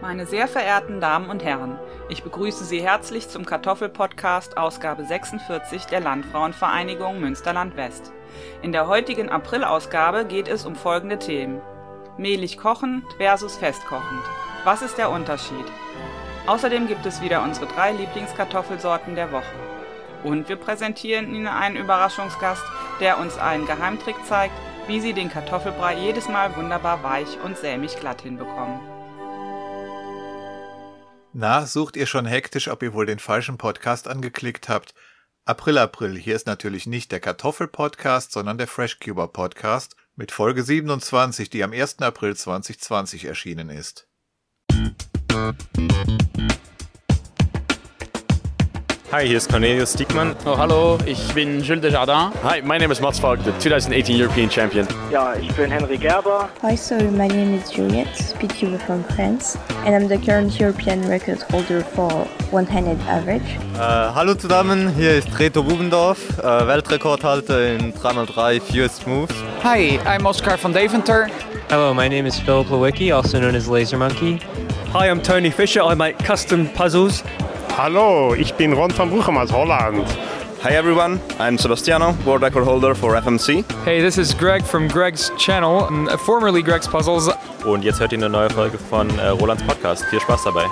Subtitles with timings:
[0.00, 1.78] Meine sehr verehrten Damen und Herren,
[2.08, 8.10] ich begrüße Sie herzlich zum Kartoffel-Podcast Ausgabe 46 der Landfrauenvereinigung Münsterland West.
[8.62, 11.60] In der heutigen April-Ausgabe geht es um folgende Themen.
[12.16, 14.22] Mehlig kochend versus festkochend.
[14.64, 15.66] Was ist der Unterschied?
[16.46, 19.44] Außerdem gibt es wieder unsere drei Lieblingskartoffelsorten der Woche.
[20.24, 22.64] Und wir präsentieren Ihnen einen Überraschungsgast,
[23.00, 24.54] der uns einen Geheimtrick zeigt,
[24.86, 28.89] wie Sie den Kartoffelbrei jedes Mal wunderbar weich und sämig glatt hinbekommen.
[31.32, 34.94] Na, sucht ihr schon hektisch, ob ihr wohl den falschen Podcast angeklickt habt?
[35.44, 41.62] April, April, hier ist natürlich nicht der Kartoffel-Podcast, sondern der Freshcuber-Podcast mit Folge 27, die
[41.62, 42.00] am 1.
[42.00, 44.08] April 2020 erschienen ist.
[49.12, 50.36] Hi, hier ist Cornelius Diekmann.
[50.46, 52.32] Oh, hallo, ich bin Jules Desjardins.
[52.44, 54.86] Hi, my name is Mats Falk, the 2018 European Champion.
[55.10, 56.48] Ja, ich bin Henry Gerber.
[56.62, 61.42] Hi, so my name is Juliette, speedcuber from France, and I'm the current European record
[61.50, 63.42] holder for one-handed average.
[63.74, 63.80] Äh,
[64.14, 69.34] hallo zusammen, hier ist Reto Bubendorf, äh, Weltrekordhalter in 3x3 Fewest Moves.
[69.64, 71.26] Hi, I'm Oscar van Deventer.
[71.68, 74.38] Hello, my name is Philip Lewicki, also known as Laser Monkey.
[74.92, 75.82] Hi, I'm Tony Fisher.
[75.82, 77.24] I make custom puzzles.
[77.82, 80.06] Hallo, ich bin Ron van Bruchem aus Holland.
[80.62, 83.64] Hi everyone, I'm Sebastiano, world record holder for FMC.
[83.86, 85.88] Hey, this is Greg from Greg's channel,
[86.26, 87.30] formerly Greg's Puzzles.
[87.64, 90.04] Und jetzt hört ihr eine neue Folge von äh, Rolands Podcast.
[90.10, 90.66] Viel Spaß dabei.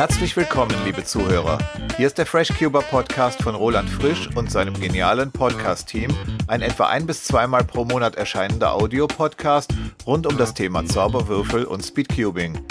[0.00, 1.58] Herzlich willkommen, liebe Zuhörer.
[1.98, 6.08] Hier ist der FreshCuber Podcast von Roland Frisch und seinem genialen Podcast-Team,
[6.46, 9.70] ein etwa ein bis zweimal pro Monat erscheinender Audiopodcast
[10.06, 12.64] rund um das Thema Zauberwürfel und Speedcubing.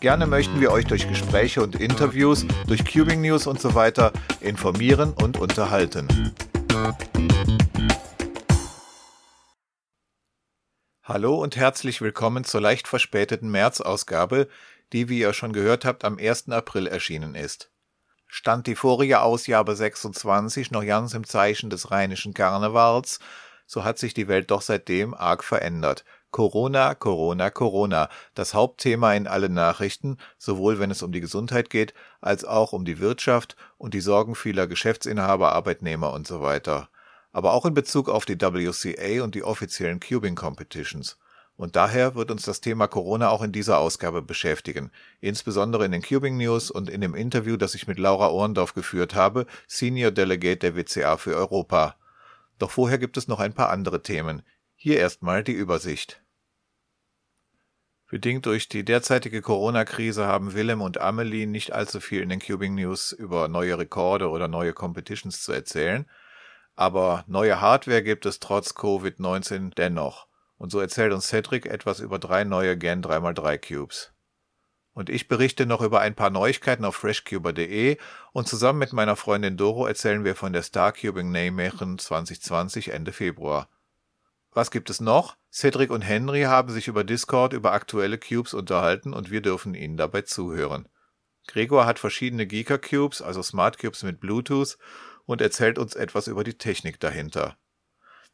[0.00, 5.12] Gerne möchten wir euch durch Gespräche und Interviews, durch Cubing News und so weiter informieren
[5.12, 6.08] und unterhalten.
[11.12, 14.46] Hallo und herzlich willkommen zur leicht verspäteten März-Ausgabe,
[14.92, 16.48] die, wie ihr schon gehört habt, am 1.
[16.50, 17.70] April erschienen ist.
[18.26, 23.18] Stand die vorige Ausgabe 26 noch ganz im Zeichen des rheinischen Karnevals,
[23.66, 26.04] so hat sich die Welt doch seitdem arg verändert.
[26.32, 31.92] Corona, Corona, Corona, das Hauptthema in allen Nachrichten, sowohl wenn es um die Gesundheit geht,
[32.20, 36.88] als auch um die Wirtschaft und die Sorgen vieler Geschäftsinhaber, Arbeitnehmer und so weiter.
[37.32, 41.18] Aber auch in Bezug auf die WCA und die offiziellen Cubing Competitions.
[41.60, 44.90] Und daher wird uns das Thema Corona auch in dieser Ausgabe beschäftigen,
[45.20, 49.14] insbesondere in den Cubing News und in dem Interview, das ich mit Laura Ohrendorf geführt
[49.14, 51.96] habe, Senior Delegate der WCA für Europa.
[52.58, 54.40] Doch vorher gibt es noch ein paar andere Themen.
[54.74, 56.22] Hier erstmal die Übersicht.
[58.08, 62.74] Bedingt durch die derzeitige Corona-Krise haben Willem und Amelie nicht allzu viel in den Cubing
[62.74, 66.08] News über neue Rekorde oder neue Competitions zu erzählen,
[66.74, 70.29] aber neue Hardware gibt es trotz Covid-19 dennoch.
[70.60, 74.12] Und so erzählt uns Cedric etwas über drei neue Gen 3x3 Cubes.
[74.92, 77.96] Und ich berichte noch über ein paar Neuigkeiten auf freshcuber.de
[78.34, 83.70] und zusammen mit meiner Freundin Doro erzählen wir von der Starcubing Nijmegen 2020 Ende Februar.
[84.52, 85.38] Was gibt es noch?
[85.50, 89.96] Cedric und Henry haben sich über Discord über aktuelle Cubes unterhalten und wir dürfen ihnen
[89.96, 90.90] dabei zuhören.
[91.46, 94.76] Gregor hat verschiedene Geeker Cubes, also Smart Cubes mit Bluetooth
[95.24, 97.56] und erzählt uns etwas über die Technik dahinter.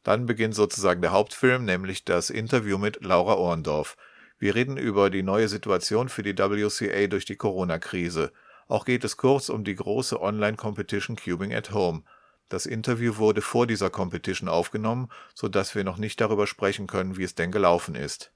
[0.06, 3.96] Dann beginnt sozusagen der Hauptfilm, nämlich das Interview mit Laura Ohrendorf.
[4.38, 8.30] Wir reden über die neue Situation für die WCA durch die Corona-Krise.
[8.68, 12.04] Auch geht es kurz um die große Online-Competition Cubing at Home.
[12.48, 17.16] Das Interview wurde vor dieser Competition aufgenommen, so dass wir noch nicht darüber sprechen können,
[17.16, 18.30] wie es denn gelaufen ist.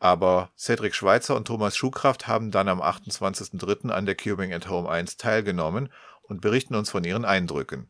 [0.00, 3.90] Aber Cedric Schweitzer und Thomas Schuhkraft haben dann am 28.03.
[3.90, 7.88] an der Cubing at Home 1 teilgenommen und berichten uns von ihren Eindrücken.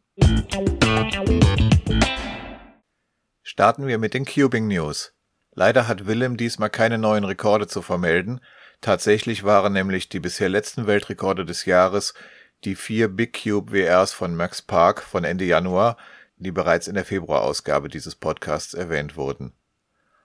[3.52, 5.12] Starten wir mit den Cubing News.
[5.56, 8.40] Leider hat Willem diesmal keine neuen Rekorde zu vermelden.
[8.80, 12.14] Tatsächlich waren nämlich die bisher letzten Weltrekorde des Jahres
[12.62, 15.96] die vier Big Cube WRs von Max Park von Ende Januar,
[16.36, 19.52] die bereits in der Februarausgabe dieses Podcasts erwähnt wurden.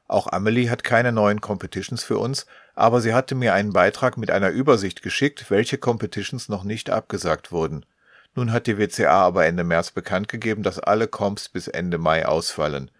[0.07, 2.45] Auch Amelie hat keine neuen Competitions für uns,
[2.75, 7.51] aber sie hatte mir einen Beitrag mit einer Übersicht geschickt, welche Competitions noch nicht abgesagt
[7.51, 7.87] wurden.
[8.35, 12.27] Nun hat die WCA aber Ende März bekannt gegeben, dass alle Comps bis Ende Mai
[12.27, 12.91] ausfallen.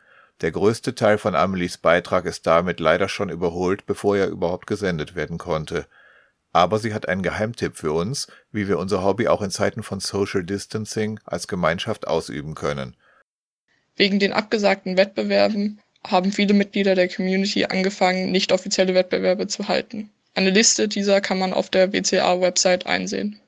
[0.42, 5.16] Der größte Teil von Amelies Beitrag ist damit leider schon überholt, bevor er überhaupt gesendet
[5.16, 5.88] werden konnte.
[6.52, 10.00] Aber sie hat einen Geheimtipp für uns, wie wir unser Hobby auch in Zeiten von
[10.00, 12.96] Social Distancing als Gemeinschaft ausüben können.
[13.96, 20.12] Wegen den abgesagten Wettbewerben haben viele Mitglieder der Community angefangen, nicht offizielle Wettbewerbe zu halten.
[20.34, 23.40] Eine Liste dieser kann man auf der WCA-Website einsehen.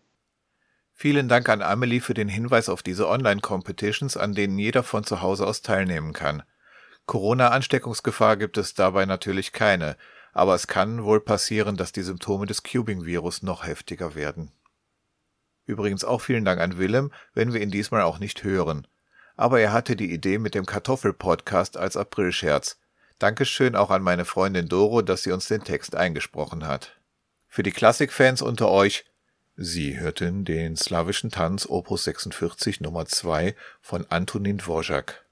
[0.93, 5.21] Vielen Dank an Amelie für den Hinweis auf diese Online-Competitions, an denen jeder von zu
[5.21, 6.43] Hause aus teilnehmen kann.
[7.07, 9.97] Corona-Ansteckungsgefahr gibt es dabei natürlich keine,
[10.33, 14.51] aber es kann wohl passieren, dass die Symptome des Cubing-Virus noch heftiger werden.
[15.65, 18.87] Übrigens auch vielen Dank an Willem, wenn wir ihn diesmal auch nicht hören.
[19.35, 22.77] Aber er hatte die Idee mit dem Kartoffel-Podcast als Aprilscherz.
[23.19, 26.99] Dankeschön auch an meine Freundin Doro, dass sie uns den Text eingesprochen hat.
[27.47, 29.05] Für die Klassikfans unter euch,
[29.55, 35.26] Sie hörten den slawischen Tanz Opus 46 Nummer 2 von Antonin Dvorak.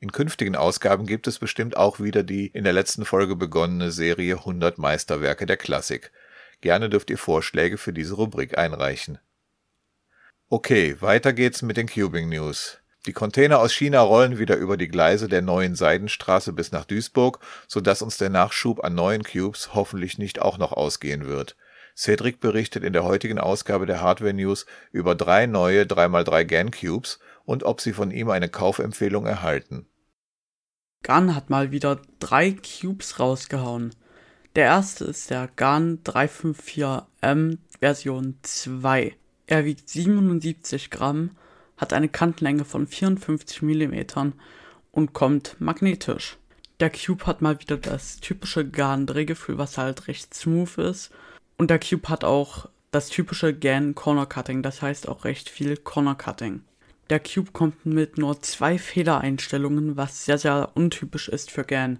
[0.00, 4.36] In künftigen Ausgaben gibt es bestimmt auch wieder die in der letzten Folge begonnene Serie
[4.36, 6.12] 100 Meisterwerke der Klassik.
[6.60, 9.18] Gerne dürft ihr Vorschläge für diese Rubrik einreichen.
[10.48, 12.78] Okay, weiter geht's mit den Cubing News.
[13.06, 17.40] Die Container aus China rollen wieder über die Gleise der neuen Seidenstraße bis nach Duisburg,
[17.66, 21.56] sodass uns der Nachschub an neuen Cubes hoffentlich nicht auch noch ausgehen wird.
[21.96, 27.18] Cedric berichtet in der heutigen Ausgabe der Hardware News über drei neue 3x3 GAN Cubes
[27.48, 29.86] und ob sie von ihm eine Kaufempfehlung erhalten.
[31.02, 33.94] GAN hat mal wieder drei Cubes rausgehauen.
[34.54, 39.16] Der erste ist der GAN 354M Version 2.
[39.46, 41.30] Er wiegt 77 Gramm,
[41.78, 44.32] hat eine Kantenlänge von 54 mm
[44.92, 46.36] und kommt magnetisch.
[46.80, 51.12] Der Cube hat mal wieder das typische GAN-Drehgefühl, was halt recht smooth ist
[51.56, 55.78] und der Cube hat auch das typische GAN Corner Cutting, das heißt auch recht viel
[55.78, 56.62] Corner Cutting.
[57.10, 61.98] Der Cube kommt mit nur zwei Federeinstellungen, was sehr, sehr untypisch ist für GAN.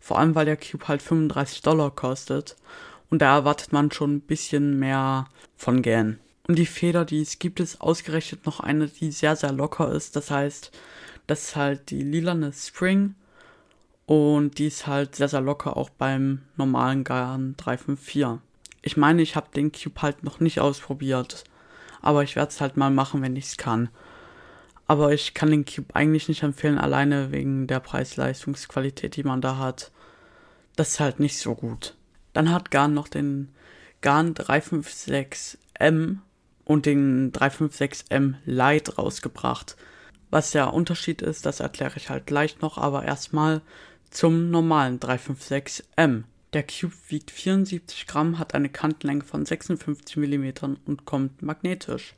[0.00, 2.56] Vor allem, weil der Cube halt 35 Dollar kostet.
[3.08, 6.18] Und da erwartet man schon ein bisschen mehr von GAN.
[6.46, 10.16] Und die Feder, die es gibt, ist ausgerechnet noch eine, die sehr, sehr locker ist.
[10.16, 10.72] Das heißt,
[11.26, 13.14] das ist halt die lilane Spring.
[14.04, 18.42] Und die ist halt sehr, sehr locker auch beim normalen GAN 354.
[18.82, 21.44] Ich meine, ich habe den Cube halt noch nicht ausprobiert.
[22.02, 23.88] Aber ich werde es halt mal machen, wenn ich es kann.
[24.90, 29.56] Aber ich kann den Cube eigentlich nicht empfehlen, alleine wegen der Preis-Leistungsqualität, die man da
[29.56, 29.92] hat.
[30.74, 31.94] Das ist halt nicht so gut.
[32.32, 33.50] Dann hat Garn noch den
[34.00, 36.16] Garn 356M
[36.64, 39.76] und den 356M Lite rausgebracht.
[40.30, 43.62] Was der Unterschied ist, das erkläre ich halt gleich noch, aber erstmal
[44.10, 46.24] zum normalen 356M.
[46.52, 50.50] Der Cube wiegt 74 Gramm, hat eine Kantenlänge von 56 mm
[50.84, 52.16] und kommt magnetisch.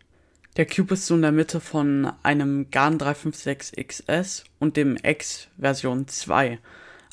[0.58, 5.48] Der Cube ist so in der Mitte von einem GAN 356 XS und dem X
[5.58, 6.58] Version 2.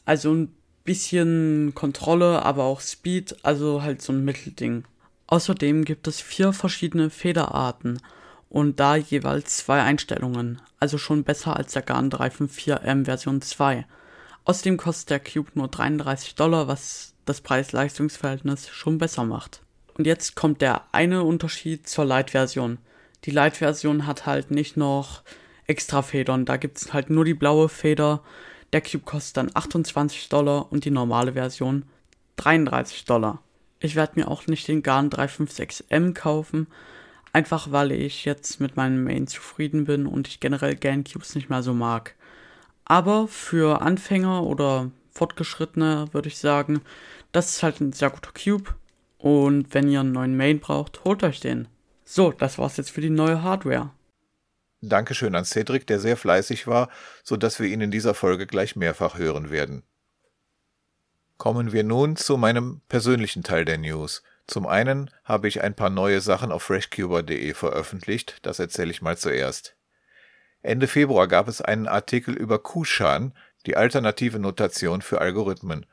[0.04, 0.54] Also ein
[0.84, 4.84] bisschen Kontrolle, aber auch Speed, also halt so ein Mittelding.
[5.28, 8.02] Außerdem gibt es vier verschiedene Federarten
[8.50, 13.86] und da jeweils zwei Einstellungen, also schon besser als der GAN 354M Version 2.
[14.44, 19.62] Außerdem kostet der Cube nur 33 Dollar, was das Preis-Leistungs-Verhältnis schon besser macht.
[19.94, 22.80] Und jetzt kommt der eine Unterschied zur Lite-Version.
[23.26, 25.24] Die Lite-Version hat halt nicht noch
[25.68, 28.24] extra Federn, da gibt es halt nur die blaue Feder.
[28.74, 31.84] Der Cube kostet dann 28 Dollar und die normale Version
[32.38, 33.42] 33 Dollar.
[33.80, 36.68] Ich werde mir auch nicht den Garn 356M kaufen,
[37.34, 41.50] einfach weil ich jetzt mit meinem Main zufrieden bin und ich generell GAN Cubes nicht
[41.50, 42.16] mehr so mag.
[42.86, 46.82] Aber für Anfänger oder Fortgeschrittene würde ich sagen,
[47.32, 48.76] das ist halt ein sehr guter Cube.
[49.18, 51.68] Und wenn ihr einen neuen Main braucht, holt euch den.
[52.12, 53.92] So, das war's jetzt für die neue Hardware.
[54.82, 56.90] Dankeschön an Cedric, der sehr fleißig war,
[57.24, 59.84] so dass wir ihn in dieser Folge gleich mehrfach hören werden.
[61.38, 64.24] Kommen wir nun zu meinem persönlichen Teil der News.
[64.48, 69.16] Zum einen habe ich ein paar neue Sachen auf freshcuber.de veröffentlicht, das erzähle ich mal
[69.16, 69.76] zuerst.
[70.64, 73.36] Ende Februar gab es einen Artikel über Kushan,
[73.68, 75.86] die alternative Notation für Algorithmen.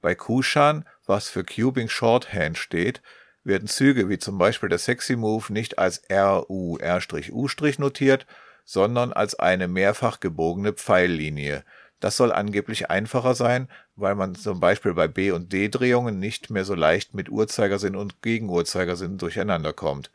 [0.00, 3.02] Bei Kushan, was für Cubing Shorthand steht,
[3.46, 8.26] werden Züge wie zum Beispiel der Sexy Move nicht als RU R'-U' notiert,
[8.64, 11.64] sondern als eine mehrfach gebogene Pfeillinie.
[12.00, 16.64] Das soll angeblich einfacher sein, weil man zum Beispiel bei B- und D-Drehungen nicht mehr
[16.64, 20.10] so leicht mit Uhrzeigersinn und Gegenuhrzeigersinn durcheinander kommt.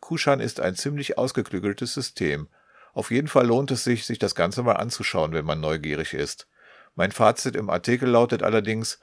[0.00, 2.48] Kushan ist ein ziemlich ausgeklügeltes System.
[2.92, 6.48] Auf jeden Fall lohnt es sich, sich das Ganze mal anzuschauen, wenn man neugierig ist.
[6.94, 8.98] Mein Fazit im Artikel lautet allerdings,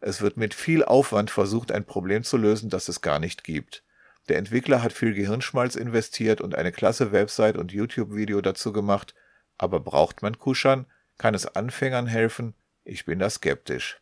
[0.00, 3.82] es wird mit viel Aufwand versucht, ein Problem zu lösen, das es gar nicht gibt.
[4.28, 9.14] Der Entwickler hat viel Gehirnschmalz investiert und eine klasse Website und YouTube-Video dazu gemacht,
[9.56, 10.86] aber braucht man Kuschern?
[11.18, 12.54] Kann es Anfängern helfen?
[12.84, 14.00] Ich bin da skeptisch.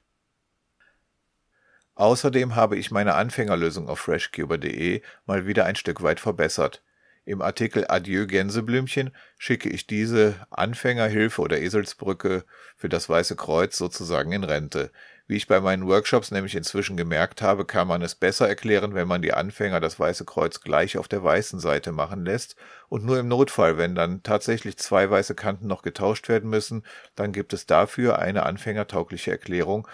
[1.94, 6.82] Außerdem habe ich meine Anfängerlösung auf freshcuber.de mal wieder ein Stück weit verbessert.
[7.24, 12.44] Im Artikel Adieu Gänseblümchen schicke ich diese Anfängerhilfe oder Eselsbrücke
[12.76, 14.90] für das Weiße Kreuz sozusagen in Rente.
[15.26, 19.08] Wie ich bei meinen Workshops nämlich inzwischen gemerkt habe, kann man es besser erklären, wenn
[19.08, 22.56] man die Anfänger das weiße Kreuz gleich auf der weißen Seite machen lässt
[22.90, 27.32] und nur im Notfall, wenn dann tatsächlich zwei weiße Kanten noch getauscht werden müssen, dann
[27.32, 29.88] gibt es dafür eine anfängertaugliche Erklärung,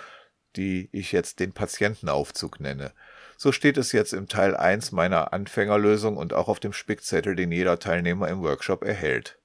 [0.56, 2.92] die ich jetzt den Patientenaufzug nenne.
[3.36, 7.52] So steht es jetzt im Teil 1 meiner Anfängerlösung und auch auf dem Spickzettel, den
[7.52, 9.39] jeder Teilnehmer im Workshop erhält.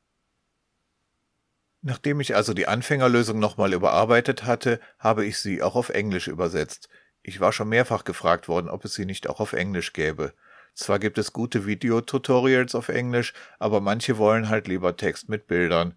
[1.88, 6.90] Nachdem ich also die Anfängerlösung nochmal überarbeitet hatte, habe ich sie auch auf Englisch übersetzt.
[7.22, 10.34] Ich war schon mehrfach gefragt worden, ob es sie nicht auch auf Englisch gäbe.
[10.74, 15.94] Zwar gibt es gute Videotutorials auf Englisch, aber manche wollen halt lieber Text mit Bildern.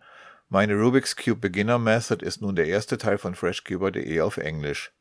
[0.51, 4.93] Meine Rubik's Cube Beginner Method ist nun der erste Teil von freshcuber.de auf Englisch.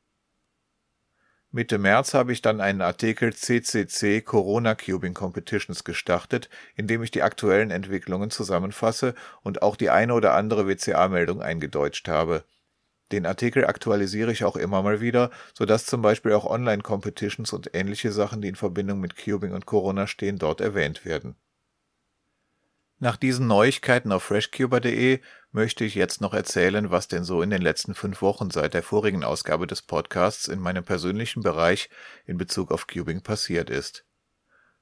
[1.51, 7.11] Mitte März habe ich dann einen Artikel CCC Corona Cubing Competitions gestartet, in dem ich
[7.11, 12.43] die aktuellen Entwicklungen zusammenfasse und auch die eine oder andere WCA-Meldung eingedeutscht habe.
[13.13, 18.11] Den Artikel aktualisiere ich auch immer mal wieder, sodass zum Beispiel auch Online-Competitions und ähnliche
[18.11, 21.37] Sachen, die in Verbindung mit Cubing und Corona stehen, dort erwähnt werden.
[22.99, 25.19] Nach diesen Neuigkeiten auf freshcuber.de
[25.51, 28.81] möchte ich jetzt noch erzählen, was denn so in den letzten fünf Wochen seit der
[28.81, 31.91] vorigen Ausgabe des Podcasts in meinem persönlichen Bereich
[32.25, 34.03] in Bezug auf Cubing passiert ist.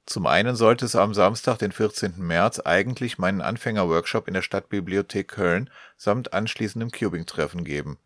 [0.06, 2.14] Zum einen sollte es am Samstag, den 14.
[2.18, 7.98] März, eigentlich meinen Anfängerworkshop in der Stadtbibliothek Köln samt anschließendem Cubing-Treffen geben.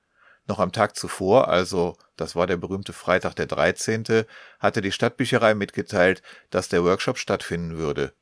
[0.48, 4.26] Noch am Tag zuvor, also das war der berühmte Freitag der 13.,
[4.60, 8.14] hatte die Stadtbücherei mitgeteilt, dass der Workshop stattfinden würde.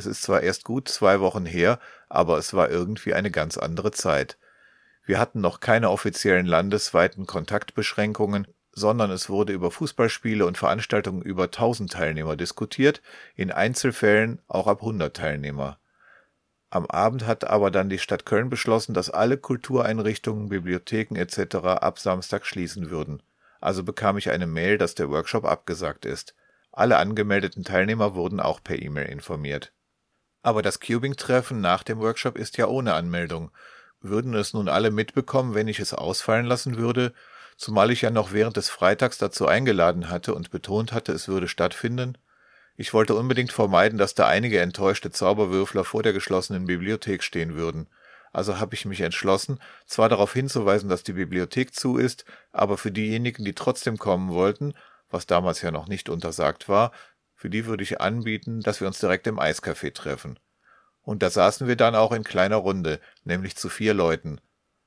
[0.00, 1.78] Es ist zwar erst gut zwei Wochen her,
[2.08, 4.38] aber es war irgendwie eine ganz andere Zeit.
[5.04, 11.44] Wir hatten noch keine offiziellen landesweiten Kontaktbeschränkungen, sondern es wurde über Fußballspiele und Veranstaltungen über
[11.44, 13.02] 1000 Teilnehmer diskutiert,
[13.34, 15.78] in Einzelfällen auch ab 100 Teilnehmer.
[16.70, 21.56] Am Abend hat aber dann die Stadt Köln beschlossen, dass alle Kultureinrichtungen, Bibliotheken etc.
[21.56, 23.22] ab Samstag schließen würden.
[23.60, 26.34] Also bekam ich eine Mail, dass der Workshop abgesagt ist.
[26.72, 29.74] Alle angemeldeten Teilnehmer wurden auch per E-Mail informiert.
[30.42, 33.50] Aber das Cubing-Treffen nach dem Workshop ist ja ohne Anmeldung.
[34.00, 37.12] Würden es nun alle mitbekommen, wenn ich es ausfallen lassen würde,
[37.56, 41.48] zumal ich ja noch während des Freitags dazu eingeladen hatte und betont hatte, es würde
[41.48, 42.16] stattfinden?
[42.76, 47.88] Ich wollte unbedingt vermeiden, dass da einige enttäuschte Zauberwürfler vor der geschlossenen Bibliothek stehen würden.
[48.32, 52.90] Also habe ich mich entschlossen, zwar darauf hinzuweisen, dass die Bibliothek zu ist, aber für
[52.90, 54.72] diejenigen, die trotzdem kommen wollten,
[55.10, 56.92] was damals ja noch nicht untersagt war,
[57.40, 60.38] für die würde ich anbieten, dass wir uns direkt im Eiscafé treffen.
[61.00, 64.42] Und da saßen wir dann auch in kleiner Runde, nämlich zu vier Leuten.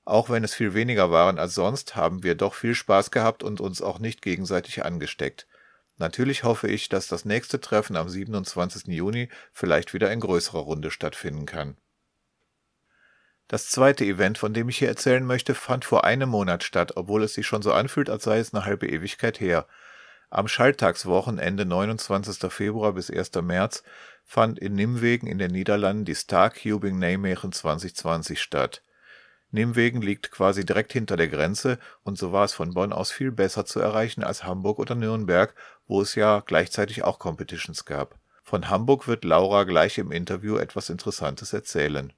[0.06, 3.60] Auch wenn es viel weniger waren als sonst, haben wir doch viel Spaß gehabt und
[3.60, 5.48] uns auch nicht gegenseitig angesteckt.
[5.98, 8.86] Natürlich hoffe ich, dass das nächste Treffen am 27.
[8.86, 11.76] Juni vielleicht wieder in größerer Runde stattfinden kann.
[13.48, 17.24] Das zweite Event, von dem ich hier erzählen möchte, fand vor einem Monat statt, obwohl
[17.24, 19.66] es sich schon so anfühlt, als sei es eine halbe Ewigkeit her.
[20.36, 22.52] Am Schalltagswochenende 29.
[22.52, 23.34] Februar bis 1.
[23.44, 23.84] März
[24.24, 28.82] fand in Nimwegen in den Niederlanden die Star Cubing Nijmegen 2020 statt.
[29.52, 33.32] Nimwegen liegt quasi direkt hinter der Grenze und so war es von Bonn aus viel
[33.32, 35.54] besser zu erreichen als Hamburg oder Nürnberg,
[35.86, 38.18] wo es ja gleichzeitig auch Competitions gab.
[38.42, 42.12] Von Hamburg wird Laura gleich im Interview etwas Interessantes erzählen.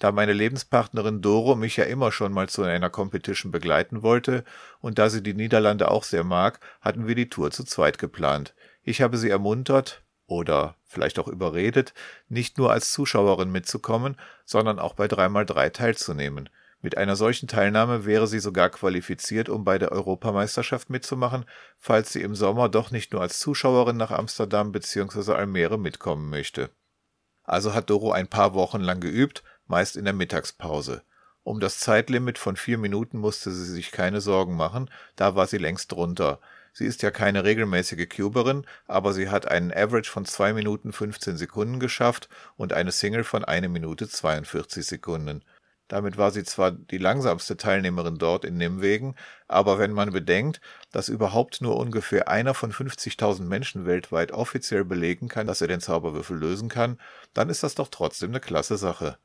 [0.00, 4.44] Da meine Lebenspartnerin Doro mich ja immer schon mal zu einer Competition begleiten wollte
[4.80, 8.54] und da sie die Niederlande auch sehr mag, hatten wir die Tour zu zweit geplant.
[8.82, 11.92] Ich habe sie ermuntert oder vielleicht auch überredet,
[12.30, 14.16] nicht nur als Zuschauerin mitzukommen,
[14.46, 16.48] sondern auch bei 3x3 teilzunehmen.
[16.80, 21.44] Mit einer solchen Teilnahme wäre sie sogar qualifiziert, um bei der Europameisterschaft mitzumachen,
[21.76, 25.34] falls sie im Sommer doch nicht nur als Zuschauerin nach Amsterdam bzw.
[25.34, 26.70] Almere mitkommen möchte.
[27.42, 31.02] Also hat Doro ein paar Wochen lang geübt meist in der Mittagspause.
[31.42, 35.58] Um das Zeitlimit von vier Minuten musste sie sich keine Sorgen machen, da war sie
[35.58, 36.40] längst drunter.
[36.72, 41.36] Sie ist ja keine regelmäßige Cuberin, aber sie hat einen Average von 2 Minuten 15
[41.36, 45.42] Sekunden geschafft und eine Single von 1 Minute 42 Sekunden.
[45.88, 49.16] Damit war sie zwar die langsamste Teilnehmerin dort in Nimwegen,
[49.48, 50.60] aber wenn man bedenkt,
[50.92, 55.80] dass überhaupt nur ungefähr einer von 50.000 Menschen weltweit offiziell belegen kann, dass er den
[55.80, 57.00] Zauberwürfel lösen kann,
[57.34, 59.18] dann ist das doch trotzdem eine klasse Sache.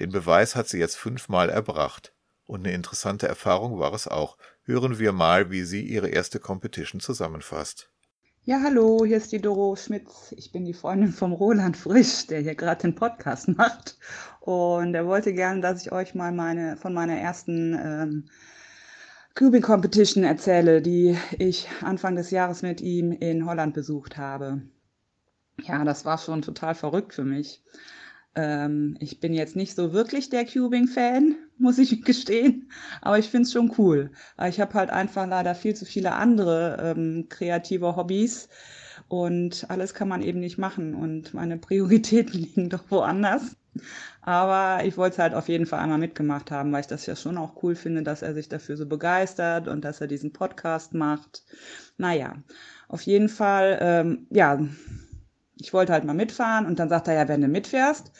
[0.00, 2.14] Den Beweis hat sie jetzt fünfmal erbracht.
[2.46, 4.38] Und eine interessante Erfahrung war es auch.
[4.64, 7.90] Hören wir mal, wie sie ihre erste Competition zusammenfasst.
[8.44, 10.34] Ja, hallo, hier ist die Doro Schmitz.
[10.38, 13.98] Ich bin die Freundin vom Roland Frisch, der hier gerade den Podcast macht.
[14.40, 18.30] Und er wollte gerne, dass ich euch mal meine, von meiner ersten ähm,
[19.34, 24.62] Cubing Competition erzähle, die ich Anfang des Jahres mit ihm in Holland besucht habe.
[25.62, 27.62] Ja, das war schon total verrückt für mich.
[28.34, 32.70] Ähm, ich bin jetzt nicht so wirklich der Cubing-Fan, muss ich gestehen.
[33.00, 34.10] Aber ich finde es schon cool.
[34.48, 38.48] Ich habe halt einfach leider viel zu viele andere ähm, kreative Hobbys.
[39.08, 40.94] Und alles kann man eben nicht machen.
[40.94, 43.56] Und meine Prioritäten liegen doch woanders.
[44.22, 47.16] Aber ich wollte es halt auf jeden Fall einmal mitgemacht haben, weil ich das ja
[47.16, 50.92] schon auch cool finde, dass er sich dafür so begeistert und dass er diesen Podcast
[50.94, 51.44] macht.
[51.96, 52.34] Naja,
[52.88, 54.60] auf jeden Fall, ähm, ja,
[55.60, 58.12] ich wollte halt mal mitfahren und dann sagt er, ja, wenn du mitfährst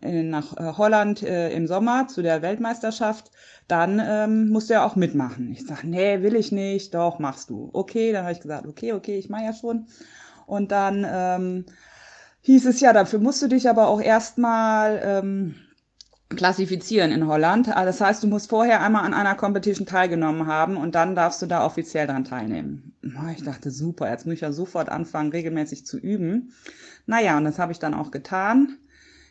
[0.00, 3.30] äh, nach äh, Holland äh, im Sommer zu der Weltmeisterschaft,
[3.66, 5.52] dann ähm, musst du ja auch mitmachen.
[5.52, 7.70] Ich sage, nee, will ich nicht, doch, machst du.
[7.72, 9.86] Okay, dann habe ich gesagt, okay, okay, ich mache ja schon.
[10.46, 11.66] Und dann ähm,
[12.40, 15.54] hieß es ja, dafür musst du dich aber auch erstmal ähm,
[16.30, 17.68] klassifizieren in Holland.
[17.74, 21.40] Ah, das heißt, du musst vorher einmal an einer Competition teilgenommen haben und dann darfst
[21.40, 22.92] du da offiziell dran teilnehmen.
[23.34, 26.52] Ich dachte, super, jetzt muss ich ja sofort anfangen, regelmäßig zu üben.
[27.06, 28.76] Naja, und das habe ich dann auch getan.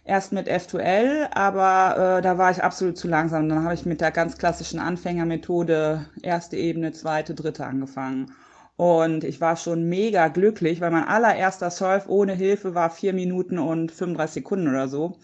[0.04, 3.50] Erst mit F2L, aber äh, da war ich absolut zu langsam.
[3.50, 8.32] Dann habe ich mit der ganz klassischen Anfängermethode erste Ebene, zweite, dritte angefangen.
[8.78, 13.60] Und ich war schon mega glücklich, weil mein allererster Surf ohne Hilfe war vier Minuten
[13.60, 15.18] und 35 Sekunden oder so.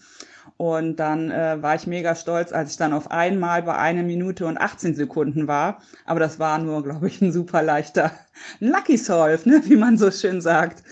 [0.64, 4.46] Und dann äh, war ich mega stolz, als ich dann auf einmal bei einer Minute
[4.46, 5.82] und 18 Sekunden war.
[6.06, 8.12] Aber das war nur, glaube ich, ein super leichter
[8.60, 9.60] Lucky Solve, ne?
[9.66, 10.82] wie man so schön sagt.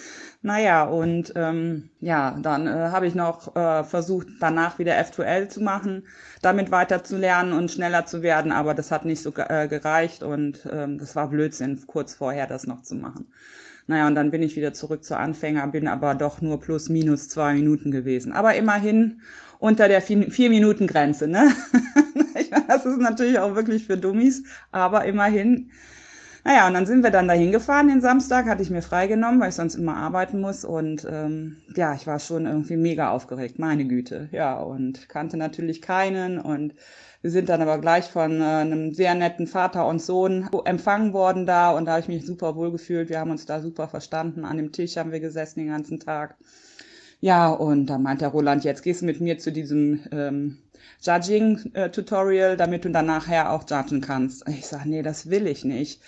[0.43, 5.63] Naja, und ähm, ja, dann äh, habe ich noch äh, versucht, danach wieder F2L zu
[5.63, 6.07] machen,
[6.43, 10.23] damit weiter zu lernen und schneller zu werden, aber das hat nicht so äh, gereicht
[10.23, 13.33] und ähm, das war Blödsinn, kurz vorher das noch zu machen.
[13.87, 17.29] Naja, und dann bin ich wieder zurück zu Anfänger, bin aber doch nur plus minus
[17.29, 18.33] zwei Minuten gewesen.
[18.33, 19.21] Aber immerhin
[19.59, 21.29] unter der Vier-Minuten-Grenze.
[21.29, 21.53] Ne?
[22.69, 25.71] das ist natürlich auch wirklich für Dummies, aber immerhin
[26.45, 29.51] naja, und dann sind wir dann dahin gefahren den Samstag, hatte ich mir freigenommen, weil
[29.51, 30.65] ich sonst immer arbeiten muss.
[30.65, 34.29] Und ähm, ja, ich war schon irgendwie mega aufgeregt, meine Güte.
[34.33, 36.41] Ja, und kannte natürlich keinen.
[36.41, 36.75] Und
[37.23, 41.47] wir sind dann aber gleich von äh, einem sehr netten Vater und Sohn empfangen worden
[41.47, 41.71] da.
[41.71, 43.09] Und da habe ich mich super wohl gefühlt.
[43.09, 44.45] Wir haben uns da super verstanden.
[44.45, 46.37] An dem Tisch haben wir gesessen den ganzen Tag.
[47.21, 50.59] Ja, und da meint der Roland, jetzt gehst du mit mir zu diesem ähm,
[51.01, 54.49] Judging-Tutorial, damit du dann nachher auch judgen kannst.
[54.49, 56.03] Ich sage, nee, das will ich nicht.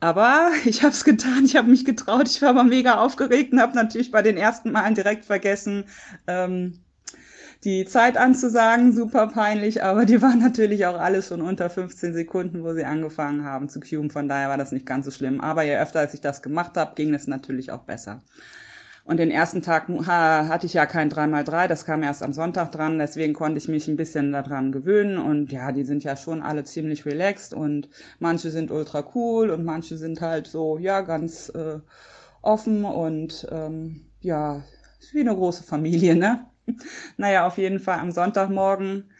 [0.00, 3.60] Aber ich habe es getan, ich habe mich getraut, ich war mal mega aufgeregt und
[3.60, 5.84] habe natürlich bei den ersten Malen direkt vergessen,
[6.26, 6.80] ähm,
[7.64, 12.64] die Zeit anzusagen, super peinlich, aber die waren natürlich auch alles schon unter 15 Sekunden,
[12.64, 15.40] wo sie angefangen haben zu cuben, von daher war das nicht ganz so schlimm.
[15.40, 18.22] Aber je öfter als ich das gemacht habe, ging es natürlich auch besser.
[19.04, 22.98] Und den ersten Tag hatte ich ja kein 3x3, das kam erst am Sonntag dran,
[22.98, 25.18] deswegen konnte ich mich ein bisschen daran gewöhnen.
[25.18, 27.88] Und ja, die sind ja schon alle ziemlich relaxed und
[28.20, 31.80] manche sind ultra cool und manche sind halt so, ja, ganz äh,
[32.42, 34.62] offen und ähm, ja,
[35.12, 36.49] wie eine große Familie, ne?
[37.16, 39.10] Naja, auf jeden Fall am Sonntagmorgen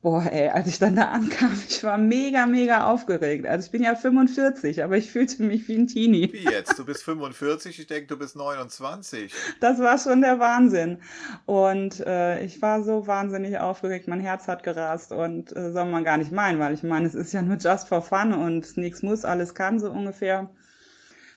[0.00, 3.46] Boah, ey, als ich dann da ankam, ich war mega, mega aufgeregt.
[3.46, 6.32] Also ich bin ja 45, aber ich fühlte mich wie ein Teenie.
[6.32, 6.78] Wie jetzt?
[6.78, 9.34] Du bist 45, ich denke, du bist 29.
[9.58, 10.98] Das war schon der Wahnsinn.
[11.46, 16.04] Und äh, ich war so wahnsinnig aufgeregt, mein Herz hat gerast und äh, soll man
[16.04, 19.02] gar nicht meinen, weil ich meine, es ist ja nur just for fun und nichts
[19.02, 20.48] muss, alles kann so ungefähr.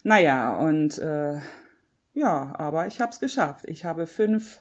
[0.03, 1.39] Naja, und äh,
[2.13, 3.65] ja, aber ich habe es geschafft.
[3.67, 4.60] Ich habe fünf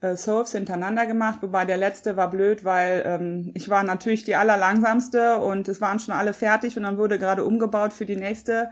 [0.00, 4.36] äh, Surfs hintereinander gemacht, wobei der letzte war blöd, weil ähm, ich war natürlich die
[4.36, 8.70] allerlangsamste und es waren schon alle fertig und dann wurde gerade umgebaut für die nächste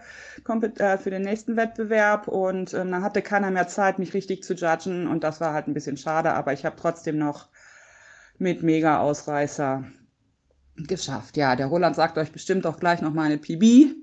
[0.79, 4.55] äh, für den nächsten Wettbewerb und ähm, dann hatte keiner mehr Zeit, mich richtig zu
[4.55, 7.49] judgen und das war halt ein bisschen schade, aber ich habe trotzdem noch
[8.39, 9.85] mit mega Ausreißer
[10.77, 11.37] geschafft.
[11.37, 13.97] Ja, der Roland sagt euch bestimmt auch gleich noch mal eine PB.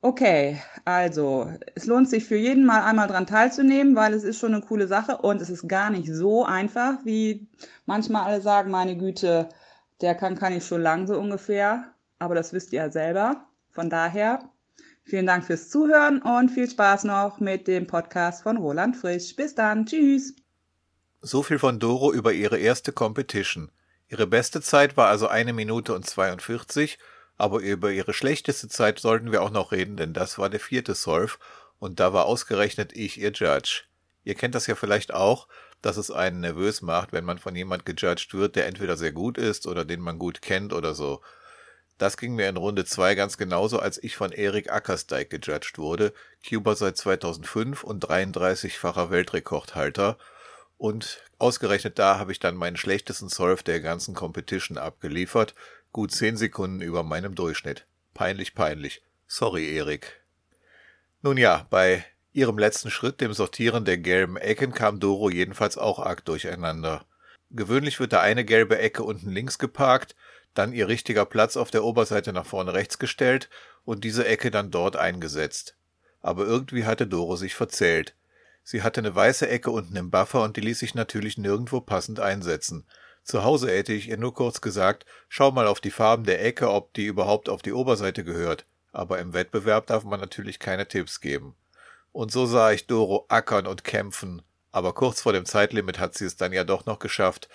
[0.00, 4.54] Okay, also es lohnt sich für jeden mal einmal dran teilzunehmen, weil es ist schon
[4.54, 7.48] eine coole Sache und es ist gar nicht so einfach, wie
[7.84, 9.48] manchmal alle sagen, meine Güte,
[10.00, 13.48] der kann, kann ich schon lang so ungefähr, aber das wisst ihr ja selber.
[13.72, 14.48] Von daher,
[15.02, 19.34] vielen Dank fürs Zuhören und viel Spaß noch mit dem Podcast von Roland Frisch.
[19.34, 20.36] Bis dann, tschüss.
[21.20, 23.72] So viel von Doro über ihre erste Competition.
[24.06, 26.98] Ihre beste Zeit war also eine Minute und 42
[27.38, 30.94] aber über ihre schlechteste Zeit sollten wir auch noch reden, denn das war der vierte
[30.94, 31.36] Solve
[31.78, 33.84] und da war ausgerechnet ich ihr Judge.
[34.24, 35.48] Ihr kennt das ja vielleicht auch,
[35.80, 39.38] dass es einen nervös macht, wenn man von jemand gejudged wird, der entweder sehr gut
[39.38, 41.22] ist oder den man gut kennt oder so.
[41.96, 46.12] Das ging mir in Runde 2 ganz genauso, als ich von Erik Ackersteig gejudged wurde,
[46.48, 50.18] Cuba seit 2005 und 33-facher Weltrekordhalter.
[50.76, 55.54] Und ausgerechnet da habe ich dann meinen schlechtesten Solve der ganzen Competition abgeliefert,
[55.92, 57.86] Gut zehn Sekunden über meinem Durchschnitt.
[58.14, 59.02] Peinlich, peinlich.
[59.26, 60.20] Sorry, Erik.
[61.22, 65.98] Nun ja, bei ihrem letzten Schritt, dem Sortieren der gelben Ecken, kam Doro jedenfalls auch
[65.98, 67.04] arg durcheinander.
[67.50, 70.14] Gewöhnlich wird da eine gelbe Ecke unten links geparkt,
[70.54, 73.48] dann ihr richtiger Platz auf der Oberseite nach vorne rechts gestellt
[73.84, 75.76] und diese Ecke dann dort eingesetzt.
[76.20, 78.14] Aber irgendwie hatte Doro sich verzählt.
[78.62, 82.20] Sie hatte eine weiße Ecke unten im Buffer und die ließ sich natürlich nirgendwo passend
[82.20, 82.84] einsetzen.
[83.28, 86.70] Zu Hause hätte ich ihr nur kurz gesagt, schau mal auf die Farben der Ecke,
[86.70, 88.64] ob die überhaupt auf die Oberseite gehört.
[88.90, 91.54] Aber im Wettbewerb darf man natürlich keine Tipps geben.
[92.12, 94.40] Und so sah ich Doro ackern und kämpfen.
[94.72, 97.50] Aber kurz vor dem Zeitlimit hat sie es dann ja doch noch geschafft.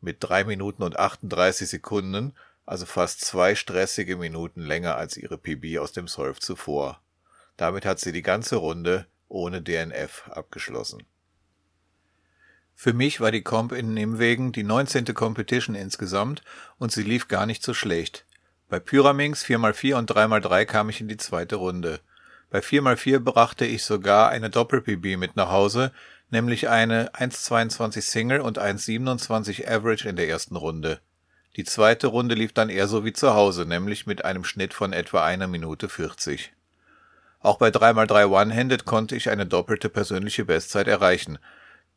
[0.00, 2.32] Mit drei Minuten und 38 Sekunden,
[2.64, 7.00] also fast zwei stressige Minuten länger als ihre PB aus dem Solve zuvor.
[7.56, 11.02] Damit hat sie die ganze Runde ohne DNF abgeschlossen.
[12.80, 15.12] Für mich war die Comp in Nimwegen die 19.
[15.12, 16.42] Competition insgesamt
[16.78, 18.24] und sie lief gar nicht so schlecht.
[18.68, 21.98] Bei Pyraminx 4x4 und 3x3 kam ich in die zweite Runde.
[22.50, 25.90] Bei 4x4 brachte ich sogar eine Doppel-PB mit nach Hause,
[26.30, 31.00] nämlich eine 1,22 Single und 1,27 Average in der ersten Runde.
[31.56, 34.92] Die zweite Runde lief dann eher so wie zu Hause, nämlich mit einem Schnitt von
[34.92, 36.52] etwa einer Minute 40.
[37.40, 41.40] Auch bei 3x3 One-Handed konnte ich eine doppelte persönliche Bestzeit erreichen,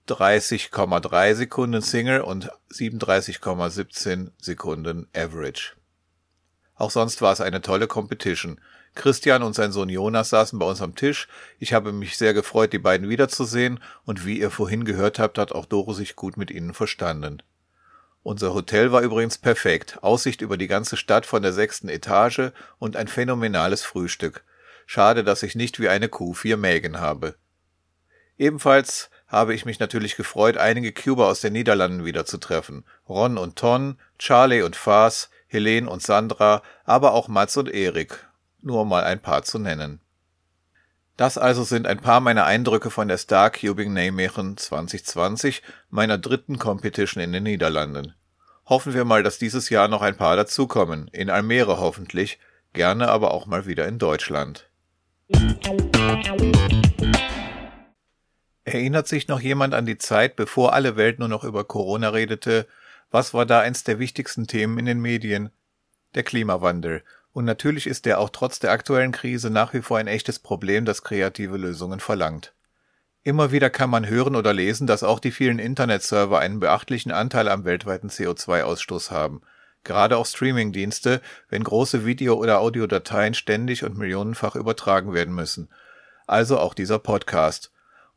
[0.08, 5.74] 30,3 Sekunden Single und 37,17 Sekunden Average.
[6.76, 8.60] Auch sonst war es eine tolle Competition.
[8.96, 11.28] Christian und sein Sohn Jonas saßen bei uns am Tisch.
[11.60, 15.52] Ich habe mich sehr gefreut, die beiden wiederzusehen, und wie ihr vorhin gehört habt, hat
[15.54, 17.42] auch Doro sich gut mit ihnen verstanden.
[18.24, 20.00] Unser Hotel war übrigens perfekt.
[20.02, 24.44] Aussicht über die ganze Stadt von der sechsten Etage und ein phänomenales Frühstück.
[24.86, 27.36] Schade, dass ich nicht wie eine Kuh vier Mägen habe.
[28.38, 32.84] Ebenfalls habe ich mich natürlich gefreut, einige Cuber aus den Niederlanden wiederzutreffen.
[33.08, 38.28] Ron und Ton, Charlie und Fas, Helene und Sandra, aber auch Mats und Erik.
[38.62, 40.02] Nur mal ein paar zu nennen.
[41.16, 46.60] Das also sind ein paar meiner Eindrücke von der Star Cubing Nijmegen 2020, meiner dritten
[46.60, 48.14] Competition in den Niederlanden.
[48.66, 52.40] Hoffen wir mal, dass dieses Jahr noch ein paar dazukommen, in Almere hoffentlich,
[52.74, 54.70] gerne aber auch mal wieder in Deutschland.
[58.74, 62.68] Erinnert sich noch jemand an die Zeit, bevor alle Welt nur noch über Corona redete?
[63.10, 65.50] Was war da eins der wichtigsten Themen in den Medien?
[66.16, 67.04] Der Klimawandel.
[67.34, 70.86] Und natürlich ist der auch trotz der aktuellen Krise nach wie vor ein echtes Problem,
[70.86, 72.54] das kreative Lösungen verlangt.
[73.24, 77.50] Immer wieder kann man hören oder lesen, dass auch die vielen Internetserver einen beachtlichen Anteil
[77.50, 79.42] am weltweiten CO2-Ausstoß haben.
[79.84, 85.68] Gerade auch Streamingdienste, wenn große Video- oder Audiodateien ständig und millionenfach übertragen werden müssen.
[86.26, 87.71] Also auch dieser Podcast.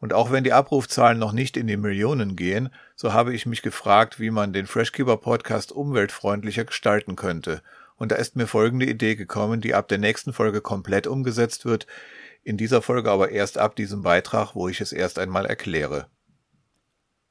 [0.05, 3.63] Und auch wenn die Abrufzahlen noch nicht in die Millionen gehen, so habe ich mich
[3.63, 7.63] gefragt, wie man den Freshkeeper Podcast umweltfreundlicher gestalten könnte.
[7.97, 11.87] Und da ist mir folgende Idee gekommen, die ab der nächsten Folge komplett umgesetzt wird,
[12.43, 16.07] in dieser Folge aber erst ab diesem Beitrag, wo ich es erst einmal erkläre.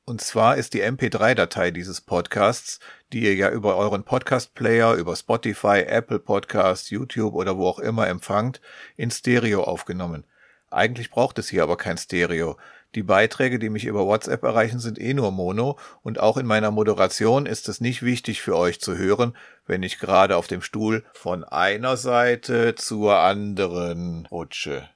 [0.05, 2.79] Und zwar ist die MP3-Datei dieses Podcasts,
[3.11, 8.07] die ihr ja über euren Podcast-Player, über Spotify, Apple Podcasts, YouTube oder wo auch immer
[8.07, 8.61] empfangt,
[8.97, 10.25] in Stereo aufgenommen.
[10.73, 12.57] Eigentlich braucht es hier aber kein Stereo.
[12.95, 16.69] Die Beiträge, die mich über WhatsApp erreichen, sind eh nur Mono und auch in meiner
[16.69, 21.03] Moderation ist es nicht wichtig für euch zu hören, wenn ich gerade auf dem Stuhl
[21.13, 24.89] von einer Seite zur anderen rutsche.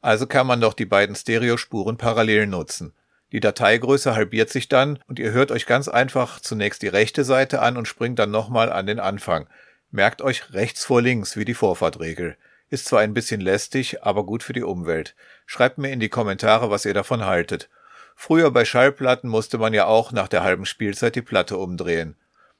[0.00, 2.92] Also kann man doch die beiden Stereospuren parallel nutzen.
[3.30, 7.62] Die Dateigröße halbiert sich dann und ihr hört euch ganz einfach zunächst die rechte Seite
[7.62, 9.48] an und springt dann nochmal an den Anfang.
[9.90, 12.36] Merkt euch rechts vor links wie die Vorfahrtregel.
[12.74, 15.14] Ist zwar ein bisschen lästig, aber gut für die Umwelt.
[15.46, 17.70] Schreibt mir in die Kommentare, was ihr davon haltet.
[18.16, 22.16] Früher bei Schallplatten musste man ja auch nach der halben Spielzeit die Platte umdrehen.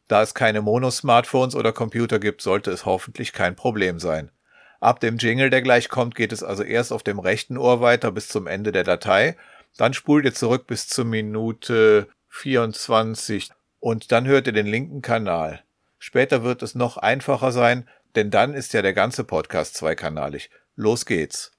[0.06, 4.30] Da es keine Mono-Smartphones oder Computer gibt, sollte es hoffentlich kein Problem sein.
[4.78, 8.12] Ab dem Jingle, der gleich kommt, geht es also erst auf dem rechten Ohr weiter
[8.12, 9.36] bis zum Ende der Datei,
[9.76, 13.50] dann spult ihr zurück bis zur Minute 24
[13.80, 15.64] und dann hört ihr den linken Kanal.
[15.98, 20.50] Später wird es noch einfacher sein, denn dann ist ja der ganze Podcast zweikanalig.
[20.76, 21.52] Los geht's.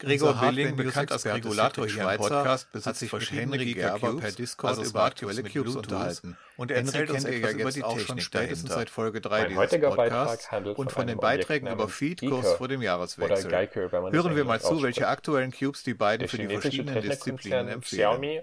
[0.00, 4.78] Gregor Billing, bekannt als Regulator hier im Podcast, hat sich mit Henry Gerber per Discord
[4.78, 6.36] also über aktuelle Cubes unterhalten.
[6.56, 10.92] Und er erzählt uns etwas über die Technik spätestens seit Folge 3 dieses Podcasts und
[10.92, 13.50] von den Beiträgen über Feed kurz vor dem Jahreswechsel.
[13.50, 18.42] Hören wir mal zu, welche aktuellen Cubes die beiden für die verschiedenen Disziplinen empfehlen.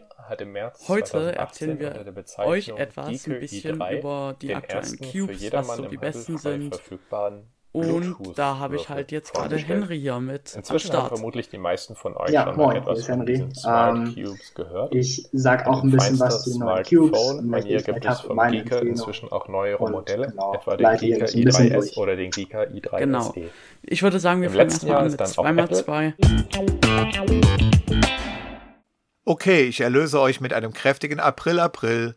[0.87, 2.05] Heute erzählen wir
[2.39, 6.79] euch etwas ein bisschen über die aktuellen Cubes, was so die besten sind
[7.77, 11.95] und da habe ich halt jetzt gerade Henry hier mit Inzwischen haben vermutlich die meisten
[11.95, 13.47] von euch ja, schon moin, etwas von Henry.
[13.67, 14.95] Ähm, Cubes gehört.
[14.95, 17.37] Ich sage auch ein bisschen was zu den neuen Cubes.
[17.41, 21.97] Bei mir gibt es vom Geeker inzwischen auch neuere Modelle, genau, etwa den Geeker i3S
[21.97, 23.33] oder den Geeker i3 Genau.
[23.83, 26.13] Ich würde sagen, wir fangen erstmal an mit 2x2.
[29.25, 32.15] Okay, ich erlöse euch mit einem kräftigen April-April.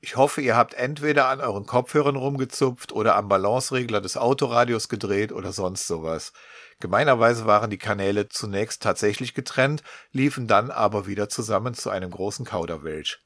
[0.00, 5.32] Ich hoffe, ihr habt entweder an euren Kopfhörern rumgezupft oder am Balanceregler des Autoradios gedreht
[5.32, 6.32] oder sonst sowas.
[6.78, 9.82] Gemeinerweise waren die Kanäle zunächst tatsächlich getrennt,
[10.12, 13.24] liefen dann aber wieder zusammen zu einem großen Kauderwelsch.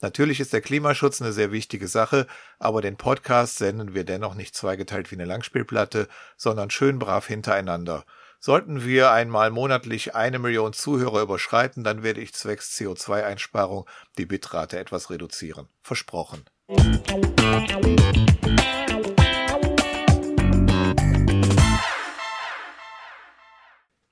[0.00, 2.26] Natürlich ist der Klimaschutz eine sehr wichtige Sache,
[2.58, 6.08] aber den Podcast senden wir dennoch nicht zweigeteilt wie eine Langspielplatte,
[6.38, 8.06] sondern schön brav hintereinander.
[8.42, 14.78] Sollten wir einmal monatlich eine Million Zuhörer überschreiten, dann werde ich zwecks CO2-Einsparung die Bitrate
[14.78, 15.68] etwas reduzieren.
[15.82, 16.46] Versprochen.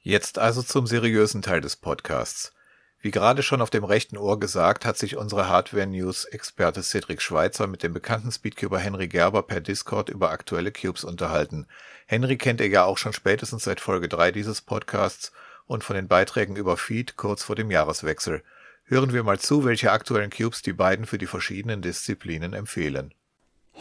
[0.01, 2.53] Jetzt also zum seriösen Teil des Podcasts.
[3.01, 7.85] Wie gerade schon auf dem rechten Ohr gesagt, hat sich unsere Hardware-News-Experte Cedric Schweitzer mit
[7.85, 11.69] dem bekannten Speedcuber Henry Gerber per Discord über aktuelle Cubes unterhalten.
[12.07, 15.31] Henry kennt ihr ja auch schon spätestens seit Folge 3 dieses Podcasts
[15.67, 18.43] und von den Beiträgen über Feed kurz vor dem Jahreswechsel.
[18.83, 23.15] Hören wir mal zu, welche aktuellen Cubes die beiden für die verschiedenen Disziplinen empfehlen.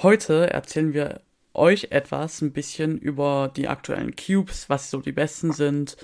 [0.03, 1.21] Heute erzählen wir
[1.55, 5.97] euch etwas ein bisschen über die aktuellen Cubes, was so die besten sind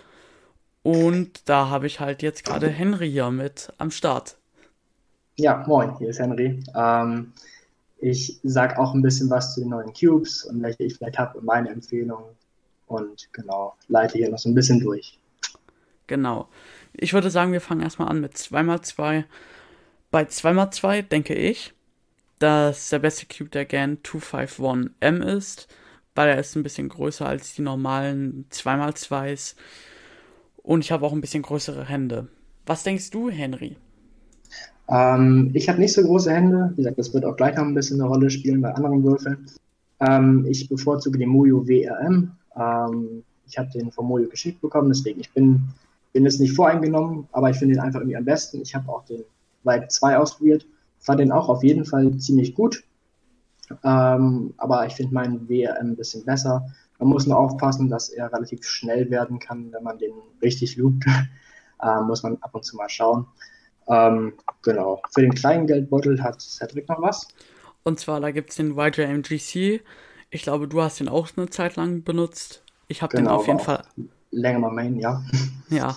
[0.84, 4.36] und da habe ich halt jetzt gerade Henry hier mit am Start.
[5.36, 6.62] Ja, moin, hier ist Henry.
[6.76, 7.34] Ähm,
[8.00, 11.40] ich sage auch ein bisschen was zu den neuen Cubes und welche ich vielleicht habe
[11.40, 12.36] und meine Empfehlungen.
[12.88, 15.18] Und genau, leite hier noch so ein bisschen durch.
[16.08, 16.50] Genau.
[16.92, 19.24] Ich würde sagen, wir fangen erstmal an mit 2x2.
[20.12, 21.74] Bei 2x2 denke ich,
[22.40, 25.68] dass der beste Cube der GAN 251M ist,
[26.14, 29.56] weil er ist ein bisschen größer als die normalen 2x2s
[30.64, 32.28] und ich habe auch ein bisschen größere Hände.
[32.66, 33.78] Was denkst du, Henry?
[34.90, 36.72] Ähm, ich habe nicht so große Hände.
[36.72, 39.46] Wie gesagt, das wird auch gleich noch ein bisschen eine Rolle spielen bei anderen Würfeln.
[40.00, 42.32] Ähm, ich bevorzuge den Mojo WRM.
[42.56, 45.62] Ähm, ich habe den vom Mojo geschickt bekommen, deswegen ich bin,
[46.14, 48.62] bin jetzt nicht voreingenommen, aber ich finde den einfach irgendwie am besten.
[48.62, 49.24] Ich habe auch den
[49.64, 50.66] Vibe 2 ausprobiert,
[51.00, 52.84] fand den auch auf jeden Fall ziemlich gut.
[53.84, 56.66] Ähm, aber ich finde meinen WRM ein bisschen besser.
[57.00, 61.06] Man muss nur aufpassen, dass er relativ schnell werden kann, wenn man den richtig loopt.
[61.84, 63.28] äh, muss man ab und zu mal schauen.
[63.88, 65.02] Ähm, genau.
[65.12, 67.28] Für den kleinen Geldbeutel hat Cedric noch was.
[67.84, 69.82] Und zwar, da gibt es den YJMGC.
[70.30, 72.64] Ich glaube, du hast den auch eine Zeit lang benutzt.
[72.88, 73.84] Ich habe genau, den auf jeden Fall.
[74.32, 75.24] Länger mal Main, ja.
[75.70, 75.96] Ja.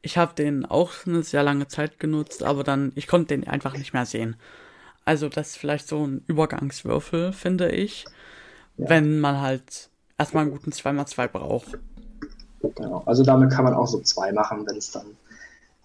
[0.00, 3.76] Ich habe den auch eine sehr lange Zeit genutzt, aber dann, ich konnte den einfach
[3.76, 4.36] nicht mehr sehen.
[5.04, 8.04] Also, das ist vielleicht so ein Übergangswürfel, finde ich.
[8.76, 8.90] Ja.
[8.90, 11.78] Wenn man halt erstmal einen guten 2x2 braucht.
[12.60, 13.02] Genau.
[13.06, 15.06] Also damit kann man auch so zwei machen, wenn es dann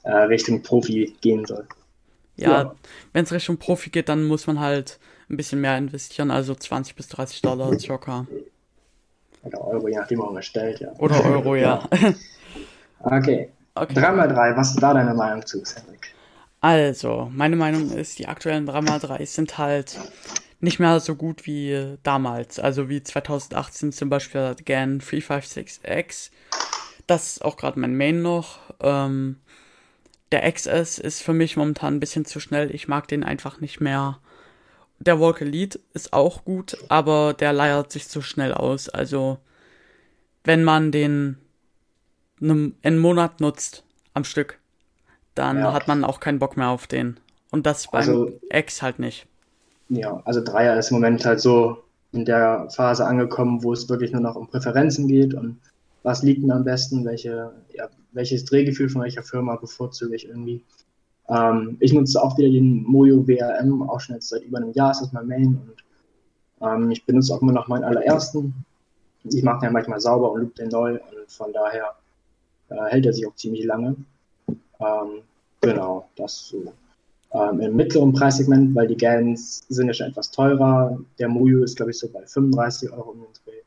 [0.04, 1.68] äh, Richtung Profi gehen soll.
[2.36, 2.76] Ja, ja.
[3.14, 6.96] wenn es Richtung Profi geht, dann muss man halt ein bisschen mehr investieren, also 20
[6.96, 8.26] bis 30 Dollar circa.
[9.44, 10.92] Oder Euro, je nachdem, wo man stellt, ja.
[10.98, 11.84] Oder Euro, ja.
[13.04, 13.50] okay.
[13.76, 13.94] okay.
[13.94, 16.14] 3x3, was ist da deine Meinung zu, Cedric?
[16.62, 20.00] Also, meine Meinung ist, die aktuellen 3x3 sind halt
[20.64, 22.58] nicht mehr so gut wie damals.
[22.58, 26.32] Also wie 2018 zum Beispiel GAN 356X.
[27.06, 28.60] Das ist auch gerade mein Main noch.
[28.80, 29.40] Ähm,
[30.32, 32.74] der XS ist für mich momentan ein bisschen zu schnell.
[32.74, 34.20] Ich mag den einfach nicht mehr.
[35.00, 38.88] Der Walk Elite ist auch gut, aber der leiert sich zu schnell aus.
[38.88, 39.40] Also,
[40.46, 41.40] wenn man den
[42.40, 44.60] einen Monat nutzt am Stück,
[45.36, 45.74] dann ja.
[45.74, 47.20] hat man auch keinen Bock mehr auf den.
[47.52, 49.28] Und das beim also, X halt nicht
[49.96, 51.78] ja, also Dreier ist im Moment halt so
[52.12, 55.60] in der Phase angekommen, wo es wirklich nur noch um Präferenzen geht und
[56.04, 60.64] was liegt mir am besten, welche, ja, welches Drehgefühl von welcher Firma bevorzuge ich irgendwie.
[61.30, 64.92] Ähm, ich nutze auch wieder den Mojo WRM, auch schon jetzt seit über einem Jahr
[64.92, 65.84] ist das mein Main und
[66.62, 68.66] ähm, ich benutze auch immer noch meinen allerersten.
[69.24, 71.96] Ich mache den manchmal sauber und loop den neu und von daher
[72.70, 73.96] äh, hält er sich auch ziemlich lange.
[74.48, 75.22] Ähm,
[75.62, 76.74] genau, das so
[77.34, 81.00] ähm, im mittleren Preissegment, weil die Gans sind ja schon etwas teurer.
[81.18, 83.62] Der Muyu ist, glaube ich, so bei 35 Euro um den Dreh.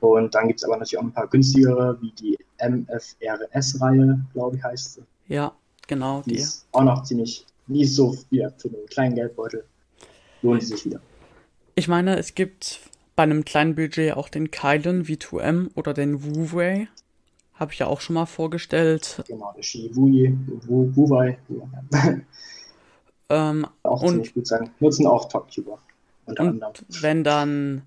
[0.00, 4.62] Und dann gibt es aber natürlich auch ein paar günstigere, wie die MFRS-Reihe, glaube ich,
[4.62, 5.02] heißt sie.
[5.28, 5.52] Ja,
[5.86, 6.22] genau.
[6.26, 9.64] Die, die ist auch noch ziemlich, nie so wieder für den kleinen Geldbeutel.
[10.42, 11.00] Lohnt die sich wieder.
[11.74, 12.80] Ich meine, es gibt
[13.16, 16.88] bei einem kleinen Budget auch den Kylan V2M oder den Wu-Wei.
[17.54, 19.22] Habe ich ja auch schon mal vorgestellt.
[19.28, 21.38] Genau, der Shi Wu-Wei.
[23.28, 24.70] Ähm, auch und, ziemlich gut sein.
[24.80, 25.78] Nutzen auch Top-Tuber.
[26.26, 26.38] Und
[27.02, 27.82] wenn dann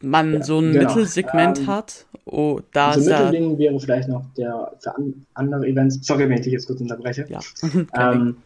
[0.00, 0.88] man ja, so ein genau.
[0.88, 5.66] Mittelsegment ähm, hat, oh, da so ist Mittelding wäre vielleicht noch der für an, andere
[5.66, 7.26] Events, sorry, wenn ich dich jetzt kurz unterbreche.
[7.28, 7.40] Ja.
[8.12, 8.36] ähm,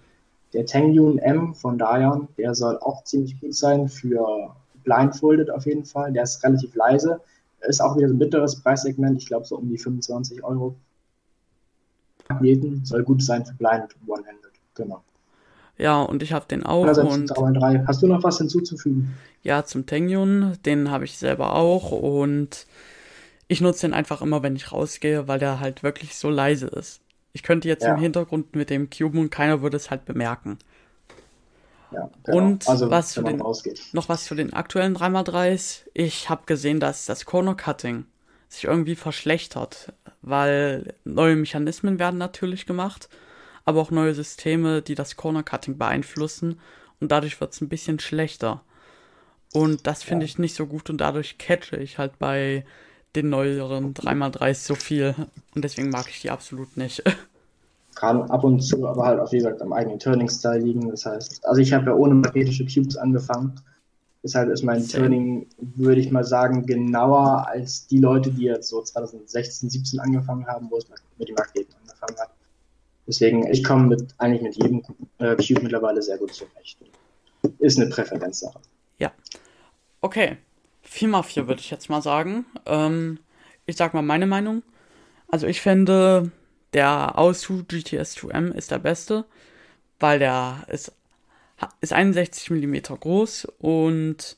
[0.53, 5.85] der Tengyun M von Dayan, der soll auch ziemlich gut sein für Blindfolded auf jeden
[5.85, 6.13] Fall.
[6.13, 7.21] Der ist relativ leise.
[7.61, 10.75] Ist auch wieder so ein mittleres Preissegment, ich glaube so um die 25 Euro.
[12.41, 15.03] Jeden soll gut sein für Blind One-Handed, genau.
[15.81, 16.85] Ja, und ich habe den auch.
[16.85, 17.87] und 3x3.
[17.87, 19.15] Hast du noch was hinzuzufügen?
[19.43, 22.67] Ja, zum Tengyun, den habe ich selber auch und
[23.49, 27.01] ich nutze den einfach immer, wenn ich rausgehe, weil der halt wirklich so leise ist.
[27.33, 27.95] Ich könnte jetzt ja.
[27.95, 30.59] im Hintergrund mit dem Cube und keiner würde es halt bemerken.
[31.93, 32.37] Ja, genau.
[32.37, 33.43] Und also, was für den,
[33.93, 35.85] noch was zu den aktuellen 3x3s.
[35.95, 38.05] Ich habe gesehen, dass das Corner Cutting
[38.49, 43.09] sich irgendwie verschlechtert, weil neue Mechanismen werden natürlich gemacht,
[43.65, 46.59] aber auch neue Systeme, die das Corner Cutting beeinflussen
[47.01, 48.63] und dadurch wird es ein bisschen schlechter.
[49.53, 52.65] Und das finde ich nicht so gut und dadurch catche ich halt bei
[53.17, 55.15] den neueren 3x3 so viel
[55.55, 57.03] und deswegen mag ich die absolut nicht.
[57.97, 60.89] Kann ab und zu aber halt auch, wie gesagt, am eigenen Turning-Style liegen.
[60.89, 63.61] Das heißt, also ich habe ja ohne magnetische Cubes angefangen.
[64.23, 65.05] Deshalb ist mein Same.
[65.05, 70.47] Turning, würde ich mal sagen, genauer als die Leute, die jetzt so 2016, 17 angefangen
[70.47, 70.87] haben, wo es
[71.19, 72.31] mit den Magneten angefangen hat.
[73.07, 74.83] Deswegen, ich komme mit, eigentlich mit jedem
[75.19, 76.79] äh, Cube mittlerweile sehr gut zurecht.
[77.59, 78.61] Ist eine Präferenzsache.
[78.99, 79.13] Ja.
[80.01, 80.37] Okay.
[80.87, 82.47] 4x4 würde ich jetzt mal sagen.
[82.67, 83.19] Ähm,
[83.67, 84.63] ich sag mal meine Meinung.
[85.29, 86.33] Also ich finde,
[86.73, 89.25] der Ausu GTS 2M ist der beste,
[89.99, 90.93] weil der ist,
[91.81, 94.37] ist 61 mm groß und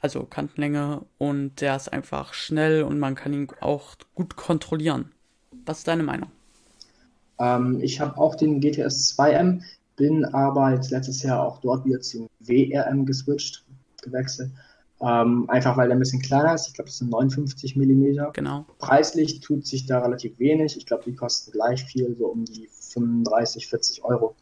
[0.00, 5.12] also Kantenlänge und der ist einfach schnell und man kann ihn auch gut kontrollieren.
[5.64, 6.30] Was ist deine Meinung?
[7.38, 9.62] Ähm, ich habe auch den GTS 2M,
[9.96, 13.64] bin aber jetzt letztes Jahr auch dort wieder zum WRM geswitcht,
[14.02, 14.50] gewechselt.
[15.00, 16.68] Ähm, einfach weil er ein bisschen kleiner ist.
[16.68, 18.32] Ich glaube, das sind 59 mm.
[18.32, 18.64] Genau.
[18.78, 20.76] Preislich tut sich da relativ wenig.
[20.76, 24.34] Ich glaube, die kosten gleich viel, so um die 35, 40 Euro.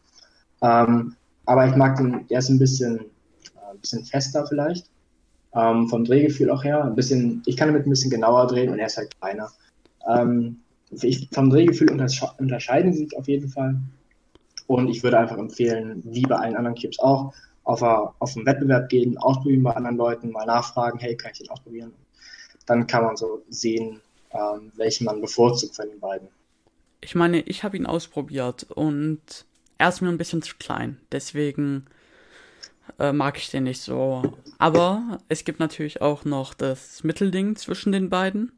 [0.61, 4.89] Ähm, aber ich mag den, der ist ein bisschen, äh, ein bisschen fester vielleicht.
[5.55, 6.83] Ähm, vom Drehgefühl auch her.
[6.83, 9.51] Ein bisschen, ich kann damit ein bisschen genauer drehen und er ist halt kleiner.
[10.07, 10.62] Ähm,
[11.01, 13.79] ich, vom Drehgefühl untersche unterscheiden sie sich auf jeden Fall.
[14.67, 18.89] Und ich würde einfach empfehlen, wie bei allen anderen Cubes auch, auf, auf einen Wettbewerb
[18.89, 21.93] gehen, ausprobieren bei anderen Leuten, mal nachfragen, hey, kann ich den ausprobieren?
[22.65, 23.99] Dann kann man so sehen,
[24.31, 26.27] ähm, welchen man bevorzugt von den beiden.
[27.01, 29.45] Ich meine, ich habe ihn ausprobiert und
[29.77, 30.97] er ist mir ein bisschen zu klein.
[31.11, 31.85] Deswegen
[32.99, 34.23] äh, mag ich den nicht so.
[34.57, 38.51] Aber es gibt natürlich auch noch das Mittelding zwischen den beiden.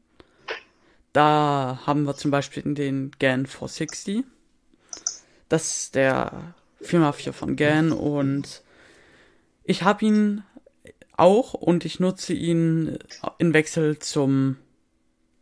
[1.16, 4.22] Da haben wir zum Beispiel den GAN 460.
[5.48, 6.52] Das ist der
[6.84, 8.62] 4x4 von GAN und
[9.64, 10.42] ich habe ihn
[11.16, 12.98] auch und ich nutze ihn
[13.38, 14.56] in Wechsel zum,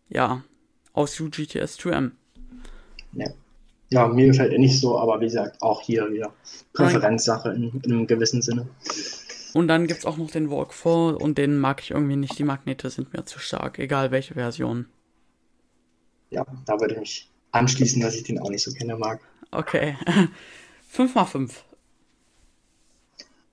[0.09, 0.45] ja,
[0.93, 2.13] aus UGTS 2M.
[3.15, 3.27] Ja.
[3.91, 6.33] ja, mir gefällt er nicht so, aber wie gesagt, auch hier wieder
[6.73, 8.69] Präferenzsache in, in einem gewissen Sinne.
[9.55, 12.39] Und dann gibt es auch noch den Walk 4 und den mag ich irgendwie nicht.
[12.39, 14.87] Die Magnete sind mir zu stark, egal welche Version.
[16.35, 19.21] Ja, da würde ich mich anschließen, dass ich den auch nicht so kenne mag.
[19.51, 19.97] Okay.
[20.95, 21.51] 5x5.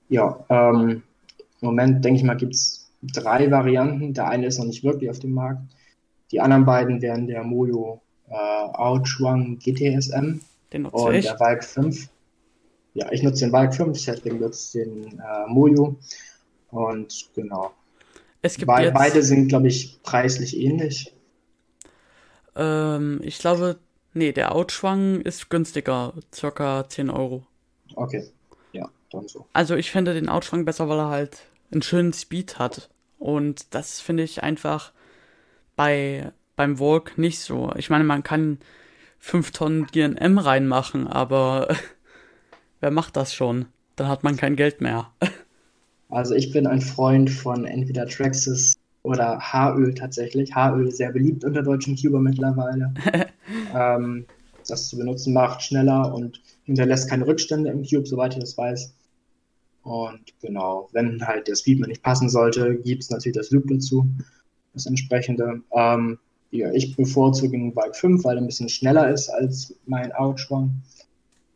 [0.10, 1.04] Ja, ähm,
[1.62, 4.14] im Moment denke ich mal, gibt es drei Varianten.
[4.14, 5.62] Der eine ist noch nicht wirklich auf dem Markt.
[6.32, 10.40] Die anderen beiden wären der Mojo äh, Outrun GTSM
[10.74, 11.26] den und ich.
[11.26, 12.10] der Vibe 5.
[12.94, 15.96] Ja, ich nutze den Vibe 5, Setting nutzt den äh, Mojo.
[16.72, 17.72] Und genau.
[18.42, 21.14] Es gibt Be jetzt, beide sind, glaube ich, preislich ähnlich.
[22.56, 23.78] Ähm, ich glaube,
[24.14, 27.46] nee, der Outschwang ist günstiger, circa 10 Euro.
[27.96, 28.30] Okay
[29.14, 29.46] dann so.
[29.54, 32.90] Also ich finde den Outschwang besser, weil er halt einen schönen Speed hat.
[33.20, 34.92] Und das finde ich einfach
[35.76, 37.72] bei beim Walk nicht so.
[37.76, 38.60] Ich meine, man kann
[39.20, 41.76] 5 Tonnen GNM reinmachen, aber
[42.80, 43.68] wer macht das schon?
[43.96, 45.12] Dann hat man kein Geld mehr.
[46.14, 50.54] Also ich bin ein Freund von entweder Traxxas oder Haaröl tatsächlich.
[50.54, 52.94] Haaröl ist sehr beliebt unter deutschen Cuber mittlerweile.
[53.76, 54.26] ähm,
[54.68, 58.94] das zu benutzen macht schneller und hinterlässt keine Rückstände im Cube, soweit ich das weiß.
[59.84, 64.08] Und genau, wenn halt der Speedman nicht passen sollte, gibt es natürlich das Loop dazu,
[64.74, 65.62] das entsprechende.
[65.76, 66.20] Ähm,
[66.52, 70.82] ja, ich bevorzuge den Bike 5, weil er ein bisschen schneller ist als mein Outschwang.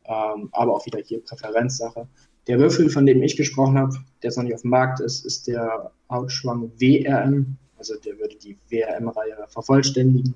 [0.05, 2.08] Ähm, aber auch wieder hier Präferenzsache.
[2.47, 5.25] Der Würfel, von dem ich gesprochen habe, der jetzt noch nicht auf dem Markt ist,
[5.25, 7.58] ist der Outschwang WRM.
[7.77, 10.35] Also der würde die WRM-Reihe vervollständigen.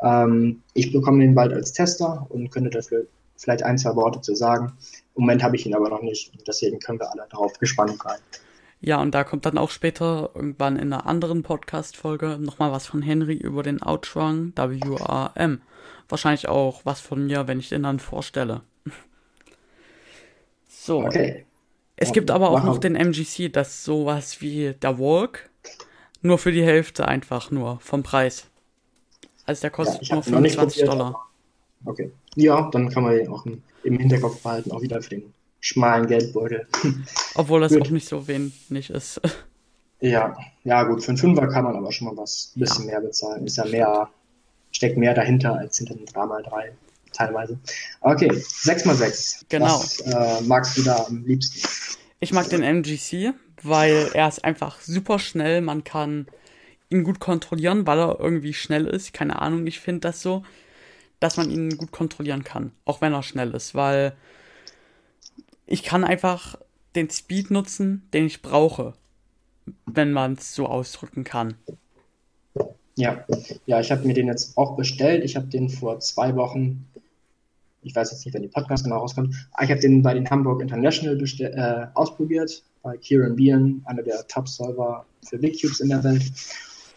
[0.00, 4.34] Ähm, ich bekomme den bald als Tester und könnte dafür vielleicht ein, zwei Worte zu
[4.34, 4.72] sagen.
[5.16, 8.18] Im Moment habe ich ihn aber noch nicht deswegen können wir alle darauf gespannt sein.
[8.80, 13.02] Ja, und da kommt dann auch später irgendwann in einer anderen Podcast-Folge nochmal was von
[13.02, 15.60] Henry über den Outrun WRM.
[16.08, 18.62] Wahrscheinlich auch was von mir, wenn ich den dann vorstelle.
[20.88, 21.04] So.
[21.04, 21.44] Okay.
[21.96, 25.50] Es gibt aber auch noch den MGC, das sowas wie der Walk,
[26.22, 28.46] nur für die Hälfte einfach nur vom Preis.
[29.44, 31.28] Also der kostet ja, nur 25 Dollar.
[31.84, 32.10] Okay.
[32.36, 33.44] Ja, dann kann man ihn auch
[33.82, 36.66] im Hinterkopf behalten, auch wieder für den schmalen Geldbeutel.
[37.34, 39.20] Obwohl das auch nicht so wenig ist.
[40.00, 42.92] Ja, ja gut, für einen Fünfer kann man aber schon mal was ein bisschen ja.
[42.92, 43.44] mehr bezahlen.
[43.44, 44.08] Ist ja mehr,
[44.72, 46.70] steckt mehr dahinter als hinter einem 3x3
[47.12, 47.58] teilweise.
[48.00, 49.44] Okay, 6x6.
[49.48, 49.80] Genau.
[49.80, 51.68] Was äh, magst du da am liebsten?
[52.20, 53.32] Ich mag den MGC,
[53.62, 55.60] weil er ist einfach super schnell.
[55.60, 56.26] Man kann
[56.90, 59.12] ihn gut kontrollieren, weil er irgendwie schnell ist.
[59.12, 60.42] Keine Ahnung, ich finde das so,
[61.20, 64.16] dass man ihn gut kontrollieren kann, auch wenn er schnell ist, weil
[65.66, 66.56] ich kann einfach
[66.94, 68.94] den Speed nutzen, den ich brauche,
[69.86, 71.54] wenn man es so ausdrücken kann.
[72.98, 73.24] Ja,
[73.66, 75.22] ja, ich habe mir den jetzt auch bestellt.
[75.22, 76.84] Ich habe den vor zwei Wochen,
[77.84, 80.28] ich weiß jetzt nicht, wenn die Podcast genau rauskommt, aber ich habe den bei den
[80.28, 86.02] Hamburg International äh, ausprobiert, bei Kieran Bean, einer der Top-Server für Big Cubes in der
[86.02, 86.24] Welt.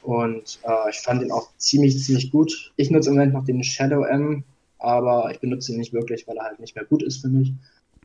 [0.02, 2.74] Und äh, ich fand ihn auch ziemlich, ziemlich gut.
[2.78, 4.43] Ich nutze im Moment noch den Shadow M,
[4.80, 7.54] aber ich benutze ihn nicht wirklich, weil er halt nicht mehr gut ist für mich.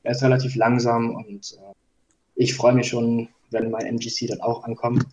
[0.02, 1.74] Er ist relativ langsam und äh,
[2.34, 5.06] ich freue mich schon, wenn mein MGC dann auch ankommt.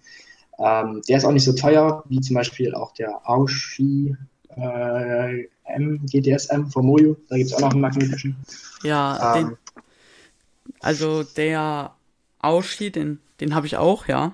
[0.59, 4.15] Ähm, der ist auch nicht so teuer, wie zum Beispiel auch der Aoshi
[4.55, 7.17] äh, M, GTSM von Mojo.
[7.29, 8.35] Da gibt es auch noch einen magnetischen.
[8.83, 9.57] Ja, ähm, den,
[10.79, 11.91] also der
[12.39, 14.33] Aoshi, den, den habe ich auch, ja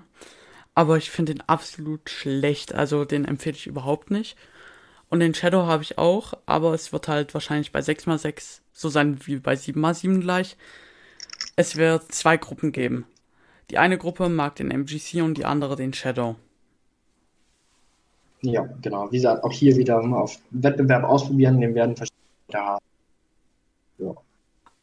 [0.80, 2.74] aber ich finde den absolut schlecht.
[2.74, 4.38] Also den empfehle ich überhaupt nicht.
[5.10, 9.20] Und den Shadow habe ich auch, aber es wird halt wahrscheinlich bei 6x6 so sein
[9.26, 10.56] wie bei 7x7 gleich.
[11.58, 13.04] Es wird zwei Gruppen geben.
[13.70, 16.36] Die eine Gruppe mag den MGC und die andere den Shadow.
[18.42, 19.12] Ja, genau.
[19.12, 22.86] Wie gesagt, auch hier wieder mal auf Wettbewerb ausprobieren, den werden verschiedene haben.
[23.98, 24.16] Ja.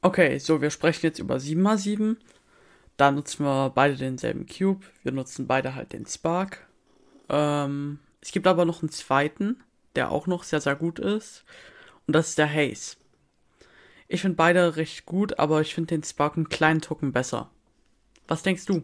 [0.03, 2.17] Okay, so, wir sprechen jetzt über 7x7.
[2.97, 4.85] Da nutzen wir beide denselben Cube.
[5.03, 6.67] Wir nutzen beide halt den Spark.
[7.29, 9.63] Ähm, es gibt aber noch einen zweiten,
[9.97, 11.45] der auch noch sehr, sehr gut ist.
[12.07, 12.97] Und das ist der Haze.
[14.09, 17.51] Ich finde beide recht gut, aber ich finde den Spark einen kleinen Tucken besser.
[18.29, 18.83] Was denkst du?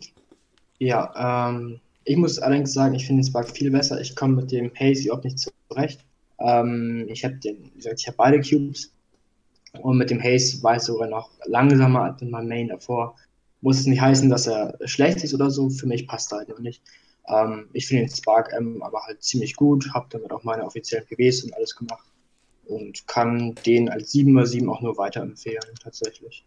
[0.79, 4.01] Ja, ähm, ich muss allerdings sagen, ich finde den Spark viel besser.
[4.01, 6.01] Ich komme mit dem Haze überhaupt nicht zurecht.
[6.39, 8.93] Ähm, ich habe den, wie gesagt, ich habe beide Cubes.
[9.81, 13.17] Und mit dem Haze war ich sogar noch langsamer als in meinem Main davor
[13.63, 15.71] muss es nicht heißen, dass er schlecht ist oder so.
[15.71, 16.83] Für mich passt er halt noch nicht.
[17.29, 21.07] Ähm, ich finde den Spark M aber halt ziemlich gut, habe damit auch meine offiziellen
[21.07, 22.05] PBs und alles gemacht
[22.67, 26.45] und kann den als 7x7 auch nur weiterempfehlen, tatsächlich.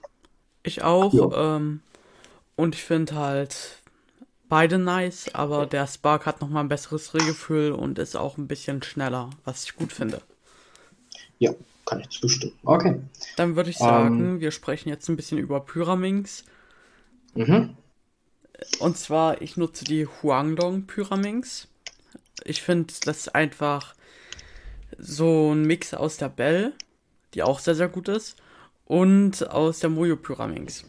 [0.64, 1.14] Ich auch.
[1.58, 1.82] Ähm,
[2.56, 3.82] und ich finde halt
[4.48, 8.84] beide nice, aber der Spark hat nochmal ein besseres Drehgefühl und ist auch ein bisschen
[8.84, 10.22] schneller, was ich gut finde.
[11.40, 11.54] Ja,
[11.86, 12.54] kann ich zustimmen.
[12.64, 13.00] Okay.
[13.38, 16.46] Dann würde ich sagen, ähm, wir sprechen jetzt ein bisschen über Pyraminx.
[17.34, 17.76] Mhm.
[18.80, 21.68] Und zwar, ich nutze die Huangdong Pyraminx.
[22.44, 23.94] Ich finde das einfach
[24.98, 26.74] so ein Mix aus der Bell,
[27.34, 28.38] die auch sehr, sehr gut ist,
[28.86, 30.86] und aus der Mojo Pyraminx.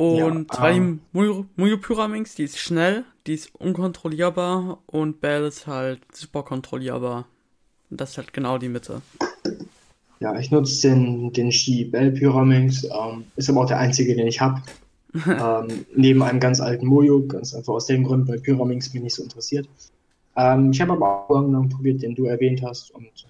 [0.00, 5.44] Und ja, ähm, die Mojo, Mojo Pyraminx, die ist schnell, die ist unkontrollierbar und Bell
[5.44, 7.26] ist halt super kontrollierbar.
[7.90, 9.02] Und das ist halt genau die Mitte.
[10.20, 14.26] Ja, ich nutze den, den Ski Bell Pyraminx, ähm, ist aber auch der einzige, den
[14.26, 14.62] ich habe.
[15.26, 19.14] ähm, neben einem ganz alten Mojo, ganz einfach aus dem Grund, weil Pyraminx mich nicht
[19.14, 19.68] so interessiert.
[20.34, 23.26] Ähm, ich habe aber auch irgendwann probiert, den du erwähnt hast und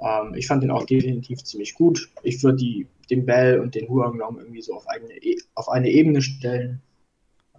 [0.00, 2.08] ähm, ich fand den auch definitiv ziemlich gut.
[2.22, 6.22] Ich würde den Bell und den Huanglong irgendwie so auf eine, e, auf eine Ebene
[6.22, 6.82] stellen.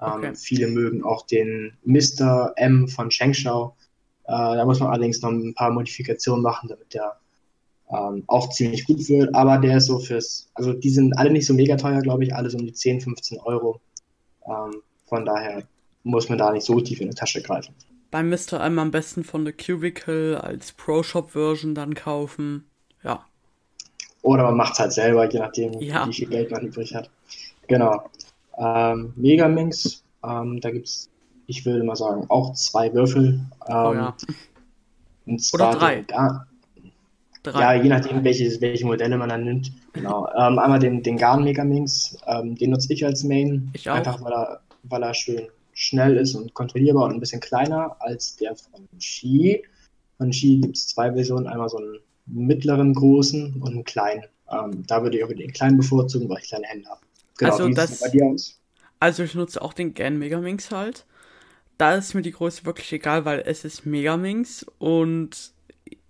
[0.02, 0.36] Ähm, okay.
[0.36, 2.54] Viele mögen auch den Mr.
[2.58, 3.76] M von Shengshao.
[4.26, 7.18] Äh, da muss man allerdings noch ein paar Modifikationen machen, damit der
[7.92, 11.46] ähm, auch ziemlich gut wird, aber der ist so fürs, also die sind alle nicht
[11.46, 13.80] so mega teuer, glaube ich, alle so um die 10, 15 Euro.
[14.48, 15.64] Ähm, von daher
[16.04, 17.76] muss man da nicht so tief in die Tasche greifen.
[18.12, 18.64] Beim Mr.
[18.64, 22.66] M am besten von The Cubicle als Pro-Shop-Version dann kaufen.
[23.04, 23.26] Ja.
[24.26, 26.08] Oder man macht es halt selber, je nachdem, ja.
[26.08, 27.12] wie viel Geld man übrig hat.
[27.68, 28.10] Genau.
[28.58, 31.12] Ähm, Megaminx, ähm, da gibt es,
[31.46, 33.40] ich würde mal sagen, auch zwei Würfel.
[33.68, 34.16] Ähm, oh ja.
[35.54, 36.02] Oder drei.
[36.02, 36.16] Den,
[37.44, 37.62] Drei.
[37.62, 39.72] Ja, je nachdem, welche, welche Modelle man dann nimmt.
[39.94, 40.28] Genau.
[40.36, 43.70] Ähm, einmal den, den Garn Megaminx, ähm, den nutze ich als Main.
[43.74, 43.94] Ich auch.
[43.94, 48.38] Einfach weil er, weil er schön schnell ist und kontrollierbar und ein bisschen kleiner als
[48.38, 49.64] der von Ski.
[50.18, 54.24] Von Ski gibt es zwei Versionen, einmal so einen mittleren großen und einen kleinen.
[54.52, 57.02] Ähm, da würde ich auch den kleinen bevorzugen, weil ich kleine Hände habe.
[57.38, 58.60] Genau, also, das, bei dir aus?
[59.00, 61.06] also ich nutze auch den Gan Megaminx halt.
[61.78, 65.52] Da ist mir die Größe wirklich egal, weil es ist Megaminx und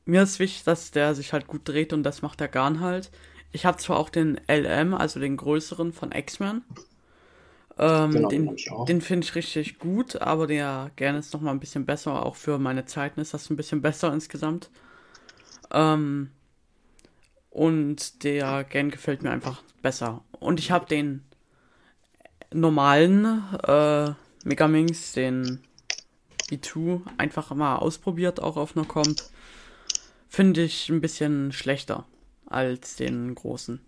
[0.06, 3.10] mir ist wichtig, dass der sich halt gut dreht und das macht der Garn halt.
[3.52, 6.62] Ich habe zwar auch den LM, also den größeren von X-Men.
[7.78, 8.56] Ähm, genau, den
[8.88, 12.26] den finde ich richtig gut, aber der Garn ist nochmal ein bisschen besser.
[12.26, 14.70] Auch für meine Zeiten ist das ein bisschen besser insgesamt.
[15.72, 16.32] Ähm,
[17.50, 20.24] Und der Gan gefällt mir einfach besser.
[20.40, 21.24] Und ich habe den
[22.54, 23.26] normalen
[23.68, 24.14] äh,
[24.44, 25.62] Megaminx, den
[26.50, 29.24] V2, einfach mal ausprobiert, auch auf einer Comp.
[30.28, 32.06] Finde ich ein bisschen schlechter
[32.46, 33.82] als den großen.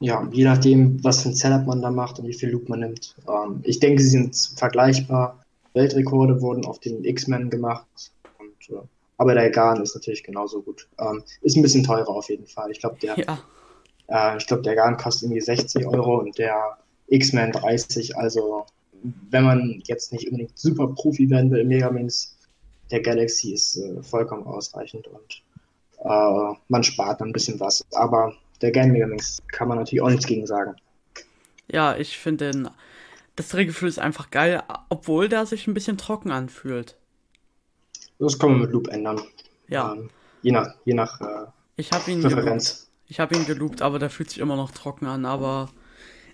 [0.00, 2.80] Ja, je nachdem, was für ein Setup man da macht und wie viel Loop man
[2.80, 3.14] nimmt.
[3.28, 5.44] Ähm, ich denke, sie sind vergleichbar.
[5.74, 7.86] Weltrekorde wurden auf den X-Men gemacht.
[8.38, 8.82] Und, äh,
[9.20, 10.88] aber der Garn ist natürlich genauso gut.
[10.98, 12.70] Ähm, ist ein bisschen teurer auf jeden Fall.
[12.70, 13.38] Ich glaube, der, ja.
[14.08, 18.16] äh, ich glaube, der Garn kostet irgendwie 60 Euro und der X-Men 30.
[18.16, 18.64] Also,
[19.28, 22.34] wenn man jetzt nicht unbedingt super Profi werden will im Megaminx,
[22.90, 25.42] der Galaxy ist äh, vollkommen ausreichend und
[25.98, 27.84] äh, man spart ein bisschen was.
[27.92, 30.76] Aber der Game Megaminx kann man natürlich auch nichts gegen sagen.
[31.70, 32.72] Ja, ich finde
[33.36, 36.96] das Drehgefühl ist einfach geil, obwohl der sich ein bisschen trocken anfühlt.
[38.20, 39.20] Das kann man mit Loop ändern.
[39.68, 39.94] Ja.
[39.94, 40.10] Ähm,
[40.42, 41.46] je nach, je nach äh,
[41.76, 42.68] ich hab ihn Präferenz.
[42.68, 42.86] Geloopt.
[43.08, 45.24] Ich habe ihn geloopt, aber der fühlt sich immer noch trocken an.
[45.24, 45.70] Aber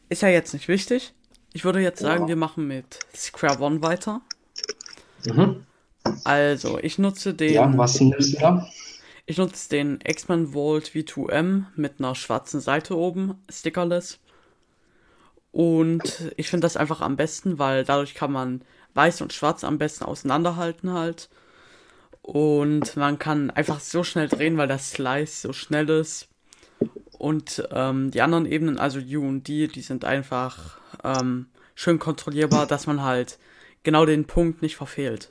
[0.09, 1.15] ist ja jetzt nicht wichtig.
[1.53, 2.29] Ich würde jetzt sagen, ja.
[2.29, 4.21] wir machen mit Square One weiter.
[5.25, 5.65] Mhm.
[6.25, 7.55] Also, ich nutze den.
[7.55, 8.69] Ja, was nimmst du da?
[9.25, 14.19] Ich nutze den X-Men Vault V2M mit einer schwarzen Seite oben, stickerless.
[15.51, 18.63] Und ich finde das einfach am besten, weil dadurch kann man
[18.95, 21.29] weiß und schwarz am besten auseinanderhalten halt.
[22.27, 26.29] Und man kann einfach so schnell drehen, weil der Slice so schnell ist.
[27.19, 31.47] Und ähm, die anderen Ebenen, also U und D, die sind einfach ähm,
[31.77, 33.39] schön kontrollierbar, dass man halt
[33.85, 35.31] genau den Punkt nicht verfehlt.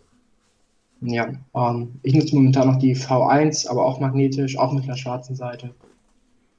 [1.02, 5.36] Ja, ähm, ich nutze momentan noch die V1, aber auch magnetisch, auch mit einer schwarzen
[5.36, 5.76] Seite.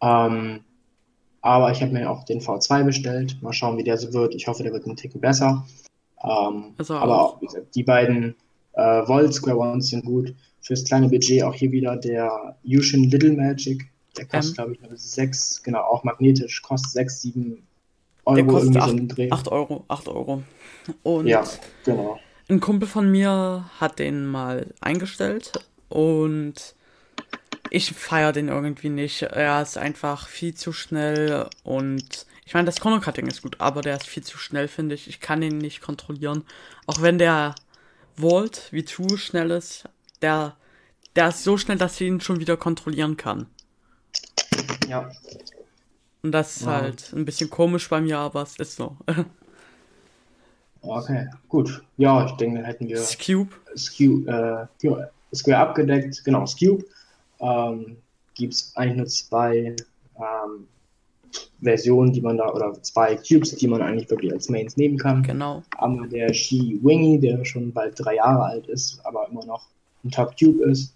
[0.02, 0.60] Ähm,
[1.40, 3.38] aber ich habe mir auch den V2 bestellt.
[3.40, 4.34] Mal schauen, wie der so wird.
[4.34, 5.64] Ich hoffe, der wird einen Ticken besser.
[6.22, 8.34] Ähm, also aber auch, wie gesagt, die beiden
[8.76, 10.34] äh, Volt Square Ones sind gut.
[10.60, 13.86] Fürs kleine Budget auch hier wieder der Yushin Little Magic.
[14.16, 14.54] Der kostet, ähm.
[14.54, 17.66] glaube ich, nur 6, genau, auch magnetisch, kostet 6, 7
[18.24, 18.36] Euro.
[18.36, 20.42] Der kostet 8, 8 Euro, 8 Euro.
[21.02, 21.44] Und ja,
[21.84, 22.18] genau.
[22.48, 25.52] Ein Kumpel von mir hat den mal eingestellt
[25.88, 26.74] und
[27.70, 29.22] ich feiere den irgendwie nicht.
[29.22, 33.96] Er ist einfach viel zu schnell und ich meine, das Chrono-Cutting ist gut, aber der
[33.96, 35.08] ist viel zu schnell, finde ich.
[35.08, 36.44] Ich kann ihn nicht kontrollieren.
[36.86, 37.56] Auch wenn der
[38.16, 39.88] Vault wie zu schnell ist,
[40.22, 40.56] der,
[41.14, 43.46] der ist so schnell, dass ich ihn schon wieder kontrollieren kann.
[44.88, 45.10] Ja.
[46.22, 46.72] Und das ist wow.
[46.72, 48.96] halt ein bisschen komisch bei mir, aber es ist so.
[50.82, 51.82] Okay, gut.
[51.96, 53.50] Ja, ich denke, dann hätten wir Scube.
[53.76, 56.24] Scube, äh, Square abgedeckt.
[56.24, 56.84] Genau, Scube.
[57.40, 57.96] Ähm,
[58.34, 59.76] Gibt es eigentlich nur zwei
[60.16, 60.68] ähm,
[61.60, 65.22] Versionen, die man da, oder zwei Cubes, die man eigentlich wirklich als Mains nehmen kann.
[65.22, 65.62] Genau.
[65.78, 69.66] Einmal der Shi Wingy, der schon bald drei Jahre alt ist, aber immer noch
[70.04, 70.94] ein Top Cube ist.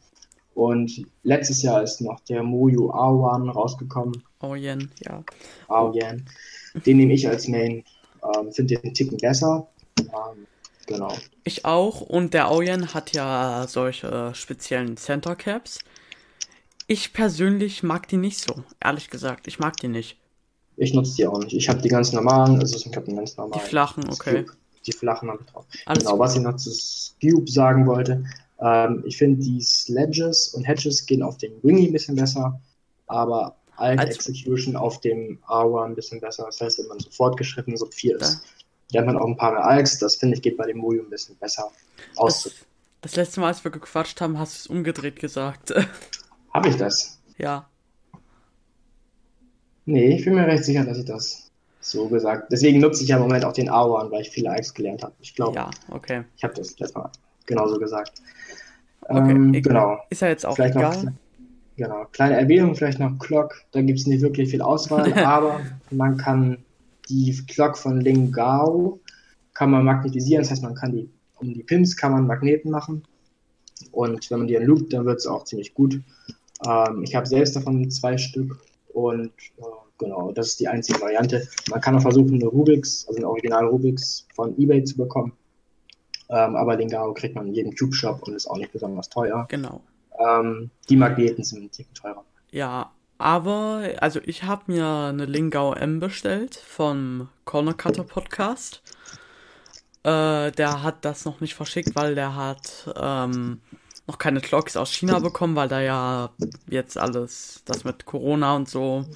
[0.54, 4.22] Und letztes Jahr ist noch der Moyu Aoyan rausgekommen.
[4.40, 5.24] Aoyan, ja.
[5.68, 6.26] Aoyan.
[6.84, 7.84] Den nehme ich als Main.
[8.22, 9.66] Ähm, Finde den Ticken besser.
[9.98, 10.46] Ähm,
[10.86, 11.12] genau.
[11.44, 12.02] Ich auch.
[12.02, 15.78] Und der Aoyan hat ja solche speziellen Center Caps.
[16.86, 19.46] Ich persönlich mag die nicht so, ehrlich gesagt.
[19.46, 20.19] Ich mag die nicht.
[20.76, 21.52] Ich nutze die auch nicht.
[21.52, 23.60] Ich habe die ganz normalen, also ich habe den ganz normalen.
[23.62, 24.44] Die flachen, okay.
[24.44, 24.56] Cube.
[24.86, 25.66] Die flachen habe ich drauf.
[25.84, 26.20] Alles genau, gut.
[26.20, 26.70] was ich noch zu
[27.20, 28.24] Cube sagen wollte.
[28.60, 32.60] Ähm, ich finde, die Sledges und Hedges gehen auf den Wingy ein bisschen besser,
[33.06, 36.44] aber Alt Execution auf dem Awa ein bisschen besser.
[36.44, 38.42] Das heißt, wenn man so fortgeschritten so 4 ist,
[38.92, 39.98] lernt man auch ein paar mehr Alks.
[39.98, 41.70] Das finde ich geht bei dem Mojo ein bisschen besser
[42.16, 42.42] aus.
[42.42, 42.54] Das,
[43.00, 45.72] das, letzte Mal, als wir gequatscht haben, hast du es umgedreht gesagt.
[46.52, 47.18] Habe ich das?
[47.38, 47.68] Ja.
[49.90, 52.52] Nee, ich bin mir recht sicher, dass ich das so gesagt.
[52.52, 55.14] Deswegen nutze ich ja im Moment auch den Awan, weil ich viele Alks gelernt habe.
[55.20, 55.56] Ich glaube.
[55.56, 56.22] Ja, okay.
[56.36, 57.10] Ich habe das letztes Mal
[57.46, 58.22] genauso gesagt.
[59.00, 59.98] Okay, ähm, genau.
[60.10, 61.04] Ist ja jetzt auch Vielleicht egal.
[61.04, 61.12] Noch,
[61.76, 62.04] genau.
[62.12, 63.64] Kleine Erwähnung, vielleicht noch Clock.
[63.72, 65.60] Da gibt es nicht wirklich viel Auswahl, aber
[65.90, 66.58] man kann
[67.08, 69.00] die Clock von Lingao
[69.54, 71.10] kann man magnetisieren, das heißt, man kann die
[71.40, 73.02] um die Pins kann man Magneten machen
[73.90, 76.00] und wenn man die dann loopt, dann wird es auch ziemlich gut.
[76.66, 78.58] Ähm, ich habe selbst davon zwei Stück
[78.92, 79.62] und äh,
[79.98, 81.46] genau, das ist die einzige Variante.
[81.70, 85.32] Man kann auch versuchen, eine Rubix, also eine Original Rubix von eBay zu bekommen.
[86.28, 89.46] Ähm, aber Lingao kriegt man in jedem Cube Shop und ist auch nicht besonders teuer.
[89.48, 89.82] Genau.
[90.18, 92.24] Ähm, die Magneten sind ein Ticken teurer.
[92.52, 98.82] Ja, aber, also ich habe mir eine Lingao M bestellt vom Corner Cutter Podcast.
[100.04, 103.60] Äh, der hat das noch nicht verschickt, weil der hat ähm,
[104.06, 106.30] noch keine Clocks aus China bekommen, weil da ja
[106.68, 109.06] jetzt alles, das mit Corona und so.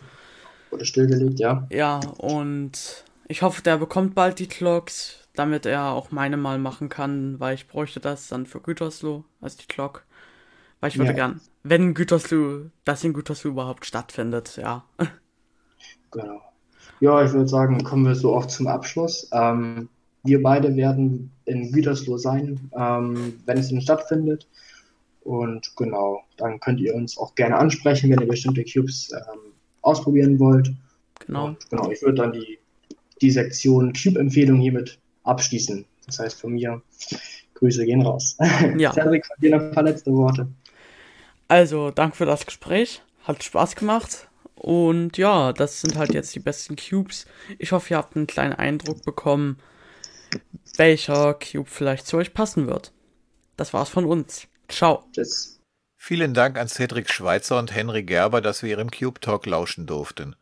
[0.70, 1.66] Wurde stillgelegt, ja.
[1.70, 6.88] Ja, und ich hoffe, der bekommt bald die Clocks, damit er auch meine mal machen
[6.88, 10.04] kann, weil ich bräuchte das dann für Gütersloh, als die Clock
[10.80, 11.14] Weil ich würde Ja.
[11.14, 14.84] gern, wenn Gütersloh, das in Gütersloh überhaupt stattfindet, ja.
[16.10, 16.40] Genau.
[17.00, 19.28] Ja, ich würde sagen, kommen wir so auch zum Abschluss.
[19.32, 19.88] Ähm,
[20.22, 24.48] wir beide werden in Gütersloh sein, ähm, wenn es denn stattfindet.
[25.24, 30.38] Und genau, dann könnt ihr uns auch gerne ansprechen, wenn ihr bestimmte Cubes ähm, ausprobieren
[30.38, 30.72] wollt.
[31.26, 31.46] Genau.
[31.46, 32.58] Und genau, ich würde dann die,
[33.22, 35.84] die Sektion Cube-Empfehlung hiermit abschließen.
[36.06, 36.82] Das heißt von mir,
[37.54, 38.36] Grüße gehen raus.
[38.78, 38.92] Ja.
[38.92, 40.48] Cedric, von dir noch ein paar letzte Worte.
[41.48, 43.02] Also, danke für das Gespräch.
[43.22, 44.28] Hat Spaß gemacht.
[44.54, 47.26] Und ja, das sind halt jetzt die besten Cubes.
[47.58, 49.58] Ich hoffe, ihr habt einen kleinen Eindruck bekommen,
[50.76, 52.92] welcher Cube vielleicht zu euch passen wird.
[53.56, 54.48] Das war's von uns.
[54.74, 55.04] Ciao.
[55.12, 55.60] Tschüss.
[55.96, 60.34] Vielen Dank an Cedric Schweitzer und Henry Gerber, dass wir ihrem Cube Talk lauschen durften.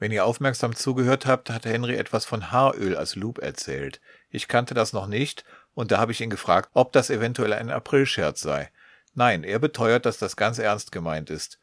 [0.00, 4.00] Wenn ihr aufmerksam zugehört habt, hat Henry etwas von Haaröl als Loop erzählt.
[4.30, 7.70] Ich kannte das noch nicht und da habe ich ihn gefragt, ob das eventuell ein
[7.70, 8.68] Aprilscherz sei.
[9.14, 11.60] Nein, er beteuert, dass das ganz ernst gemeint ist.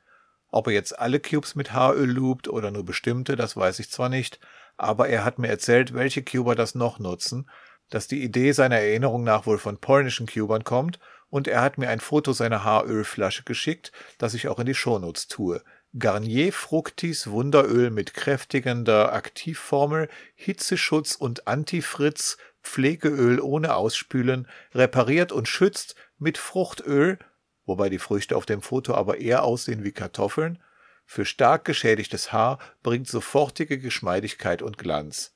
[0.47, 4.07] Ob er jetzt alle Cubes mit Haaröl loopt oder nur bestimmte, das weiß ich zwar
[4.07, 4.39] nicht,
[4.77, 7.49] aber er hat mir erzählt, welche Cuber das noch nutzen,
[7.89, 10.97] dass die Idee seiner Erinnerung nach wohl von polnischen Cubern kommt
[11.29, 15.27] und er hat mir ein Foto seiner Haarölflasche geschickt, das ich auch in die Shownotes
[15.27, 15.63] tue.
[15.97, 25.95] Garnier Fructis Wunderöl mit kräftigender Aktivformel, Hitzeschutz und Antifritz, Pflegeöl ohne Ausspülen, repariert und schützt
[26.17, 27.19] mit Fruchtöl,
[27.65, 30.61] wobei die Früchte auf dem Foto aber eher aussehen wie Kartoffeln,
[31.05, 35.35] für stark geschädigtes Haar bringt sofortige Geschmeidigkeit und Glanz.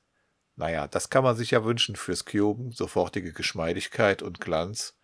[0.56, 4.99] Naja, das kann man sich ja wünschen fürs Cuben, sofortige Geschmeidigkeit und Glanz.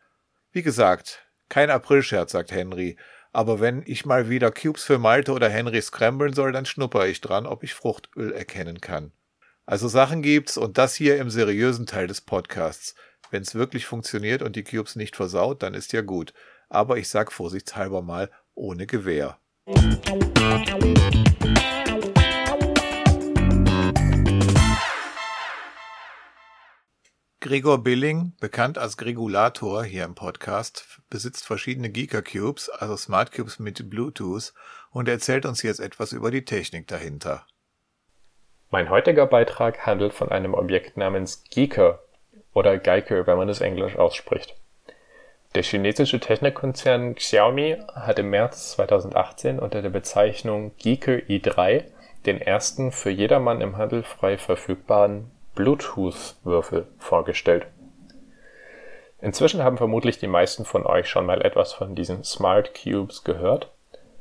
[0.56, 2.96] Wie gesagt, kein Aprilscherz, sagt Henry,
[3.30, 7.20] aber wenn ich mal wieder Cubes für Malte oder Henry scramblen soll, dann schnupper ich
[7.20, 9.12] dran, ob ich Fruchtöl erkennen kann.
[9.66, 12.94] Also Sachen gibt's und das hier im seriösen Teil des Podcasts.
[13.30, 16.32] Wenn's wirklich funktioniert und die Cubes nicht versaut, dann ist ja gut.
[16.70, 19.36] Aber ich sag vorsichtshalber mal ohne Gewehr.
[27.40, 33.58] Gregor Billing, bekannt als Gregulator hier im Podcast, besitzt verschiedene Geeker Cubes, also Smart Cubes
[33.58, 34.54] mit Bluetooth,
[34.90, 37.46] und erzählt uns jetzt etwas über die Technik dahinter.
[38.70, 42.00] Mein heutiger Beitrag handelt von einem Objekt namens Geeker
[42.54, 44.56] oder Geiker, wenn man es englisch ausspricht.
[45.54, 51.84] Der chinesische Technikkonzern Xiaomi hat im März 2018 unter der Bezeichnung Geeker i3
[52.24, 57.66] den ersten für jedermann im Handel frei verfügbaren Bluetooth-Würfel vorgestellt.
[59.20, 63.72] Inzwischen haben vermutlich die meisten von euch schon mal etwas von diesen Smart Cubes gehört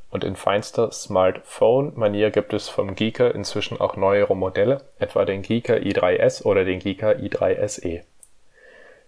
[0.09, 5.75] und in feinster Smartphone-Manier gibt es vom Geeker inzwischen auch neuere Modelle, etwa den Geeker
[5.75, 8.01] i3S oder den Geeker i3 SE.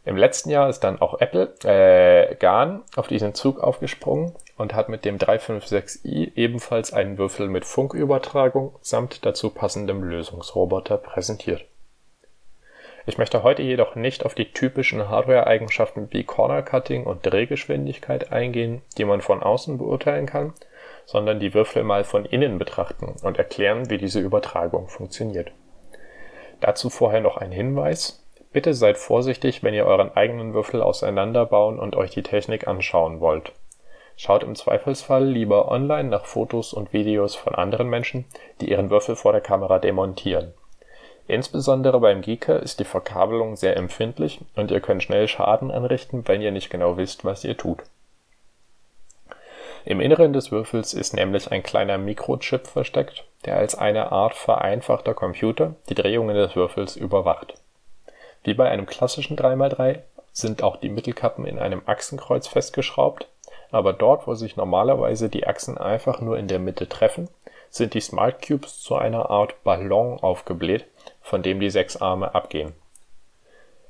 [0.03, 4.89] Im letzten Jahr ist dann auch Apple, äh, Garn auf diesen Zug aufgesprungen und hat
[4.89, 11.65] mit dem 356i ebenfalls einen Würfel mit Funkübertragung samt dazu passendem Lösungsroboter präsentiert.
[13.09, 18.81] Ich möchte heute jedoch nicht auf die typischen Hardware-Eigenschaften wie Corner Cutting und Drehgeschwindigkeit eingehen,
[18.97, 20.53] die man von außen beurteilen kann,
[21.05, 25.53] sondern die Würfel mal von innen betrachten und erklären, wie diese Übertragung funktioniert.
[26.59, 28.25] Dazu vorher noch ein Hinweis.
[28.51, 33.53] Bitte seid vorsichtig, wenn ihr euren eigenen Würfel auseinanderbauen und euch die Technik anschauen wollt.
[34.17, 38.25] Schaut im Zweifelsfall lieber online nach Fotos und Videos von anderen Menschen,
[38.59, 40.53] die ihren Würfel vor der Kamera demontieren.
[41.28, 46.41] Insbesondere beim Geeker ist die Verkabelung sehr empfindlich und ihr könnt schnell Schaden anrichten, wenn
[46.41, 47.80] ihr nicht genau wisst, was ihr tut.
[49.84, 55.13] Im Inneren des Würfels ist nämlich ein kleiner Mikrochip versteckt, der als eine Art vereinfachter
[55.13, 57.53] Computer die Drehungen des Würfels überwacht.
[58.43, 59.99] Wie bei einem klassischen 3x3
[60.32, 63.28] sind auch die Mittelkappen in einem Achsenkreuz festgeschraubt,
[63.71, 67.28] aber dort, wo sich normalerweise die Achsen einfach nur in der Mitte treffen,
[67.69, 70.86] sind die Smart Cubes zu einer Art Ballon aufgebläht,
[71.28, 72.73] von dem die sechs Arme abgehen.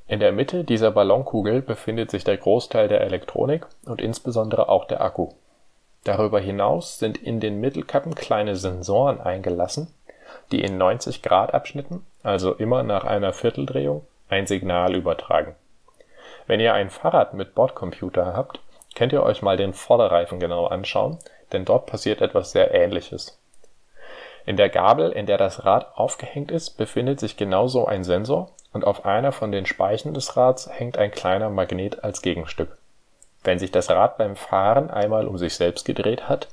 [0.07, 5.01] In der Mitte dieser Ballonkugel befindet sich der Großteil der Elektronik und insbesondere auch der
[5.01, 5.29] Akku.
[6.03, 9.93] Darüber hinaus sind in den Mittelkappen kleine Sensoren eingelassen,
[10.51, 15.55] die in 90 Grad Abschnitten, also immer nach einer Vierteldrehung, ein Signal übertragen.
[16.47, 18.61] Wenn ihr ein Fahrrad mit Bordcomputer habt,
[18.95, 21.19] könnt ihr euch mal den Vorderreifen genau anschauen,
[21.51, 23.36] denn dort passiert etwas sehr ähnliches.
[24.47, 28.85] In der Gabel, in der das Rad aufgehängt ist, befindet sich genauso ein Sensor und
[28.85, 32.77] auf einer von den Speichen des Rads hängt ein kleiner Magnet als Gegenstück.
[33.43, 36.47] Wenn sich das Rad beim Fahren einmal um sich selbst gedreht hat,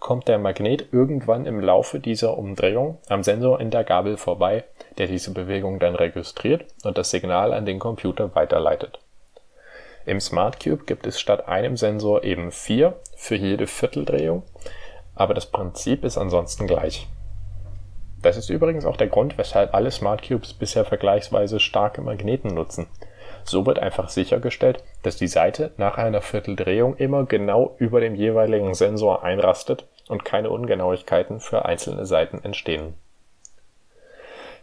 [0.00, 4.64] kommt der Magnet irgendwann im Laufe dieser Umdrehung am Sensor in der Gabel vorbei,
[4.98, 8.98] der diese Bewegung dann registriert und das Signal an den Computer weiterleitet.
[10.04, 14.42] Im Smart Cube gibt es statt einem Sensor eben vier für jede Vierteldrehung,
[15.14, 17.08] aber das Prinzip ist ansonsten gleich.
[18.22, 22.86] Das ist übrigens auch der Grund, weshalb alle Smart Cubes bisher vergleichsweise starke Magneten nutzen.
[23.44, 28.74] So wird einfach sichergestellt, dass die Seite nach einer Vierteldrehung immer genau über dem jeweiligen
[28.74, 32.94] Sensor einrastet und keine Ungenauigkeiten für einzelne Seiten entstehen.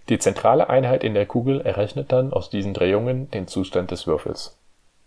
[0.10, 4.55] Die zentrale Einheit in der Kugel errechnet dann aus diesen Drehungen den Zustand des Würfels.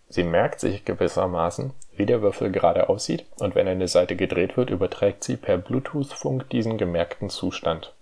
[0.08, 4.68] Sie merkt sich gewissermaßen, wie der Würfel gerade aussieht, und wenn eine Seite gedreht wird,
[4.68, 7.94] überträgt sie per Bluetooth-Funk diesen gemerkten Zustand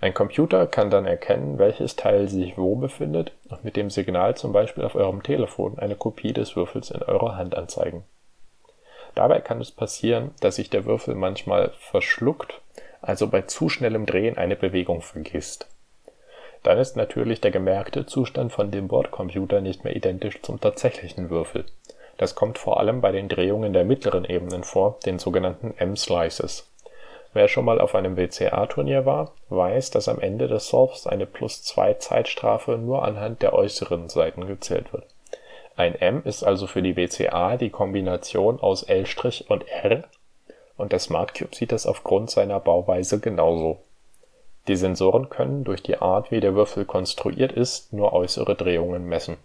[0.00, 4.52] ein Computer kann dann erkennen, welches Teil sich wo befindet und mit dem Signal zum
[4.52, 8.04] Beispiel auf eurem Telefon eine Kopie des Würfels in eurer Hand anzeigen.
[9.14, 12.60] Dabei kann es passieren, dass sich der Würfel manchmal verschluckt,
[13.00, 15.66] also bei zu schnellem Drehen eine Bewegung vergisst.
[16.62, 21.64] Dann ist natürlich der gemerkte Zustand von dem Bordcomputer nicht mehr identisch zum tatsächlichen Würfel.
[22.18, 26.68] Das kommt vor allem bei den Drehungen der mittleren Ebenen vor, den sogenannten M-Slices
[27.36, 32.78] Wer schon mal auf einem WCA-Turnier war, weiß, dass am Ende des Solves eine Plus-2-Zeitstrafe
[32.78, 35.04] nur anhand der äußeren Seiten gezählt wird.
[35.76, 39.04] Ein M ist also für die WCA die Kombination aus L'
[39.48, 40.04] und R
[40.78, 43.80] und der Smart Cube sieht das aufgrund seiner Bauweise genauso.
[44.66, 49.36] Die Sensoren können durch die Art, wie der Würfel konstruiert ist, nur äußere Drehungen messen.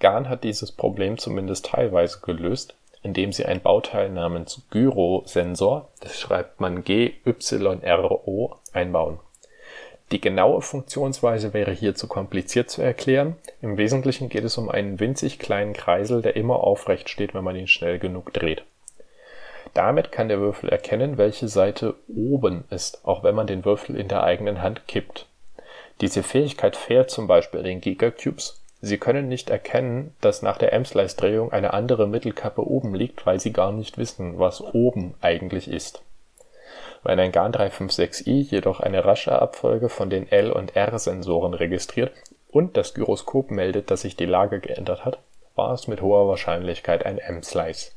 [0.00, 2.74] Garn hat dieses Problem zumindest teilweise gelöst
[3.04, 9.20] indem sie ein Bauteil namens Gyrosensor, das schreibt man G-Y-R-O, einbauen.
[10.10, 13.36] Die genaue Funktionsweise wäre hier zu kompliziert zu erklären.
[13.62, 17.56] Im Wesentlichen geht es um einen winzig kleinen Kreisel, der immer aufrecht steht, wenn man
[17.56, 18.64] ihn schnell genug dreht.
[19.74, 24.08] Damit kann der Würfel erkennen, welche Seite oben ist, auch wenn man den Würfel in
[24.08, 25.26] der eigenen Hand kippt.
[26.00, 31.52] Diese Fähigkeit fehlt zum Beispiel den Gigacubes Sie können nicht erkennen, dass nach der M-Slice-Drehung
[31.52, 36.02] eine andere Mittelkappe oben liegt, weil Sie gar nicht wissen, was oben eigentlich ist.
[37.02, 42.12] Wenn ein GAN 356i jedoch eine rasche Abfolge von den L und R-Sensoren registriert
[42.50, 45.18] und das Gyroskop meldet, dass sich die Lage geändert hat,
[45.54, 47.92] war es mit hoher Wahrscheinlichkeit ein M-Slice.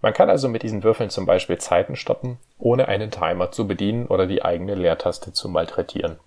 [0.00, 4.06] Man kann also mit diesen Würfeln zum Beispiel Zeiten stoppen, ohne einen Timer zu bedienen
[4.06, 6.20] oder die eigene Leertaste zu malträtieren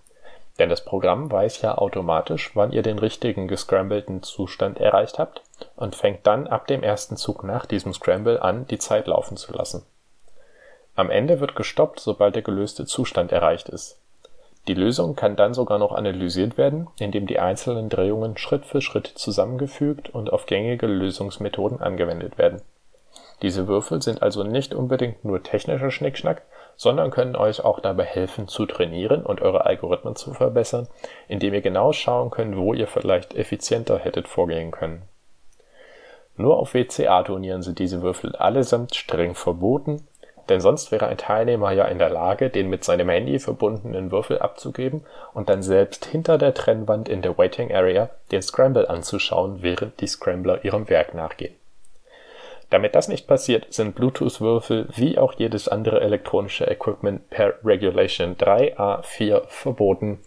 [0.61, 5.41] denn das Programm weiß ja automatisch, wann ihr den richtigen gescrambelten Zustand erreicht habt
[5.75, 9.51] und fängt dann ab dem ersten Zug nach diesem Scramble an, die Zeit laufen zu
[9.53, 9.83] lassen.
[10.95, 13.97] Am Ende wird gestoppt, sobald der gelöste Zustand erreicht ist.
[14.67, 19.07] Die Lösung kann dann sogar noch analysiert werden, indem die einzelnen Drehungen Schritt für Schritt
[19.07, 22.61] zusammengefügt und auf gängige Lösungsmethoden angewendet werden.
[23.41, 26.43] Diese Würfel sind also nicht unbedingt nur technischer Schnickschnack,
[26.75, 30.87] sondern können euch auch dabei helfen zu trainieren und eure Algorithmen zu verbessern,
[31.27, 35.03] indem ihr genau schauen könnt, wo ihr vielleicht effizienter hättet vorgehen können.
[36.37, 40.07] Nur auf WCA-Turnieren sind diese Würfel allesamt streng verboten,
[40.49, 44.39] denn sonst wäre ein Teilnehmer ja in der Lage, den mit seinem Handy verbundenen Würfel
[44.39, 50.01] abzugeben und dann selbst hinter der Trennwand in der Waiting Area den Scramble anzuschauen, während
[50.01, 51.55] die Scrambler ihrem Werk nachgehen.
[52.71, 59.45] Damit das nicht passiert, sind Bluetooth-Würfel wie auch jedes andere elektronische Equipment per Regulation 3A4
[59.49, 60.19] verboten.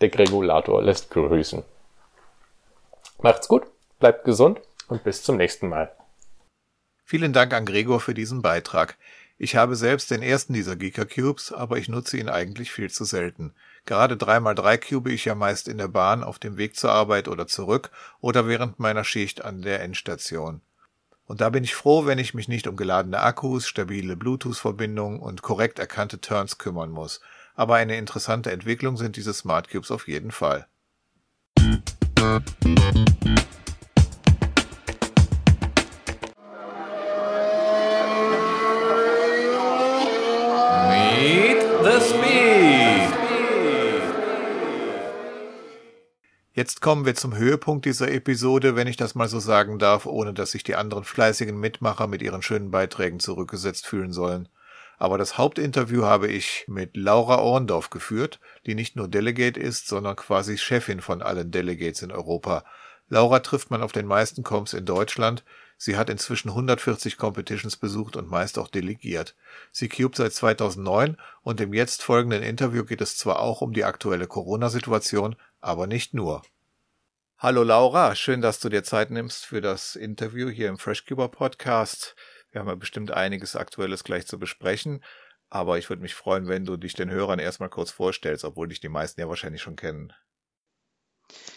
[0.00, 1.64] Der Regulator lässt grüßen.
[3.20, 3.64] Macht's gut,
[3.98, 5.90] bleibt gesund und bis zum nächsten Mal.
[7.04, 8.96] Vielen Dank an Gregor für diesen Beitrag.
[9.36, 13.04] Ich habe selbst den ersten dieser Geeker Cubes, aber ich nutze ihn eigentlich viel zu
[13.04, 13.54] selten.
[13.86, 17.48] Gerade 3x3 cube ich ja meist in der Bahn auf dem Weg zur Arbeit oder
[17.48, 20.60] zurück oder während meiner Schicht an der Endstation.
[21.32, 25.40] Und da bin ich froh, wenn ich mich nicht um geladene Akkus, stabile Bluetooth-Verbindungen und
[25.40, 27.22] korrekt erkannte Turns kümmern muss.
[27.54, 30.66] Aber eine interessante Entwicklung sind diese Smart Cubes auf jeden Fall.
[46.62, 50.32] Jetzt kommen wir zum Höhepunkt dieser Episode, wenn ich das mal so sagen darf, ohne
[50.32, 54.48] dass sich die anderen fleißigen Mitmacher mit ihren schönen Beiträgen zurückgesetzt fühlen sollen.
[54.96, 60.14] Aber das Hauptinterview habe ich mit Laura Orndorff geführt, die nicht nur Delegate ist, sondern
[60.14, 62.64] quasi Chefin von allen Delegates in Europa.
[63.08, 65.42] Laura trifft man auf den meisten Comps in Deutschland.
[65.76, 69.34] Sie hat inzwischen 140 Competitions besucht und meist auch delegiert.
[69.72, 73.82] Sie cubed seit 2009 und im jetzt folgenden Interview geht es zwar auch um die
[73.82, 76.42] aktuelle Corona-Situation, aber nicht nur.
[77.42, 82.14] Hallo Laura, schön, dass du dir Zeit nimmst für das Interview hier im FreshCuber Podcast.
[82.52, 85.02] Wir haben ja bestimmt einiges Aktuelles gleich zu besprechen,
[85.50, 88.78] aber ich würde mich freuen, wenn du dich den Hörern erstmal kurz vorstellst, obwohl dich
[88.78, 90.12] die meisten ja wahrscheinlich schon kennen.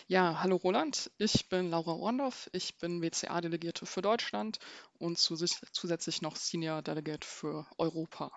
[0.08, 4.58] Ja, hallo Roland, ich bin Laura Orndorff, ich bin WCA-Delegierte für Deutschland
[4.98, 8.32] und zusätzlich noch Senior Delegate für Europa.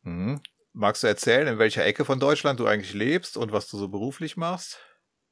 [0.00, 0.40] Mhm.
[0.72, 3.86] Magst du erzählen, in welcher Ecke von Deutschland du eigentlich lebst und was du so
[3.86, 4.80] beruflich machst?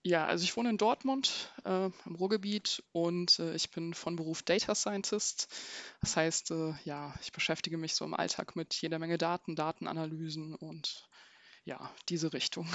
[0.02, 4.42] Ja, also ich wohne in Dortmund äh, im Ruhrgebiet und äh, ich bin von Beruf
[4.42, 5.54] Data Scientist.
[6.00, 10.54] Das heißt, äh, ja, ich beschäftige mich so im Alltag mit jeder Menge Daten, Datenanalysen
[10.54, 11.06] und
[11.64, 12.68] ja, diese Richtung.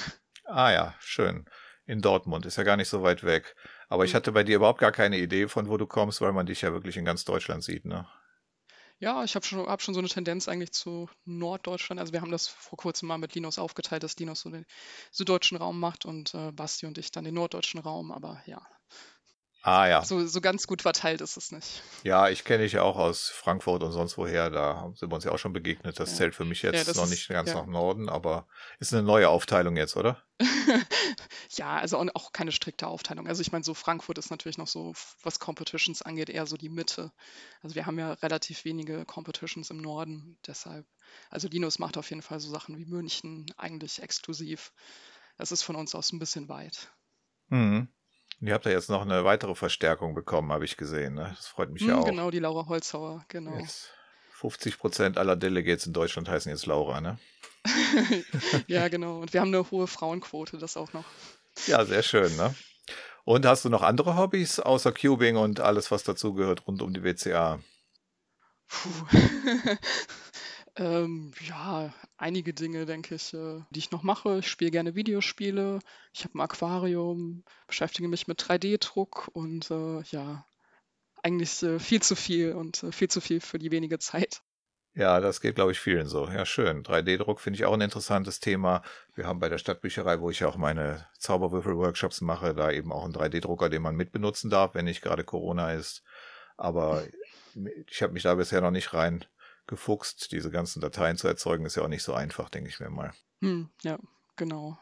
[0.47, 1.45] Ah ja, schön.
[1.87, 3.55] In Dortmund, ist ja gar nicht so weit weg.
[3.89, 4.17] Aber ich hm.
[4.17, 6.71] hatte bei dir überhaupt gar keine Idee, von wo du kommst, weil man dich ja
[6.71, 8.07] wirklich in ganz Deutschland sieht, ne?
[9.05, 11.99] Ja, ich habe schon, hab schon so eine Tendenz eigentlich zu Norddeutschland.
[11.99, 14.65] Also wir haben das vor kurzem mal mit Linus aufgeteilt, dass Linus so den
[15.11, 18.11] süddeutschen Raum macht und äh, Basti und ich dann den norddeutschen Raum.
[18.11, 18.65] Aber ja,
[19.65, 20.05] Ah ja.
[20.05, 21.81] So, so ganz gut verteilt ist es nicht.
[22.03, 24.51] Ja, ich kenne dich ja auch aus Frankfurt und sonst woher.
[24.51, 25.99] Da sind wir uns ja auch schon begegnet.
[25.99, 26.17] Das ja.
[26.17, 27.55] zählt für mich jetzt ja, noch nicht ganz ja.
[27.55, 28.47] nach Norden, aber
[28.77, 30.21] ist eine neue Aufteilung jetzt, oder?
[31.49, 33.27] ja, also auch keine strikte Aufteilung.
[33.27, 34.93] Also ich meine, so Frankfurt ist natürlich noch so,
[35.23, 37.11] was Competitions angeht, eher so die Mitte.
[37.63, 40.85] Also wir haben ja relativ wenige Competitions im Norden, deshalb.
[41.31, 44.73] Also Linus macht auf jeden Fall so Sachen wie München eigentlich exklusiv.
[45.39, 46.91] Das ist von uns aus ein bisschen weit.
[47.47, 47.87] Mhm.
[48.41, 51.15] Ihr habt ja jetzt noch eine weitere Verstärkung bekommen, habe ich gesehen.
[51.15, 51.33] Ne?
[51.35, 52.05] Das freut mich hm, ja auch.
[52.05, 53.57] Genau, die Laura Holzhauer, genau.
[53.57, 53.89] Jetzt
[54.31, 57.17] 50 Prozent aller Delegates in Deutschland heißen jetzt Laura, ne?
[58.67, 59.19] ja, genau.
[59.21, 61.05] Und wir haben eine hohe Frauenquote, das auch noch.
[61.67, 62.53] Ja, sehr schön, ne?
[63.23, 67.03] Und hast du noch andere Hobbys außer Cubing und alles, was dazugehört rund um die
[67.03, 67.59] WCA?
[68.67, 68.89] Puh.
[70.77, 74.39] Ähm, ja, einige Dinge, denke ich, äh, die ich noch mache.
[74.39, 75.79] Ich spiele gerne Videospiele.
[76.13, 80.45] Ich habe ein Aquarium, beschäftige mich mit 3D-Druck und äh, ja,
[81.23, 84.41] eigentlich äh, viel zu viel und äh, viel zu viel für die wenige Zeit.
[84.93, 86.27] Ja, das geht, glaube ich, vielen so.
[86.27, 86.83] Ja, schön.
[86.83, 88.81] 3D-Druck finde ich auch ein interessantes Thema.
[89.13, 93.13] Wir haben bei der Stadtbücherei, wo ich auch meine Zauberwürfel-Workshops mache, da eben auch einen
[93.13, 96.03] 3D-Drucker, den man mitbenutzen darf, wenn nicht gerade Corona ist.
[96.57, 97.03] Aber
[97.87, 99.25] ich habe mich da bisher noch nicht rein
[99.67, 100.31] gefuchst.
[100.31, 103.13] Diese ganzen Dateien zu erzeugen, ist ja auch nicht so einfach, denke ich mir mal.
[103.41, 103.99] Hm, ja,
[104.35, 104.77] genau.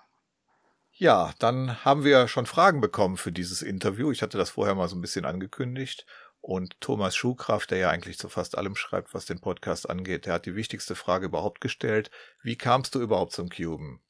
[0.95, 4.11] Ja, dann haben wir schon Fragen bekommen für dieses Interview.
[4.11, 6.05] Ich hatte das vorher mal so ein bisschen angekündigt.
[6.39, 10.33] Und Thomas Schuhkraft, der ja eigentlich zu fast allem schreibt, was den Podcast angeht, der
[10.33, 12.11] hat die wichtigste Frage überhaupt gestellt.
[12.41, 14.01] Wie kamst du überhaupt zum Cuben?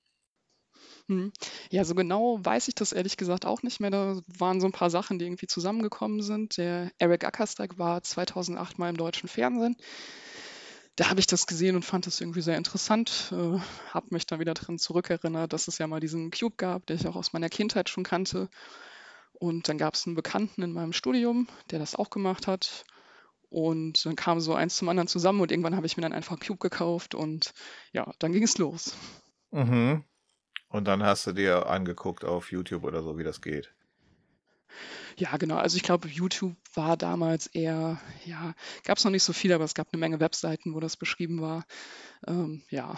[1.07, 1.31] Hm.
[1.69, 3.91] Ja, so genau weiß ich das ehrlich gesagt auch nicht mehr.
[3.91, 6.57] Da waren so ein paar Sachen, die irgendwie zusammengekommen sind.
[6.57, 9.77] Der Eric Ackerstag war 2008 mal im deutschen Fernsehen
[10.95, 13.31] da habe ich das gesehen und fand das irgendwie sehr interessant.
[13.31, 16.97] Äh, habe mich dann wieder dran zurückerinnert, dass es ja mal diesen Cube gab, den
[16.97, 18.49] ich auch aus meiner Kindheit schon kannte.
[19.33, 22.85] Und dann gab es einen Bekannten in meinem Studium, der das auch gemacht hat.
[23.49, 26.39] Und dann kam so eins zum anderen zusammen und irgendwann habe ich mir dann einfach
[26.39, 27.53] Cube gekauft und
[27.91, 28.95] ja, dann ging es los.
[29.51, 30.03] Mhm.
[30.69, 33.73] Und dann hast du dir angeguckt auf YouTube oder so, wie das geht.
[35.17, 35.57] Ja, genau.
[35.57, 38.53] Also ich glaube, YouTube war damals eher, ja,
[38.83, 41.41] gab es noch nicht so viel, aber es gab eine Menge Webseiten, wo das beschrieben
[41.41, 41.65] war.
[42.27, 42.95] Ähm, ja.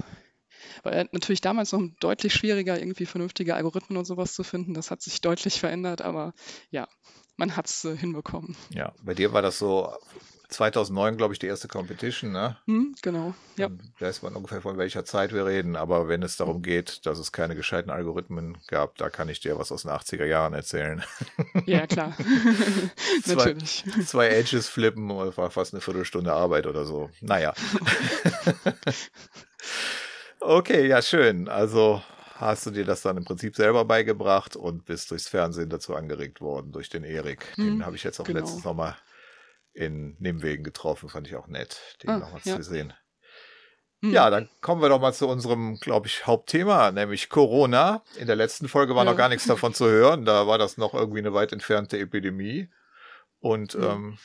[0.84, 4.74] War natürlich damals noch deutlich schwieriger, irgendwie vernünftige Algorithmen und sowas zu finden.
[4.74, 6.34] Das hat sich deutlich verändert, aber
[6.72, 6.88] ja,
[7.36, 8.56] man hat es äh, hinbekommen.
[8.74, 9.94] Ja, bei dir war das so
[10.50, 12.58] 2009, glaube ich, die erste Competition, ne?
[12.66, 13.70] Hm, genau, ja.
[13.70, 17.20] Dann weiß man ungefähr, von welcher Zeit wir reden, aber wenn es darum geht, dass
[17.20, 21.04] es keine gescheiten Algorithmen gab, da kann ich dir was aus den 80er Jahren erzählen.
[21.66, 22.16] Ja, klar.
[23.24, 23.84] zwei, Natürlich.
[24.06, 27.10] Zwei Edges flippen, war fast eine Viertelstunde Arbeit oder so.
[27.22, 27.54] Naja.
[30.40, 31.48] okay, ja, schön.
[31.48, 32.02] Also
[32.36, 36.42] hast du dir das dann im Prinzip selber beigebracht und bist durchs Fernsehen dazu angeregt
[36.42, 37.54] worden, durch den Erik.
[37.58, 38.42] Den hm, habe ich jetzt auch genau.
[38.42, 38.96] letztens nochmal
[39.76, 42.56] in Nebenwegen getroffen, fand ich auch nett, den ah, nochmal ja.
[42.56, 42.94] zu sehen.
[44.02, 44.12] Hm.
[44.12, 48.04] Ja, dann kommen wir doch mal zu unserem, glaube ich, Hauptthema, nämlich Corona.
[48.18, 49.12] In der letzten Folge war ja.
[49.12, 50.26] noch gar nichts davon zu hören.
[50.26, 52.70] Da war das noch irgendwie eine weit entfernte Epidemie.
[53.40, 53.84] Und hm.
[53.84, 54.18] ähm,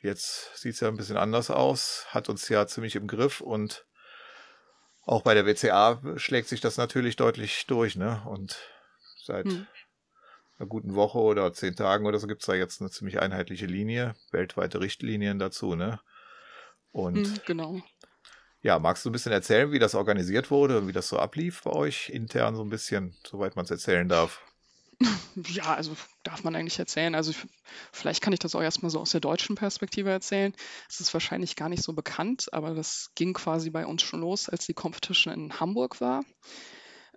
[0.00, 3.84] jetzt sieht es ja ein bisschen anders aus, hat uns ja ziemlich im Griff und
[5.06, 8.22] auch bei der WCA schlägt sich das natürlich deutlich durch, ne?
[8.26, 8.58] Und
[9.22, 9.66] seit hm.
[10.58, 14.14] Einer guten Woche oder zehn Tagen oder so gibt's da jetzt eine ziemlich einheitliche Linie,
[14.30, 16.00] weltweite Richtlinien dazu, ne?
[16.92, 17.82] Und hm, genau.
[18.62, 21.62] Ja, magst du ein bisschen erzählen, wie das organisiert wurde und wie das so ablief
[21.64, 24.40] bei euch intern so ein bisschen, soweit man es erzählen darf?
[25.48, 27.14] Ja, also darf man eigentlich erzählen.
[27.14, 27.38] Also ich,
[27.92, 30.54] vielleicht kann ich das auch erstmal so aus der deutschen Perspektive erzählen.
[30.88, 34.48] Es ist wahrscheinlich gar nicht so bekannt, aber das ging quasi bei uns schon los,
[34.48, 36.24] als die Competition in Hamburg war.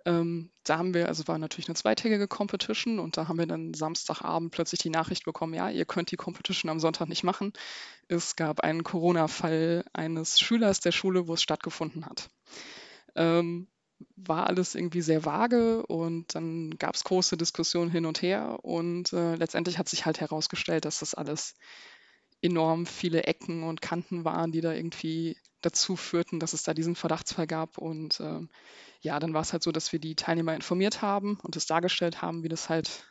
[0.04, 3.74] Ähm, da haben wir, also war natürlich eine zweitägige Competition und da haben wir dann
[3.74, 7.52] Samstagabend plötzlich die Nachricht bekommen, ja, ihr könnt die Competition am Sonntag nicht machen.
[8.08, 12.30] Es gab einen Corona-Fall eines Schülers der Schule, wo es stattgefunden hat.
[13.14, 13.68] Ähm,
[14.16, 19.12] war alles irgendwie sehr vage und dann gab es große Diskussionen hin und her und
[19.12, 21.54] äh, letztendlich hat sich halt herausgestellt, dass das alles
[22.42, 26.94] enorm viele Ecken und Kanten waren, die da irgendwie dazu führten, dass es da diesen
[26.94, 27.78] Verdachtsfall gab.
[27.78, 28.48] Und ähm,
[29.00, 32.22] ja, dann war es halt so, dass wir die Teilnehmer informiert haben und es dargestellt
[32.22, 33.04] haben, wie das halt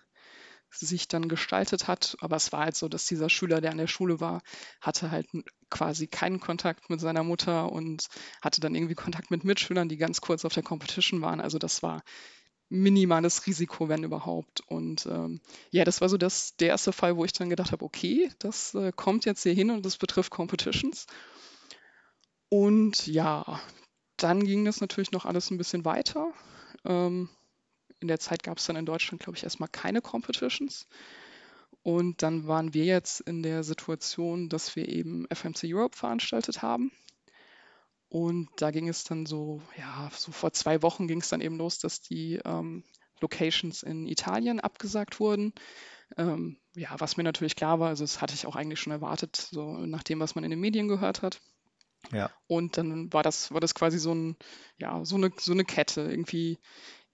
[0.70, 2.18] sich dann gestaltet hat.
[2.20, 4.42] Aber es war halt so, dass dieser Schüler, der an der Schule war,
[4.82, 5.28] hatte halt
[5.70, 8.08] quasi keinen Kontakt mit seiner Mutter und
[8.42, 11.42] hatte dann irgendwie Kontakt mit Mitschülern, die ganz kurz auf der Competition waren.
[11.42, 12.02] Also das war
[12.70, 14.62] minimales Risiko, wenn überhaupt.
[14.68, 15.42] Und ähm,
[15.72, 18.74] ja, das war so das, der erste Fall, wo ich dann gedacht habe, okay, das
[18.76, 21.08] äh, kommt jetzt hier hin und das betrifft Competitions.
[22.50, 23.62] Und ja,
[24.18, 26.34] dann ging das natürlich noch alles ein bisschen weiter.
[26.86, 27.30] Ähm,
[28.00, 30.88] in der Zeit gab es dann in Deutschland, glaube ich, erstmal keine Competitions.
[31.84, 36.92] Und dann waren wir jetzt in der Situation, dass wir eben FMC Europe veranstaltet haben.
[38.10, 41.58] Und da ging es dann so, ja, so vor zwei Wochen ging es dann eben
[41.58, 42.84] los, dass die ähm,
[43.20, 45.54] Locations in Italien abgesagt wurden.
[46.16, 49.36] Ähm, ja, was mir natürlich klar war, also das hatte ich auch eigentlich schon erwartet,
[49.36, 51.42] so nach dem, was man in den Medien gehört hat.
[52.12, 52.32] Ja.
[52.48, 54.38] Und dann war das, war das quasi so ein,
[54.78, 56.02] ja, so eine, so eine Kette.
[56.02, 56.58] Irgendwie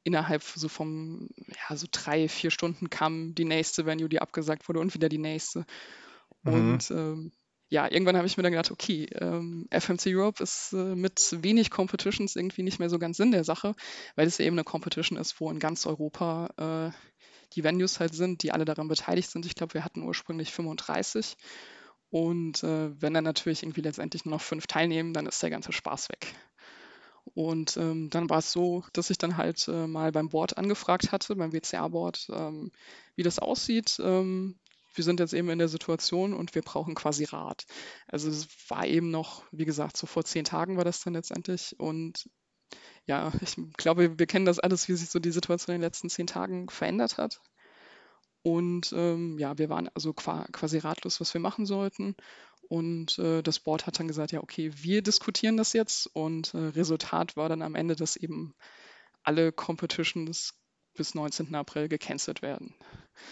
[0.03, 4.79] innerhalb so vom, ja, so drei, vier Stunden kam die nächste Venue, die abgesagt wurde
[4.79, 5.65] und wieder die nächste.
[6.43, 6.53] Mhm.
[6.53, 7.31] Und ähm,
[7.74, 11.71] ja, irgendwann habe ich mir dann gedacht, okay, ähm, FMC Europe ist äh, mit wenig
[11.71, 13.74] Competitions irgendwie nicht mehr so ganz Sinn der Sache,
[14.15, 16.91] weil es ja eben eine Competition ist, wo in ganz Europa äh,
[17.53, 19.47] die Venues halt sind, die alle daran beteiligt sind.
[19.47, 21.36] Ich glaube, wir hatten ursprünglich 35.
[22.11, 25.71] Und äh, wenn dann natürlich irgendwie letztendlich nur noch fünf teilnehmen, dann ist der ganze
[25.71, 26.28] Spaß weg.
[27.34, 31.11] Und ähm, dann war es so, dass ich dann halt äh, mal beim Board angefragt
[31.11, 32.71] hatte, beim WCA-Board, ähm,
[33.15, 34.59] wie das aussieht, ähm,
[34.93, 37.65] wir sind jetzt eben in der Situation und wir brauchen quasi Rat.
[38.07, 41.75] Also es war eben noch, wie gesagt, so vor zehn Tagen war das dann letztendlich.
[41.79, 42.29] Und
[43.05, 46.09] ja, ich glaube, wir kennen das alles, wie sich so die Situation in den letzten
[46.09, 47.41] zehn Tagen verändert hat.
[48.43, 52.15] Und ähm, ja, wir waren also quasi ratlos, was wir machen sollten.
[52.69, 56.07] Und äh, das Board hat dann gesagt, ja, okay, wir diskutieren das jetzt.
[56.13, 58.53] Und äh, Resultat war dann am Ende, dass eben
[59.23, 60.53] alle Competitions
[60.93, 61.55] bis 19.
[61.55, 62.75] April gecancelt werden.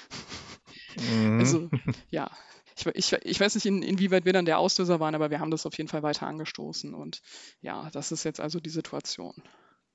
[0.97, 1.39] Mhm.
[1.39, 1.69] Also
[2.09, 2.29] ja,
[2.75, 5.51] ich, ich, ich weiß nicht, in, inwieweit wir dann der Auslöser waren, aber wir haben
[5.51, 6.93] das auf jeden Fall weiter angestoßen.
[6.93, 7.21] Und
[7.61, 9.33] ja, das ist jetzt also die Situation.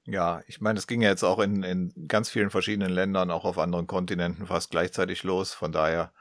[0.05, 3.44] Ja, ich meine, es ging ja jetzt auch in, in ganz vielen verschiedenen Ländern, auch
[3.44, 5.53] auf anderen Kontinenten fast gleichzeitig los.
[5.53, 6.12] Von daher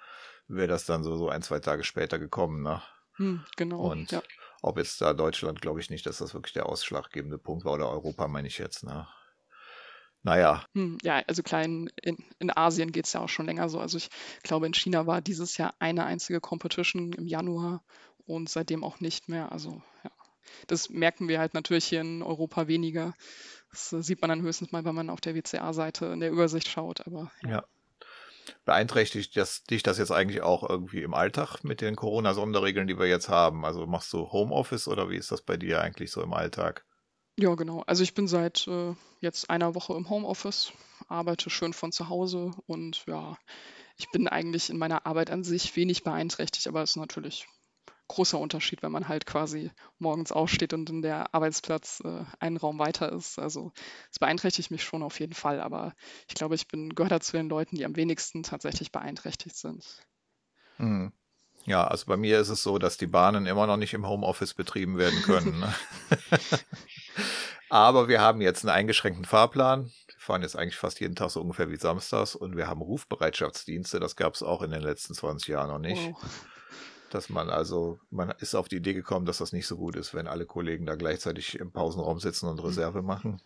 [0.47, 2.63] wäre das dann so, so ein, zwei Tage später gekommen.
[2.63, 2.81] Ne?
[3.17, 3.81] Hm, genau.
[3.91, 4.23] Und ja.
[4.61, 7.89] ob jetzt da Deutschland, glaube ich nicht, dass das wirklich der ausschlaggebende Punkt war oder
[7.89, 8.83] Europa, meine ich jetzt.
[8.83, 9.07] Ne?
[10.25, 10.65] Naja.
[10.73, 11.91] Hm, ja, also klar, in,
[12.39, 13.79] in Asien geht es ja auch schon länger so.
[13.79, 14.09] Also ich
[14.41, 17.83] glaube, in China war dieses Jahr eine einzige Competition im Januar
[18.25, 19.51] und seitdem auch nicht mehr.
[19.51, 20.09] Also ja,
[20.65, 23.13] das merken wir halt natürlich hier in Europa weniger.
[23.69, 27.05] Das sieht man dann höchstens mal, wenn man auf der WCA-Seite in der Übersicht schaut.
[27.05, 27.49] Aber ja.
[27.49, 27.63] ja.
[28.65, 33.05] Beeinträchtigt das, dich das jetzt eigentlich auch irgendwie im Alltag mit den Corona-Sonderregeln, die wir
[33.05, 33.63] jetzt haben?
[33.63, 36.83] Also machst du Homeoffice oder wie ist das bei dir eigentlich so im Alltag?
[37.37, 37.81] Ja, genau.
[37.81, 40.71] Also ich bin seit äh, jetzt einer Woche im Homeoffice,
[41.07, 43.37] arbeite schön von zu Hause und ja,
[43.97, 47.47] ich bin eigentlich in meiner Arbeit an sich wenig beeinträchtigt, aber es ist natürlich
[48.07, 52.79] großer Unterschied, wenn man halt quasi morgens aufsteht und in der Arbeitsplatz äh, einen Raum
[52.79, 53.39] weiter ist.
[53.39, 53.73] Also
[54.11, 55.93] es beeinträchtigt mich schon auf jeden Fall, aber
[56.29, 59.85] ich glaube, ich bin gehöre zu den Leuten, die am wenigsten tatsächlich beeinträchtigt sind.
[60.77, 61.11] Mhm.
[61.65, 64.53] Ja, also bei mir ist es so, dass die Bahnen immer noch nicht im Homeoffice
[64.53, 65.59] betrieben werden können.
[65.59, 65.73] Ne?
[67.69, 69.85] Aber wir haben jetzt einen eingeschränkten Fahrplan.
[69.85, 73.99] Wir fahren jetzt eigentlich fast jeden Tag so ungefähr wie samstags und wir haben Rufbereitschaftsdienste.
[73.99, 76.11] Das gab es auch in den letzten 20 Jahren noch nicht.
[76.11, 76.23] Wow.
[77.11, 80.13] Dass man also, man ist auf die Idee gekommen, dass das nicht so gut ist,
[80.13, 83.41] wenn alle Kollegen da gleichzeitig im Pausenraum sitzen und Reserve machen.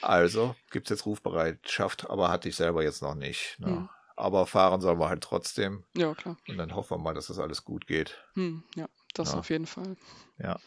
[0.00, 3.56] Also gibt es jetzt Rufbereitschaft, aber hatte ich selber jetzt noch nicht.
[3.58, 3.66] Ne?
[3.66, 3.88] Hm.
[4.16, 5.84] Aber fahren sollen wir halt trotzdem.
[5.96, 6.36] Ja, klar.
[6.48, 8.16] Und dann hoffen wir mal, dass das alles gut geht.
[8.34, 9.38] Hm, ja, das ja.
[9.38, 9.96] auf jeden Fall.
[10.38, 10.58] Ja.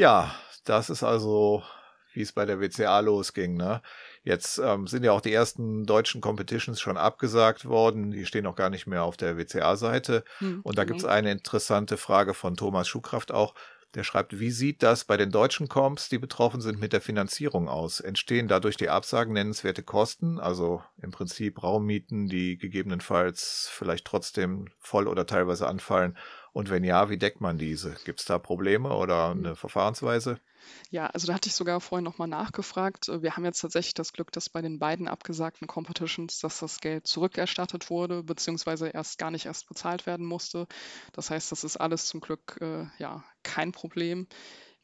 [0.00, 0.34] Ja,
[0.64, 1.62] das ist also,
[2.14, 3.58] wie es bei der WCA losging.
[3.58, 3.82] Ne?
[4.22, 8.10] Jetzt ähm, sind ja auch die ersten deutschen Competitions schon abgesagt worden.
[8.10, 10.24] Die stehen auch gar nicht mehr auf der WCA-Seite.
[10.38, 10.94] Hm, Und da genau.
[10.94, 13.54] gibt es eine interessante Frage von Thomas Schuhkraft auch.
[13.94, 17.68] Der schreibt, wie sieht das bei den deutschen Comps, die betroffen sind, mit der Finanzierung
[17.68, 18.00] aus?
[18.00, 25.08] Entstehen dadurch die Absagen nennenswerte Kosten, also im Prinzip Raummieten, die gegebenenfalls vielleicht trotzdem voll
[25.08, 26.16] oder teilweise anfallen?
[26.52, 27.96] Und wenn ja, wie deckt man diese?
[28.04, 30.40] Gibt es da Probleme oder eine Verfahrensweise?
[30.90, 33.08] Ja, also da hatte ich sogar vorhin nochmal nachgefragt.
[33.08, 36.80] Äh, wir haben jetzt tatsächlich das Glück, dass bei den beiden abgesagten Competitions, dass das
[36.80, 40.66] Geld zurückerstattet wurde, beziehungsweise erst gar nicht erst bezahlt werden musste.
[41.12, 44.26] Das heißt, das ist alles zum Glück äh, ja kein Problem.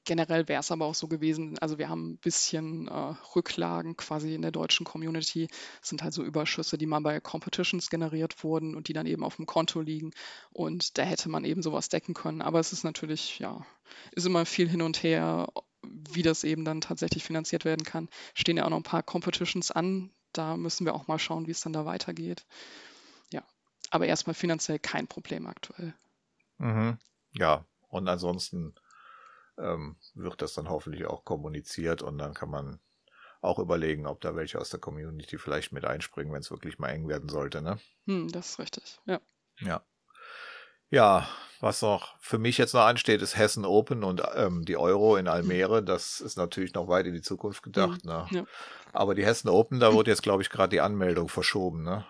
[0.06, 4.34] Generell wäre es aber auch so gewesen, also wir haben ein bisschen äh, Rücklagen quasi
[4.34, 5.48] in der deutschen Community.
[5.80, 9.22] Das sind halt so Überschüsse, die mal bei Competitions generiert wurden und die dann eben
[9.22, 10.12] auf dem Konto liegen.
[10.50, 12.40] Und da hätte man eben sowas decken können.
[12.40, 13.66] Aber es ist natürlich, ja,
[14.12, 15.48] ist immer viel hin und her,
[15.82, 18.08] wie das eben dann tatsächlich finanziert werden kann.
[18.34, 20.10] Stehen ja auch noch ein paar Competitions an.
[20.32, 22.46] Da müssen wir auch mal schauen, wie es dann da weitergeht.
[23.32, 23.42] Ja,
[23.90, 25.94] aber erstmal finanziell kein Problem aktuell.
[26.58, 26.98] Mhm.
[27.32, 28.74] Ja, und ansonsten
[29.58, 32.80] ähm, wird das dann hoffentlich auch kommuniziert und dann kann man
[33.40, 36.88] auch überlegen, ob da welche aus der Community vielleicht mit einspringen, wenn es wirklich mal
[36.88, 37.78] eng werden sollte, ne?
[38.06, 39.20] Hm, das ist richtig, ja.
[39.60, 39.84] Ja.
[40.88, 41.28] Ja,
[41.60, 45.26] was noch für mich jetzt noch ansteht, ist Hessen Open und ähm, die Euro in
[45.26, 45.82] Almere.
[45.82, 48.02] Das ist natürlich noch weit in die Zukunft gedacht.
[48.02, 48.26] Hm, ne?
[48.30, 48.44] ja.
[48.92, 51.82] Aber die Hessen Open, da wurde jetzt, glaube ich, gerade die Anmeldung verschoben.
[51.82, 52.06] Ne?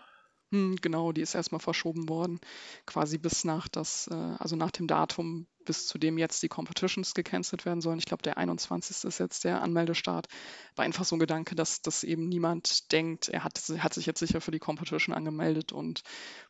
[0.57, 2.41] Hm, genau, die ist erstmal verschoben worden,
[2.87, 7.13] quasi bis nach das, äh, also nach dem Datum, bis zu dem jetzt die Competitions
[7.13, 7.99] gecancelt werden sollen.
[7.99, 9.05] Ich glaube, der 21.
[9.05, 10.29] ist jetzt der Anmeldestart.
[10.75, 14.21] War einfach so ein Gedanke, dass, dass eben niemand denkt, er hat, hat sich jetzt
[14.21, 16.03] sicher für die Competition angemeldet und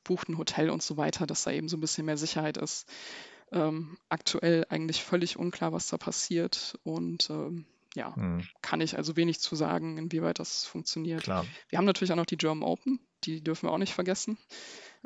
[0.04, 2.86] bucht ein Hotel und so weiter, dass da eben so ein bisschen mehr Sicherheit ist.
[3.50, 7.66] Ähm, aktuell eigentlich völlig unklar, was da passiert und ähm,
[7.96, 11.22] ja, Hm, kann ich also wenig zu sagen, inwieweit das funktioniert.
[11.22, 11.44] klar.
[11.68, 14.38] Wir haben natürlich auch noch die German Open, die dürfen wir auch nicht vergessen.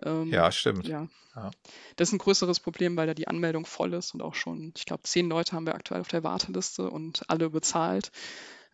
[0.02, 0.86] Ähm, Ja, stimmt.
[0.86, 1.08] ja.
[1.36, 1.52] Ja.
[1.94, 4.84] Das ist ein größeres Problem, weil da die Anmeldung voll ist und auch schon, ich
[4.84, 8.10] glaube, zehn Leute haben wir aktuell auf der Warteliste und alle bezahlt.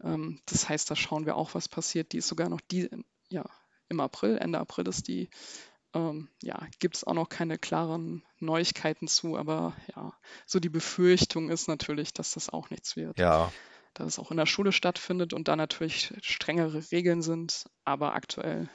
[0.02, 2.12] Ähm, das heißt, da schauen wir auch, was passiert.
[2.12, 2.88] Die ist sogar noch die,
[3.28, 3.44] ja,
[3.90, 5.28] im April, Ende April ist die.
[5.92, 10.12] Ähm, ja, gibt es auch noch keine klaren Neuigkeiten zu, aber ja,
[10.46, 13.52] so die Befürchtung ist natürlich, dass das auch nichts wird Ja,
[13.96, 18.68] da es auch in der Schule stattfindet und da natürlich strengere Regeln sind, aber aktuell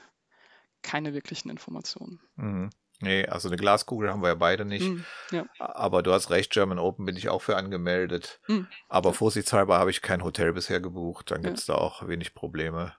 [0.82, 2.20] keine wirklichen Informationen.
[2.36, 2.72] mhm.
[3.02, 4.86] nee, also eine Glaskugel haben wir ja beide nicht.
[4.86, 5.46] Hm, ja.
[5.60, 8.40] Aber du hast recht, German Open bin ich auch für angemeldet.
[8.46, 8.68] Hm.
[8.90, 11.30] Aber vorsichtshalber habe ich kein Hotel bisher gebucht.
[11.30, 11.50] Dann Ja.
[11.50, 12.96] gibt es da auch wenig Probleme.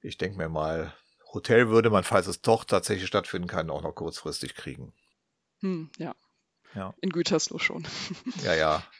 [0.00, 0.92] Ich denke mir mal,
[1.32, 4.92] Hotel würde man, falls es doch tatsächlich stattfinden kann, auch noch kurzfristig kriegen.
[5.60, 6.14] Hm, ja.
[6.74, 6.94] Ja.
[7.00, 7.86] In Gütersloh schon.
[8.44, 8.82] Ja, ja.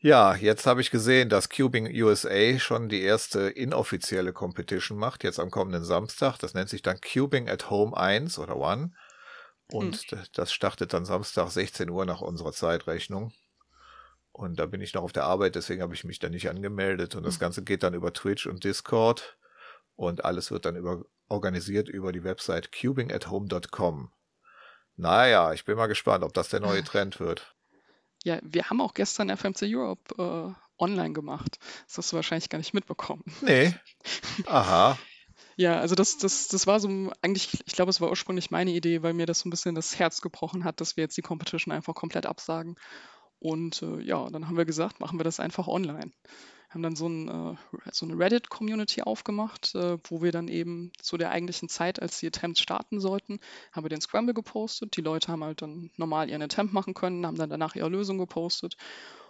[0.00, 5.40] Ja, jetzt habe ich gesehen, dass Cubing USA schon die erste inoffizielle Competition macht, jetzt
[5.40, 6.38] am kommenden Samstag.
[6.38, 8.92] Das nennt sich dann Cubing at Home 1 oder 1.
[9.70, 13.32] Und d- das startet dann Samstag 16 Uhr nach unserer Zeitrechnung.
[14.32, 17.16] Und da bin ich noch auf der Arbeit, deswegen habe ich mich da nicht angemeldet.
[17.16, 19.36] Und das Ganze geht dann über Twitch und Discord.
[19.96, 24.12] Und alles wird dann über, organisiert über die Website cubingathome.com.
[24.96, 27.56] Naja, ich bin mal gespannt, ob das der neue Trend wird.
[28.24, 31.58] Ja, wir haben auch gestern FMC Europe äh, online gemacht.
[31.86, 33.24] Das hast du wahrscheinlich gar nicht mitbekommen.
[33.42, 33.74] Nee.
[34.46, 34.98] Aha.
[35.56, 39.02] Ja, also das, das, das war so eigentlich, ich glaube, es war ursprünglich meine Idee,
[39.02, 41.72] weil mir das so ein bisschen das Herz gebrochen hat, dass wir jetzt die Competition
[41.72, 42.76] einfach komplett absagen.
[43.40, 46.12] Und äh, ja, dann haben wir gesagt, machen wir das einfach online.
[46.68, 47.56] Haben dann so, ein, äh,
[47.92, 52.26] so eine Reddit-Community aufgemacht, äh, wo wir dann eben zu der eigentlichen Zeit, als die
[52.26, 53.40] Attempts starten sollten,
[53.72, 54.96] haben wir den Scramble gepostet.
[54.96, 58.18] Die Leute haben halt dann normal ihren Attempt machen können, haben dann danach ihre Lösung
[58.18, 58.76] gepostet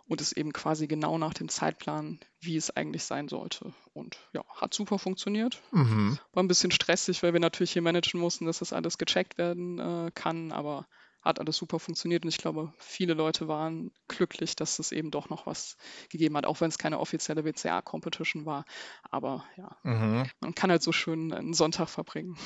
[0.09, 3.73] und es eben quasi genau nach dem Zeitplan, wie es eigentlich sein sollte.
[3.93, 5.63] Und ja, hat super funktioniert.
[5.71, 6.19] Mhm.
[6.33, 9.79] War ein bisschen stressig, weil wir natürlich hier managen mussten, dass das alles gecheckt werden
[9.79, 10.87] äh, kann, aber
[11.23, 15.29] hat alles super funktioniert und ich glaube, viele Leute waren glücklich, dass es eben doch
[15.29, 15.77] noch was
[16.11, 18.65] gegeben hat, auch wenn es keine offizielle WCA-Competition war.
[19.11, 20.31] Aber ja, Mhm.
[20.41, 22.37] man kann halt so schön einen Sonntag verbringen.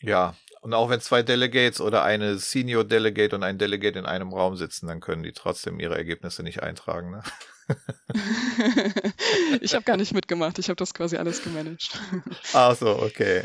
[0.00, 4.32] Ja, und auch wenn zwei Delegates oder eine Senior Delegate und ein Delegate in einem
[4.32, 7.10] Raum sitzen, dann können die trotzdem ihre Ergebnisse nicht eintragen.
[7.10, 7.22] Ne?
[9.60, 11.98] ich habe gar nicht mitgemacht, ich habe das quasi alles gemanagt.
[12.52, 13.44] Ach so, okay.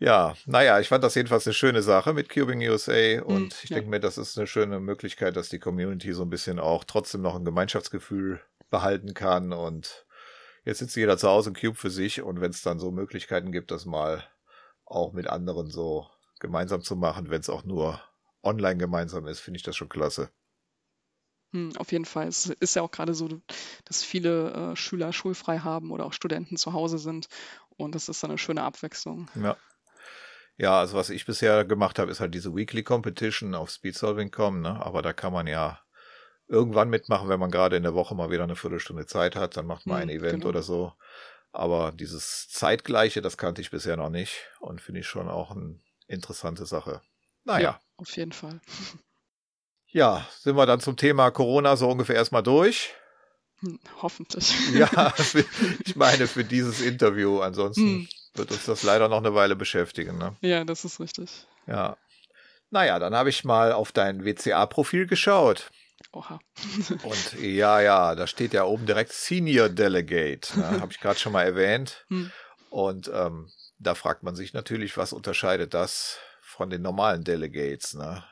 [0.00, 3.70] Ja, naja, ich fand das jedenfalls eine schöne Sache mit Cubing USA und Mm, ich
[3.70, 3.76] ja.
[3.76, 7.20] denke mir, das ist eine schöne Möglichkeit, dass die Community so ein bisschen auch trotzdem
[7.22, 10.06] noch ein Gemeinschaftsgefühl behalten kann und
[10.64, 13.50] jetzt sitzt jeder zu Hause und Cube für sich und wenn es dann so Möglichkeiten
[13.50, 14.24] gibt, das mal
[14.84, 16.06] auch mit anderen so
[16.38, 18.00] gemeinsam zu machen, wenn es auch nur
[18.42, 20.30] online gemeinsam ist, finde ich das schon klasse.
[21.52, 22.28] Hm, auf jeden Fall.
[22.28, 23.40] Es ist ja auch gerade so,
[23.84, 27.28] dass viele äh, Schüler schulfrei haben oder auch Studenten zu Hause sind.
[27.76, 29.28] Und das ist dann eine schöne Abwechslung.
[29.34, 29.56] Ja.
[30.58, 34.84] Ja, also was ich bisher gemacht habe, ist halt diese Weekly Competition auf Speedsolving.com, ne?
[34.84, 35.80] Aber da kann man ja
[36.48, 39.66] irgendwann mitmachen, wenn man gerade in der Woche mal wieder eine Viertelstunde Zeit hat, dann
[39.66, 40.48] macht man ein Hm, Event genau.
[40.48, 40.92] oder so.
[41.52, 45.78] Aber dieses Zeitgleiche, das kannte ich bisher noch nicht und finde ich schon auch eine
[46.08, 47.02] interessante Sache.
[47.44, 47.62] Naja.
[47.62, 48.60] Ja, auf jeden Fall.
[49.86, 52.94] Ja, sind wir dann zum Thema Corona so ungefähr erstmal durch.
[53.60, 54.54] Hm, hoffentlich.
[54.74, 55.14] Ja,
[55.84, 57.40] ich meine für dieses Interview.
[57.40, 58.08] Ansonsten Hm.
[58.38, 60.18] Wird uns das leider noch eine Weile beschäftigen.
[60.18, 60.36] Ne?
[60.40, 61.46] Ja, das ist richtig.
[61.66, 61.96] Ja.
[62.70, 65.70] Naja, dann habe ich mal auf dein WCA-Profil geschaut.
[66.12, 66.38] Oha.
[67.02, 70.80] Und ja, ja, da steht ja oben direkt Senior Delegate, ne?
[70.80, 72.04] habe ich gerade schon mal erwähnt.
[72.10, 72.30] Hm.
[72.70, 77.94] Und ähm, da fragt man sich natürlich, was unterscheidet das von den normalen Delegates?
[77.94, 78.22] Ne?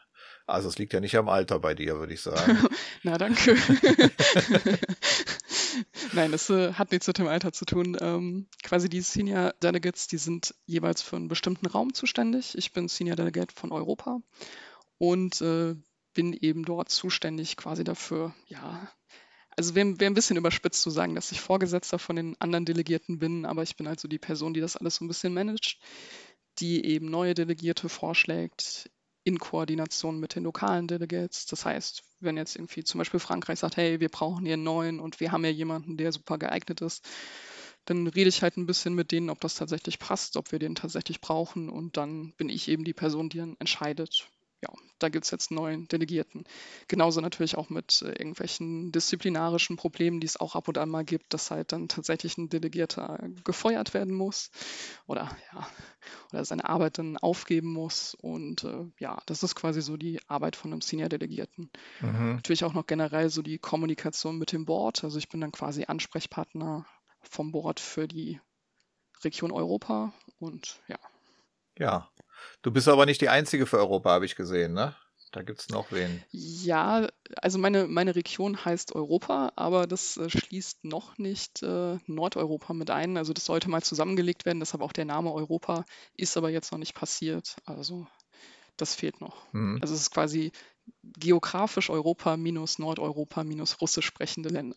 [0.46, 2.58] Also es liegt ja nicht am Alter bei dir, würde ich sagen.
[3.02, 3.56] Na, danke.
[6.12, 7.96] Nein, das äh, hat nichts mit dem Alter zu tun.
[8.00, 12.56] Ähm, quasi die Senior Delegates, die sind jeweils für einen bestimmten Raum zuständig.
[12.56, 14.20] Ich bin Senior Delegate von Europa
[14.98, 15.74] und äh,
[16.14, 18.90] bin eben dort zuständig quasi dafür, ja,
[19.56, 23.18] also wäre wär ein bisschen überspitzt zu sagen, dass ich Vorgesetzter von den anderen Delegierten
[23.18, 25.78] bin, aber ich bin also die Person, die das alles so ein bisschen managt,
[26.58, 28.90] die eben neue Delegierte vorschlägt
[29.24, 31.46] in Koordination mit den lokalen Delegates.
[31.46, 35.00] Das heißt, wenn jetzt irgendwie zum Beispiel Frankreich sagt, hey, wir brauchen hier einen neuen
[35.00, 37.04] und wir haben ja jemanden, der super geeignet ist,
[37.84, 40.74] dann rede ich halt ein bisschen mit denen, ob das tatsächlich passt, ob wir den
[40.74, 44.28] tatsächlich brauchen und dann bin ich eben die Person, die dann entscheidet,
[44.66, 46.44] ja, da gibt es jetzt einen neuen Delegierten.
[46.88, 51.04] Genauso natürlich auch mit äh, irgendwelchen disziplinarischen Problemen, die es auch ab und an mal
[51.04, 54.50] gibt, dass halt dann tatsächlich ein Delegierter gefeuert werden muss
[55.06, 55.68] oder ja,
[56.32, 58.14] oder seine Arbeit dann aufgeben muss.
[58.14, 61.70] Und äh, ja, das ist quasi so die Arbeit von einem Senior-Delegierten.
[62.00, 62.36] Mhm.
[62.36, 65.04] Natürlich auch noch generell so die Kommunikation mit dem Board.
[65.04, 66.86] Also ich bin dann quasi Ansprechpartner
[67.22, 68.40] vom Board für die
[69.24, 70.98] Region Europa und ja.
[71.78, 72.08] Ja,
[72.62, 74.94] Du bist aber nicht die Einzige für Europa, habe ich gesehen, ne?
[75.32, 76.24] Da gibt es noch wen.
[76.30, 77.08] Ja,
[77.42, 82.90] also meine, meine Region heißt Europa, aber das äh, schließt noch nicht äh, Nordeuropa mit
[82.90, 83.16] ein.
[83.16, 85.84] Also das sollte mal zusammengelegt werden, deshalb auch der Name Europa,
[86.14, 87.56] ist aber jetzt noch nicht passiert.
[87.66, 88.06] Also
[88.76, 89.52] das fehlt noch.
[89.52, 89.78] Mhm.
[89.82, 90.52] Also es ist quasi
[91.02, 94.76] geografisch Europa minus Nordeuropa minus russisch sprechende Länder.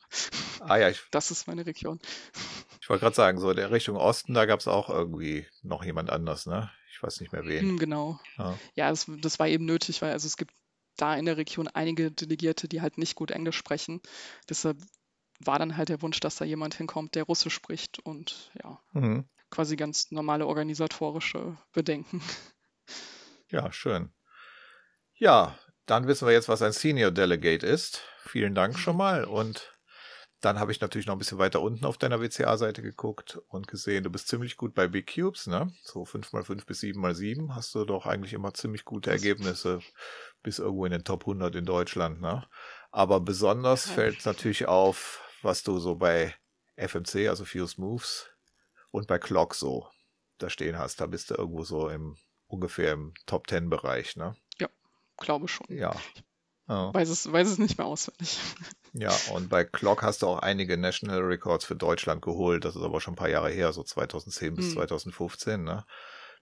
[0.60, 2.00] Ah ja, ich, das ist meine Region.
[2.82, 6.10] Ich wollte gerade sagen, so der Richtung Osten, da gab es auch irgendwie noch jemand
[6.10, 6.70] anders, ne?
[7.00, 7.62] Ich weiß nicht mehr wen.
[7.62, 8.20] Hm, genau.
[8.38, 10.54] Ja, ja das, das war eben nötig, weil also es gibt
[10.98, 14.02] da in der Region einige Delegierte, die halt nicht gut Englisch sprechen.
[14.50, 14.78] Deshalb
[15.40, 19.30] war dann halt der Wunsch, dass da jemand hinkommt, der Russisch spricht und ja, mhm.
[19.50, 22.22] quasi ganz normale organisatorische Bedenken.
[23.52, 24.14] Ja, schön.
[25.16, 25.58] Ja,
[25.88, 28.04] dann wissen wir jetzt, was ein Senior Delegate ist.
[28.20, 29.72] Vielen Dank schon mal und
[30.42, 34.04] dann habe ich natürlich noch ein bisschen weiter unten auf deiner WCA-Seite geguckt und gesehen,
[34.04, 35.72] du bist ziemlich gut bei Big Cubes, ne?
[35.84, 39.82] So 5x5 bis 7x7 hast du doch eigentlich immer ziemlich gute Ergebnisse
[40.42, 42.48] bis irgendwo in den Top 100 in Deutschland, ne?
[42.92, 43.94] Aber besonders ja.
[43.94, 46.34] fällt natürlich auf, was du so bei
[46.78, 48.30] FMC, also Fuse Moves
[48.92, 49.88] und bei Clock so
[50.38, 51.02] da stehen hast.
[51.02, 52.16] Da bist du irgendwo so im
[52.48, 54.36] ungefähr im Top 10 Bereich, ne?
[54.58, 54.70] Ja,
[55.18, 55.68] glaube schon.
[55.70, 55.96] Ja.
[56.70, 56.94] Oh.
[56.94, 58.40] Weiß, es, weiß es nicht mehr auswendig.
[58.94, 62.66] Ja, und bei Clock hast du auch einige National Records für Deutschland geholt.
[62.66, 64.74] Das ist aber schon ein paar Jahre her, so 2010 bis hm.
[64.74, 65.64] 2015.
[65.64, 65.86] Ne?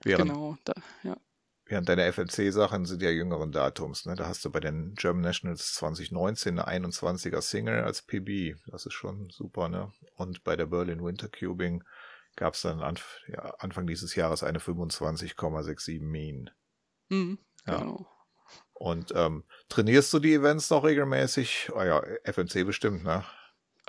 [0.01, 0.71] Während, genau, da,
[1.03, 1.17] ja.
[1.65, 4.05] Während deine FMC-Sachen sind ja jüngeren Datums.
[4.05, 4.15] Ne?
[4.15, 8.55] Da hast du bei den German Nationals 2019 eine 21er Single als PB.
[8.67, 9.67] Das ist schon super.
[9.67, 9.91] Ne?
[10.15, 11.83] Und bei der Berlin Winter Cubing
[12.37, 16.49] gab es dann Anf ja, Anfang dieses Jahres eine 25,67 Mean.
[17.09, 17.97] Mhm, ja.
[18.79, 21.71] Und ähm, trainierst du die Events noch regelmäßig?
[21.73, 23.25] Oh ja, FMC bestimmt, ne?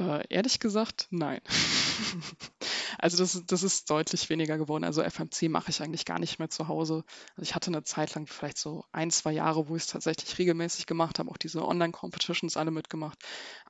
[0.01, 1.41] Äh, ehrlich gesagt, nein.
[2.99, 4.85] also das, das ist deutlich weniger geworden.
[4.85, 7.05] Also FMC mache ich eigentlich gar nicht mehr zu Hause.
[7.31, 10.39] Also ich hatte eine Zeit lang vielleicht so ein, zwei Jahre, wo ich es tatsächlich
[10.39, 13.19] regelmäßig gemacht habe, auch diese Online-Competitions alle mitgemacht.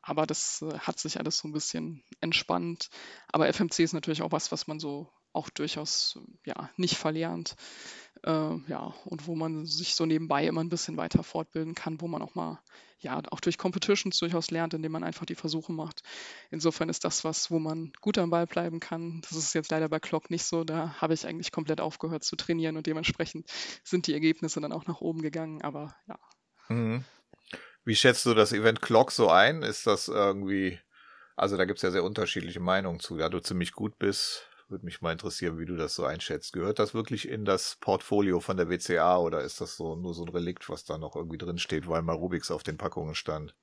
[0.02, 2.90] Aber das äh, hat sich alles so ein bisschen entspannt.
[3.32, 7.56] Aber FMC ist natürlich auch was, was man so auch durchaus ja, nicht verlernt.
[8.24, 12.08] Äh, ja, und wo man sich so nebenbei immer ein bisschen weiter fortbilden kann, wo
[12.08, 12.60] man auch mal,
[12.98, 16.02] ja, auch durch Competitions durchaus lernt, indem man einfach die Versuche macht.
[16.50, 19.20] Insofern ist das was, wo man gut am Ball bleiben kann.
[19.22, 20.64] Das ist jetzt leider bei Clock nicht so.
[20.64, 23.48] Da habe ich eigentlich komplett aufgehört zu trainieren und dementsprechend
[23.84, 25.62] sind die Ergebnisse dann auch nach oben gegangen.
[25.62, 26.18] Aber ja.
[26.68, 27.04] Mhm.
[27.84, 29.62] Wie schätzt du das Event Clock so ein?
[29.62, 30.78] Ist das irgendwie,
[31.36, 33.16] also da gibt es ja sehr unterschiedliche Meinungen zu.
[33.16, 36.52] Ja, du ziemlich gut bist, würde mich mal interessieren, wie du das so einschätzt.
[36.52, 40.24] Gehört das wirklich in das Portfolio von der WCA oder ist das so nur so
[40.24, 43.54] ein Relikt, was da noch irgendwie drin steht, weil mal Rubix auf den Packungen stand?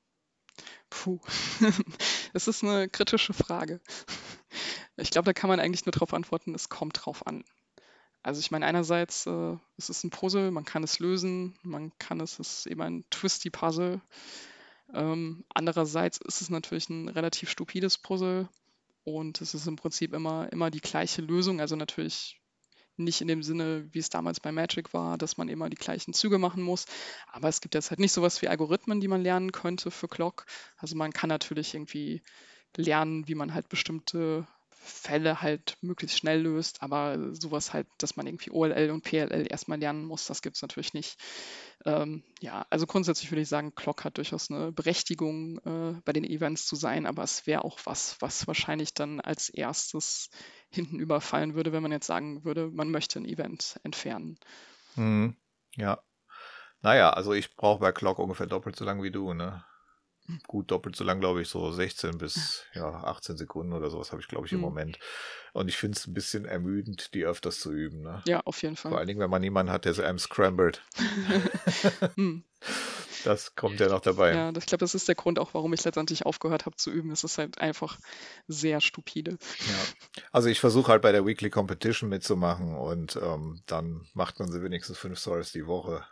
[0.90, 1.20] Puh,
[2.34, 3.82] das ist eine kritische Frage.
[4.98, 7.44] Ich glaube, da kann man eigentlich nur darauf antworten, es kommt drauf an.
[8.24, 12.20] Also ich meine, einerseits äh, es ist ein Puzzle, man kann es lösen, man kann
[12.20, 14.02] es, es ist eben ein twisty Puzzle.
[14.94, 18.50] Ähm, andererseits ist es natürlich ein relativ stupides Puzzle
[19.06, 21.62] und es ist im Prinzip immer, immer die gleiche Lösung.
[21.62, 22.42] Also natürlich
[22.98, 26.14] nicht in dem Sinne, wie es damals bei Magic war, dass man immer die gleichen
[26.14, 26.86] Züge machen muss.
[27.28, 30.46] Aber es gibt jetzt halt nicht sowas wie Algorithmen, die man lernen könnte für Clock.
[30.78, 32.22] Also man kann natürlich irgendwie
[32.76, 34.48] lernen, wie man halt bestimmte
[34.86, 39.80] Fälle halt möglichst schnell löst, aber sowas halt, dass man irgendwie OLL und PLL erstmal
[39.80, 41.18] lernen muss, das gibt es natürlich nicht.
[41.86, 46.24] Ähm, ja, also grundsätzlich würde ich sagen, Clock hat durchaus eine Berechtigung, äh, bei den
[46.24, 50.30] Events zu sein, aber es wäre auch was, was wahrscheinlich dann als erstes
[50.70, 54.38] hinten überfallen würde, wenn man jetzt sagen würde, man möchte ein Event entfernen.
[54.96, 55.36] Hm,
[55.76, 56.00] ja.
[56.82, 59.66] Naja, also ich brauche bei Clock ungefähr doppelt so lang wie du, ne?
[60.48, 64.22] Gut doppelt so lang, glaube ich, so 16 bis ja, 18 Sekunden oder sowas habe
[64.22, 64.66] ich, glaube ich, im mhm.
[64.66, 65.00] Moment.
[65.54, 68.02] Und ich finde es ein bisschen ermüdend, die öfters zu üben.
[68.02, 68.22] Ne?
[68.26, 68.92] Ja, auf jeden Fall.
[68.92, 70.82] Vor allen Dingen, wenn man niemanden hat, der so einem scrambled.
[72.16, 72.44] hm.
[73.26, 74.34] Das kommt ja noch dabei.
[74.34, 77.10] Ja, ich glaube, das ist der Grund auch, warum ich letztendlich aufgehört habe zu üben.
[77.10, 77.98] Es ist halt einfach
[78.48, 79.32] sehr stupide.
[79.32, 80.18] Ja.
[80.32, 84.62] Also ich versuche halt bei der Weekly Competition mitzumachen und ähm, dann macht man sie
[84.62, 86.06] wenigstens fünf Stories die Woche.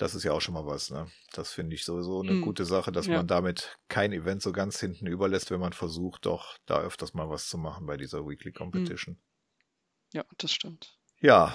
[0.00, 1.08] Das ist ja auch schon mal was, ne?
[1.34, 2.40] Das finde ich sowieso eine mhm.
[2.40, 3.18] gute Sache, dass ja.
[3.18, 7.28] man damit kein Event so ganz hinten überlässt, wenn man versucht, doch da öfters mal
[7.28, 9.16] was zu machen bei dieser Weekly Competition.
[9.16, 9.20] Mhm.
[10.14, 10.96] Ja, das stimmt.
[11.20, 11.54] Ja.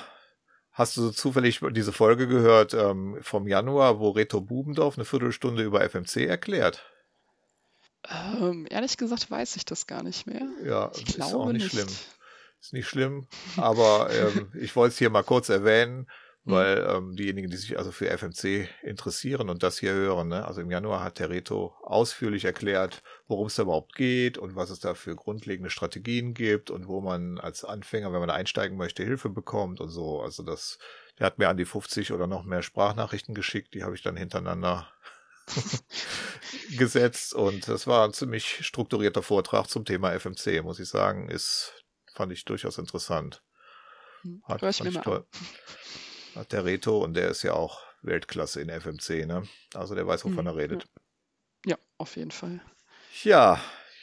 [0.72, 5.82] Hast du zufällig diese Folge gehört ähm, vom Januar, wo Reto Bubendorf eine Viertelstunde über
[5.82, 6.86] FMC erklärt?
[8.08, 10.48] Ähm, ehrlich gesagt weiß ich das gar nicht mehr.
[10.64, 11.88] Ja, ich ist auch nicht, nicht, schlimm.
[12.62, 13.28] Ist nicht schlimm,
[13.58, 16.06] aber ähm, ich wollte es hier mal kurz erwähnen.
[16.46, 16.52] Mhm.
[16.52, 20.62] weil ähm, diejenigen, die sich also für FMC interessieren und das hier hören, ne, also
[20.62, 24.80] im Januar hat der Reto ausführlich erklärt, worum es da überhaupt geht und was es
[24.80, 29.30] da für grundlegende Strategien gibt und wo man als Anfänger, wenn man einsteigen möchte, Hilfe
[29.30, 30.22] bekommt und so.
[30.22, 30.78] Also das,
[31.18, 34.16] der hat mir an die 50 oder noch mehr Sprachnachrichten geschickt, die habe ich dann
[34.16, 34.88] hintereinander
[36.78, 41.74] gesetzt und das war ein ziemlich strukturierter Vortrag zum Thema FMC, muss ich sagen, ist
[42.14, 43.44] fand ich durchaus interessant.
[44.22, 45.26] Hm, hat, fand ich toll.
[45.32, 46.05] An
[46.36, 49.48] hat der Reto und der ist ja auch Weltklasse in FMC, ne?
[49.74, 50.86] Also der weiß, wovon mhm, er redet.
[51.66, 51.78] Ja.
[51.98, 52.62] auf jeden Fall.
[53.24, 53.60] Ja,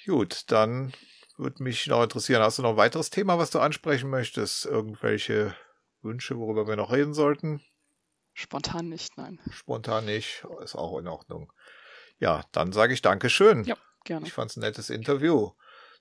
[0.06, 0.92] gut, dann
[1.36, 4.66] würde mich noch interessieren, hast du noch ein weiteres Thema, was du ansprechen möchtest?
[4.66, 5.54] Irgendwelche
[6.02, 7.62] Wünsche, worüber wir noch reden sollten?
[8.34, 9.38] Spontan nicht, nein.
[9.50, 11.52] Spontan nicht, ist auch in Ordnung.
[12.18, 13.64] Ja, dann sage ich Dankeschön.
[13.64, 14.26] Ja, gerne.
[14.26, 15.50] Ich fand es ein nettes Interview.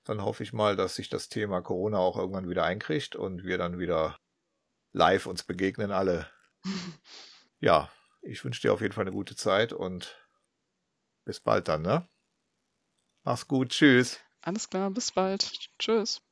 [0.04, 3.58] Dann hoffe ich mal, dass sich das Thema Corona auch irgendwann wieder einkriegt und wir
[3.58, 4.18] dann wieder
[4.92, 6.30] live uns begegnen alle.
[7.60, 7.90] ja,
[8.22, 10.16] ich wünsche dir auf jeden Fall eine gute Zeit und
[11.24, 12.08] bis bald dann, ne?
[13.24, 14.18] Mach's gut, tschüss.
[14.40, 15.50] Alles klar, bis bald.
[15.78, 16.22] Tschüss.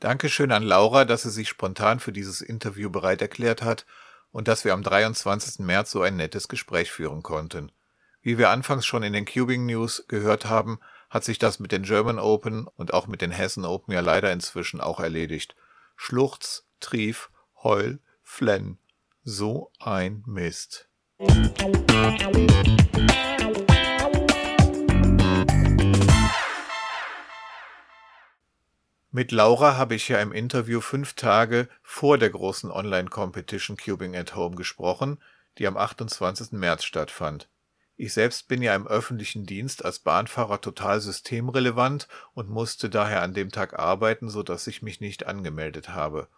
[0.00, 3.86] Dankeschön an Laura, dass sie sich spontan für dieses Interview bereit erklärt hat
[4.30, 5.60] und dass wir am 23.
[5.60, 7.72] März so ein nettes Gespräch führen konnten.
[8.20, 11.82] Wie wir anfangs schon in den Cubing News gehört haben, hat sich das mit den
[11.82, 15.56] German Open und auch mit den Hessen Open ja leider inzwischen auch erledigt.
[15.96, 17.30] Schluchz, Trief,
[17.62, 18.78] Heul, Flenn.
[19.24, 20.88] So ein Mist.
[29.10, 34.36] Mit Laura habe ich ja im Interview fünf Tage vor der großen Online-Competition Cubing at
[34.36, 35.18] Home gesprochen,
[35.58, 36.52] die am 28.
[36.52, 37.48] März stattfand.
[37.96, 43.34] Ich selbst bin ja im öffentlichen Dienst als Bahnfahrer total systemrelevant und musste daher an
[43.34, 46.28] dem Tag arbeiten, so dass ich mich nicht angemeldet habe.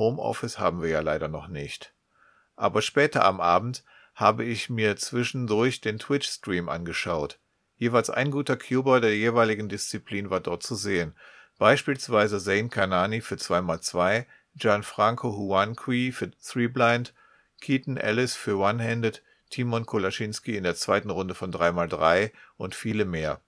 [0.00, 1.92] Homeoffice haben wir ja leider noch nicht.
[2.56, 7.38] Aber später am Abend habe ich mir zwischendurch den Twitch-Stream angeschaut.
[7.76, 11.14] Jeweils ein guter Cuber der jeweiligen Disziplin war dort zu sehen.
[11.58, 14.24] Beispielsweise Zane Kanani für 2x2,
[14.56, 17.12] Gianfranco Huanqui für 3-Blind,
[17.60, 23.42] Keaton Ellis für One-Handed, Timon Kolaschinski in der zweiten Runde von 3x3 und viele mehr.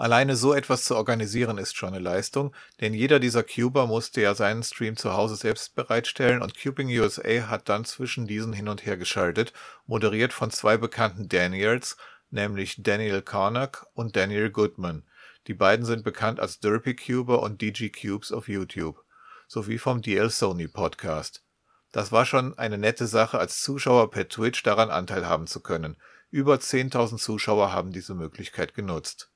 [0.00, 4.36] Alleine so etwas zu organisieren ist schon eine Leistung, denn jeder dieser Cuber musste ja
[4.36, 8.86] seinen Stream zu Hause selbst bereitstellen und Cubing USA hat dann zwischen diesen hin und
[8.86, 9.52] her geschaltet,
[9.86, 11.96] moderiert von zwei bekannten Daniels,
[12.30, 15.02] nämlich Daniel Karnak und Daniel Goodman.
[15.48, 19.04] Die beiden sind bekannt als Derpy Cuber und DG Cubes auf YouTube,
[19.48, 21.42] sowie vom DL Sony Podcast.
[21.90, 25.96] Das war schon eine nette Sache, als Zuschauer per Twitch daran Anteil haben zu können.
[26.30, 29.32] Über 10.000 Zuschauer haben diese Möglichkeit genutzt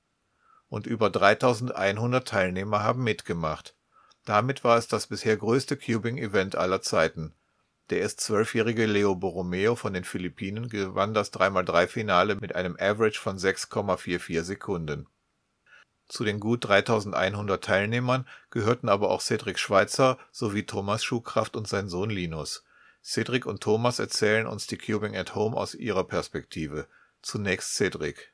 [0.73, 3.75] und über 3100 Teilnehmer haben mitgemacht.
[4.25, 7.35] Damit war es das bisher größte Cubing-Event aller Zeiten.
[7.91, 13.37] Der erst zwölfjährige Leo Borromeo von den Philippinen gewann das 3x3-Finale mit einem Average von
[13.37, 15.07] 6,44 Sekunden.
[16.09, 21.91] Zu den gut 3100 Teilnehmern gehörten aber auch Cedric Schweitzer sowie Thomas Schuhkraft und sein
[21.91, 22.65] Sohn Linus.
[23.05, 26.87] Cedric und Thomas erzählen uns die Cubing at Home aus ihrer Perspektive.
[27.21, 28.33] Zunächst Cedric.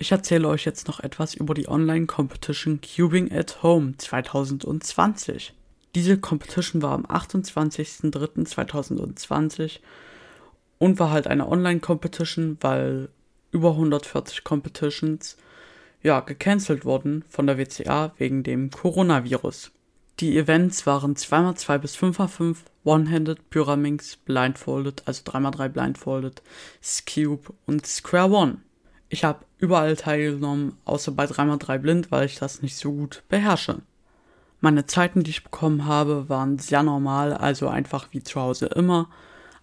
[0.00, 5.52] Ich erzähle euch jetzt noch etwas über die Online-Competition Cubing at Home 2020.
[5.94, 9.80] Diese Competition war am 28.03.2020
[10.78, 13.10] und war halt eine Online-Competition, weil
[13.52, 15.36] über 140 Competitions
[16.02, 19.70] ja, gecancelt wurden von der WCA wegen dem Coronavirus.
[20.18, 26.40] Die Events waren 2x2 bis 5x5, One-Handed, Pyraminx, Blindfolded, also 3x3 Blindfolded,
[26.82, 28.62] Scube und Square One.
[29.12, 33.82] Ich habe überall teilgenommen, außer bei 3x3 blind, weil ich das nicht so gut beherrsche.
[34.60, 39.08] Meine Zeiten, die ich bekommen habe, waren sehr normal, also einfach wie zu Hause immer.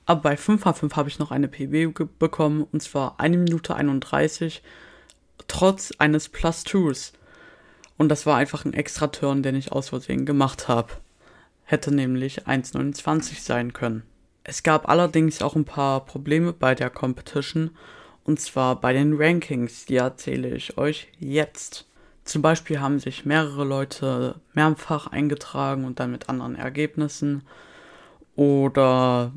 [0.05, 4.61] Aber bei 5x5 habe ich noch eine PB bekommen, und zwar 1 Minute 31,
[5.47, 7.13] trotz eines Plus 2s.
[7.97, 10.91] Und das war einfach ein extra Turn, den ich aus Versehen gemacht habe.
[11.63, 14.03] Hätte nämlich 1,29 sein können.
[14.43, 17.71] Es gab allerdings auch ein paar Probleme bei der Competition,
[18.27, 21.85] und zwar bei den Rankings, die erzähle ich euch jetzt.
[22.25, 27.43] Zum Beispiel haben sich mehrere Leute mehrfach eingetragen und dann mit anderen Ergebnissen.
[28.35, 29.31] Oder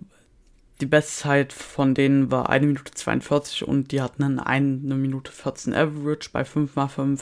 [0.80, 5.72] die Bestzeit von denen war 1 Minute 42 und die hatten dann 1 Minute 14
[5.72, 7.20] Average bei 5x5.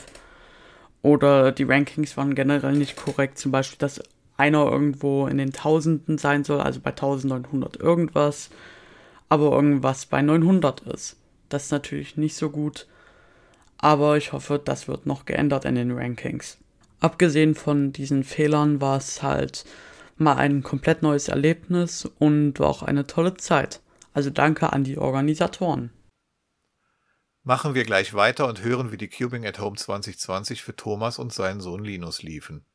[1.03, 3.37] Oder die Rankings waren generell nicht korrekt.
[3.37, 4.01] Zum Beispiel, dass
[4.37, 8.49] einer irgendwo in den Tausenden sein soll, also bei 1900 irgendwas,
[9.29, 11.18] aber irgendwas bei 900 ist.
[11.49, 12.87] Das ist natürlich nicht so gut
[13.79, 16.57] aber ich hoffe, das wird noch geändert in den Rankings.
[16.99, 19.65] Abgesehen von diesen Fehlern war es halt
[20.17, 23.81] mal ein komplett neues Erlebnis und war auch eine tolle Zeit.
[24.13, 25.91] Also danke an die Organisatoren.
[27.43, 31.31] Machen wir gleich weiter und hören, wie die Cubing at Home 2020 für Thomas und
[31.31, 32.65] seinen Sohn Linus liefen.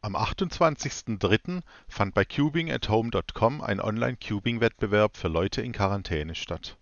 [0.00, 1.60] Am 28.03.
[1.86, 6.79] fand bei cubingathome.com ein Online-Cubing-Wettbewerb für Leute in Quarantäne statt.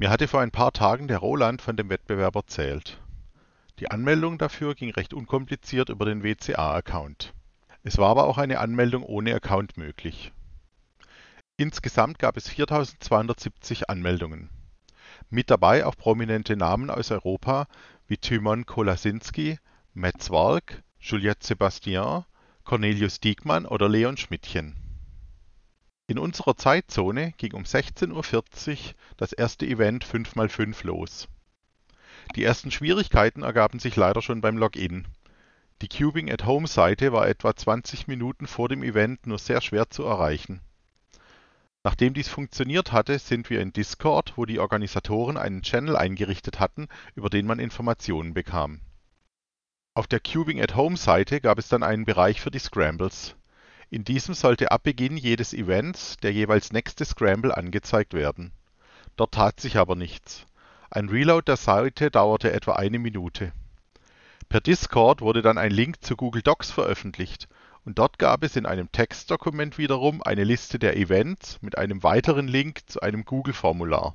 [0.00, 3.02] Mir hatte vor ein paar Tagen der Roland von dem Wettbewerb erzählt.
[3.80, 7.34] Die Anmeldung dafür ging recht unkompliziert über den WCA-Account.
[7.82, 10.32] Es war aber auch eine Anmeldung ohne Account möglich.
[11.58, 14.48] Insgesamt gab es 4270 Anmeldungen.
[15.28, 17.66] Mit dabei auch prominente Namen aus Europa
[18.08, 19.58] wie Tymon Kolasinski,
[19.92, 22.24] Matt Zwark, Juliette Sebastien,
[22.64, 24.80] Cornelius Diekmann oder Leon Schmidtchen
[26.10, 31.28] in unserer Zeitzone ging um 16:40 Uhr das erste Event 5x5 los.
[32.34, 35.06] Die ersten Schwierigkeiten ergaben sich leider schon beim Login.
[35.82, 40.60] Die Cubing-at-Home-Seite war etwa 20 Minuten vor dem Event nur sehr schwer zu erreichen.
[41.84, 46.88] Nachdem dies funktioniert hatte, sind wir in Discord, wo die Organisatoren einen Channel eingerichtet hatten,
[47.14, 48.80] über den man Informationen bekam.
[49.94, 53.36] Auf der Cubing-at-Home-Seite gab es dann einen Bereich für die Scrambles
[53.90, 58.52] in diesem sollte ab Beginn jedes Events der jeweils nächste Scramble angezeigt werden.
[59.16, 60.46] Dort tat sich aber nichts.
[60.90, 63.52] Ein Reload der Seite dauerte etwa eine Minute.
[64.48, 67.48] Per Discord wurde dann ein Link zu Google Docs veröffentlicht
[67.84, 72.46] und dort gab es in einem Textdokument wiederum eine Liste der Events mit einem weiteren
[72.46, 74.14] Link zu einem Google-Formular.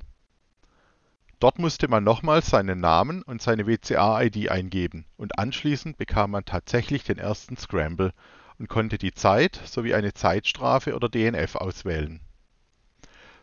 [1.38, 7.04] Dort musste man nochmals seinen Namen und seine WCA-ID eingeben und anschließend bekam man tatsächlich
[7.04, 8.12] den ersten Scramble
[8.58, 12.20] und konnte die Zeit sowie eine Zeitstrafe oder DNF auswählen.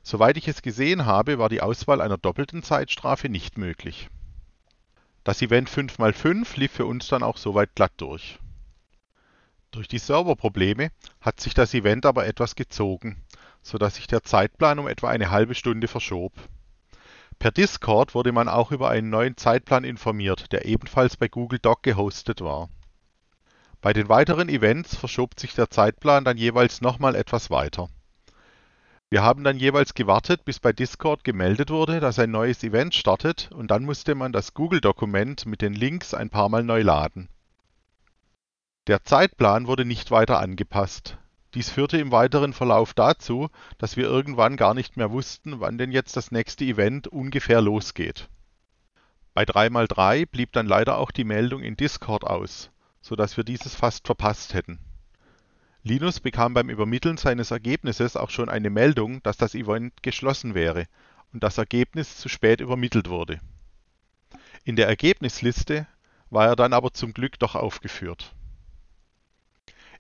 [0.02, 4.10] Soweit ich es gesehen habe, war die Auswahl einer doppelten Zeitstrafe nicht möglich.
[5.24, 8.40] Das Event 5x5 lief für uns dann auch soweit glatt durch.
[9.72, 10.92] Durch die Serverprobleme
[11.22, 13.24] hat sich das Event aber etwas gezogen,
[13.62, 16.34] so dass sich der Zeitplan um etwa eine halbe Stunde verschob.
[17.40, 21.82] Per Discord wurde man auch über einen neuen Zeitplan informiert, der ebenfalls bei Google Doc
[21.82, 22.70] gehostet war
[23.84, 27.90] bei den weiteren Events verschob sich der Zeitplan dann jeweils nochmal etwas weiter.
[29.10, 33.52] Wir haben dann jeweils gewartet, bis bei Discord gemeldet wurde, dass ein neues Event startet
[33.52, 37.28] und dann musste man das Google-Dokument mit den Links ein paar Mal neu laden.
[38.88, 41.18] Der Zeitplan wurde nicht weiter angepasst.
[41.54, 43.50] Dies führte im weiteren Verlauf dazu,
[43.80, 48.30] dass wir irgendwann gar nicht mehr wussten, wann denn jetzt das nächste Event ungefähr losgeht.
[49.34, 52.70] Bei 3x3 blieb dann leider auch die Meldung in Discord aus
[53.04, 54.80] so dass wir dieses fast verpasst hätten.
[55.84, 60.88] Linus bekam beim Übermitteln seines Ergebnisses auch schon eine Meldung, dass das Event geschlossen wäre
[61.34, 63.42] und das Ergebnis zu spät übermittelt wurde.
[64.64, 65.86] In der Ergebnisliste
[66.30, 68.34] war er dann aber zum Glück doch aufgeführt.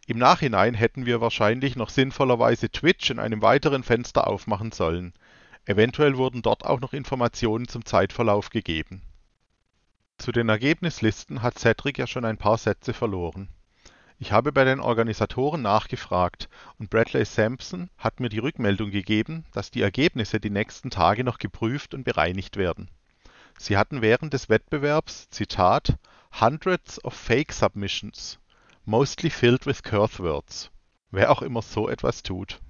[0.08, 5.14] Im Nachhinein hätten wir wahrscheinlich noch sinnvollerweise Twitch in einem weiteren Fenster aufmachen sollen.
[5.66, 9.02] Eventuell wurden dort auch noch Informationen zum Zeitverlauf gegeben
[10.23, 13.49] zu den Ergebnislisten hat Cedric ja schon ein paar Sätze verloren.
[14.19, 16.48] Ich habe bei den Organisatoren nachgefragt
[16.80, 21.40] und Bradley Sampson hat mir die Rückmeldung gegeben, dass die Ergebnisse die nächsten Tage noch
[21.40, 22.90] geprüft und bereinigt werden.
[23.57, 25.98] Sie hatten während des Wettbewerbs, Zitat,
[26.40, 28.40] hundreds of fake submissions,
[28.85, 30.72] mostly filled with curse words.
[31.11, 32.61] Wer auch immer so etwas tut.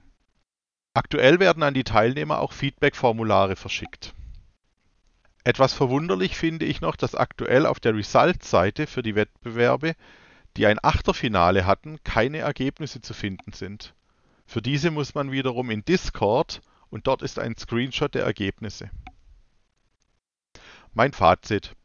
[0.96, 4.16] Aktuell werden an die Teilnehmer auch Feedback-Formulare verschickt
[5.44, 9.96] Etwas verwunderlich finde ich noch, dass aktuell auf der Results-Seite für die Wettbewerbe,
[10.56, 13.94] die ein Achterfinale hatten, keine Ergebnisse zu finden sind.
[14.46, 18.90] Für diese muss man wiederum in Discord und dort ist ein Screenshot der Ergebnisse.
[20.94, 21.76] Mein Fazit.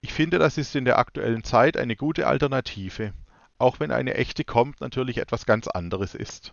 [0.00, 3.14] Ich finde, das ist in der aktuellen Zeit eine gute Alternative,
[3.58, 6.52] auch wenn eine echte kommt natürlich etwas ganz anderes ist.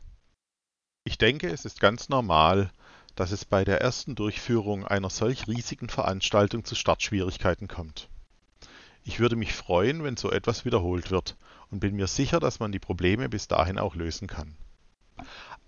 [1.04, 2.72] Ich denke, es ist ganz normal,
[3.16, 8.10] dass es bei der ersten Durchführung einer solch riesigen Veranstaltung zu Startschwierigkeiten kommt.
[9.04, 11.36] Ich würde mich freuen, wenn so etwas wiederholt wird
[11.72, 14.56] und bin mir sicher, dass man die Probleme bis dahin auch lösen kann.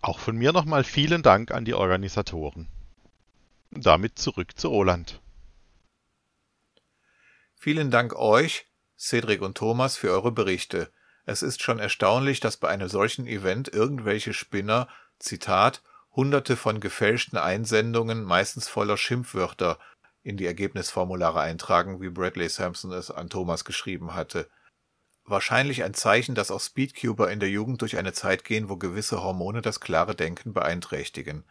[0.01, 2.67] Auch von mir nochmal vielen Dank an die Organisatoren.
[3.71, 5.19] Damit zurück zu Roland.
[7.55, 8.67] Vielen Dank euch,
[8.97, 10.91] Cedric und Thomas, für eure Berichte.
[11.25, 14.89] Es ist schon erstaunlich, dass bei einem solchen Event irgendwelche Spinner,
[15.19, 15.81] Zitat,
[16.15, 19.79] hunderte von gefälschten Einsendungen, meistens voller Schimpfwörter,
[20.21, 24.49] in die Ergebnisformulare eintragen, wie Bradley Sampson es an Thomas geschrieben hatte.
[25.25, 29.23] Wahrscheinlich ein Zeichen, dass auch Speedcuber in der Jugend durch eine Zeit gehen, wo gewisse
[29.23, 31.45] Hormone das klare Denken beeinträchtigen.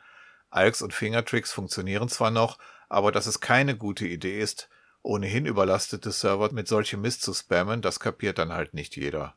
[0.51, 2.59] Alks und Fingertricks funktionieren zwar noch,
[2.89, 4.69] aber dass es keine gute Idee ist,
[5.03, 9.35] ohnehin überlastete Server mit solchem Mist zu spammen, das kapiert dann halt nicht jeder.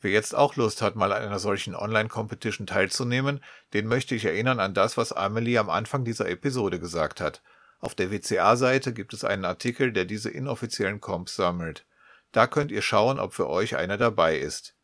[0.00, 3.42] Wer jetzt auch Lust hat, mal an einer solchen Online-Competition teilzunehmen,
[3.72, 7.42] den möchte ich erinnern an das, was Amelie am Anfang dieser Episode gesagt hat.
[7.80, 11.84] Auf der WCA-Seite gibt es einen Artikel, der diese inoffiziellen Comps sammelt.
[12.30, 14.74] Da könnt ihr schauen, ob für euch einer dabei ist.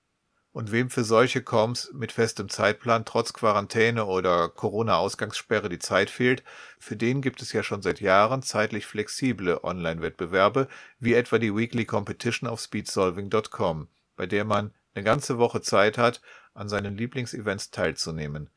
[0.53, 6.45] Und wem für solche Comps mit festem Zeitplan trotz Quarantäne oder Corona-Ausgangssperre die Zeit fehlt,
[6.79, 10.69] für den gibt es ja schon seit Jahren zeitlich flexible Online-Wettbewerbe,
[11.01, 16.21] wie etwa die Weekly Competition auf speedsolving.com, bei der man eine ganze Woche Zeit hat,
[16.55, 18.51] an seinen Lieblingsevents teilzunehmen.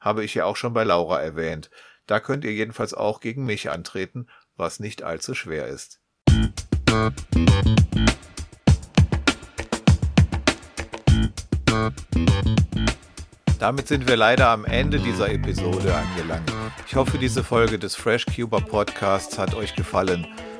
[0.00, 1.70] Habe ich ja auch schon bei Laura erwähnt.
[2.06, 6.00] Da könnt ihr jedenfalls auch gegen mich antreten, was nicht allzu schwer ist.
[13.58, 16.52] Damit sind wir leider am Ende dieser Episode angelangt.
[16.88, 20.26] Ich hoffe, diese Folge des FreshCuber Podcasts hat euch gefallen.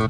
[0.00, 0.06] Die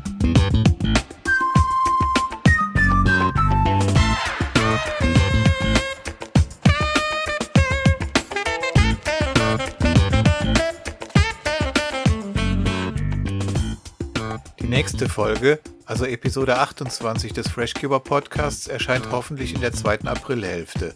[14.68, 20.94] nächste Folge, also Episode 28 des FreshCuber Podcasts, erscheint hoffentlich in der zweiten Aprilhälfte.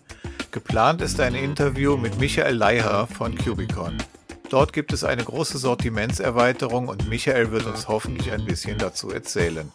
[0.53, 3.99] Geplant ist ein Interview mit Michael Leiher von Cubicon.
[4.55, 9.73] Dort gibt es eine große Sortimentserweiterung und Michael wird uns hoffentlich ein bisschen dazu erzählen.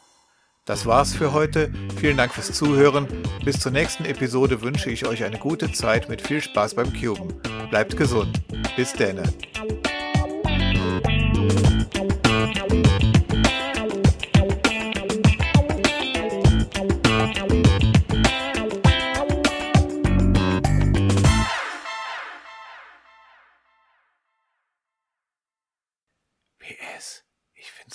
[0.63, 1.69] Das war's für heute.
[1.97, 3.05] Vielen Dank fürs Zuhören.
[3.43, 7.41] Bis zur nächsten Episode wünsche ich euch eine gute Zeit mit viel Spaß beim Cuben.
[7.69, 8.41] Bleibt gesund.
[8.77, 9.23] Bis denne.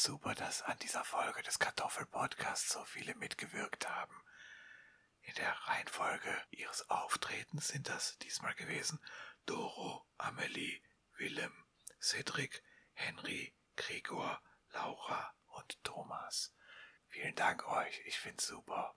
[0.05, 4.15] Super, dass an dieser Folge des Kartoffel-Podcasts so viele mitgewirkt haben.
[5.23, 9.01] In der Reihenfolge ihres Auftretens sind das diesmal gewesen
[9.47, 10.83] Doro, Amelie,
[11.17, 11.55] Willem,
[12.03, 12.63] Cedric,
[12.93, 14.43] Henry, Gregor,
[14.75, 16.55] Laura und Thomas.
[17.07, 18.95] Vielen Dank euch, ich find's super.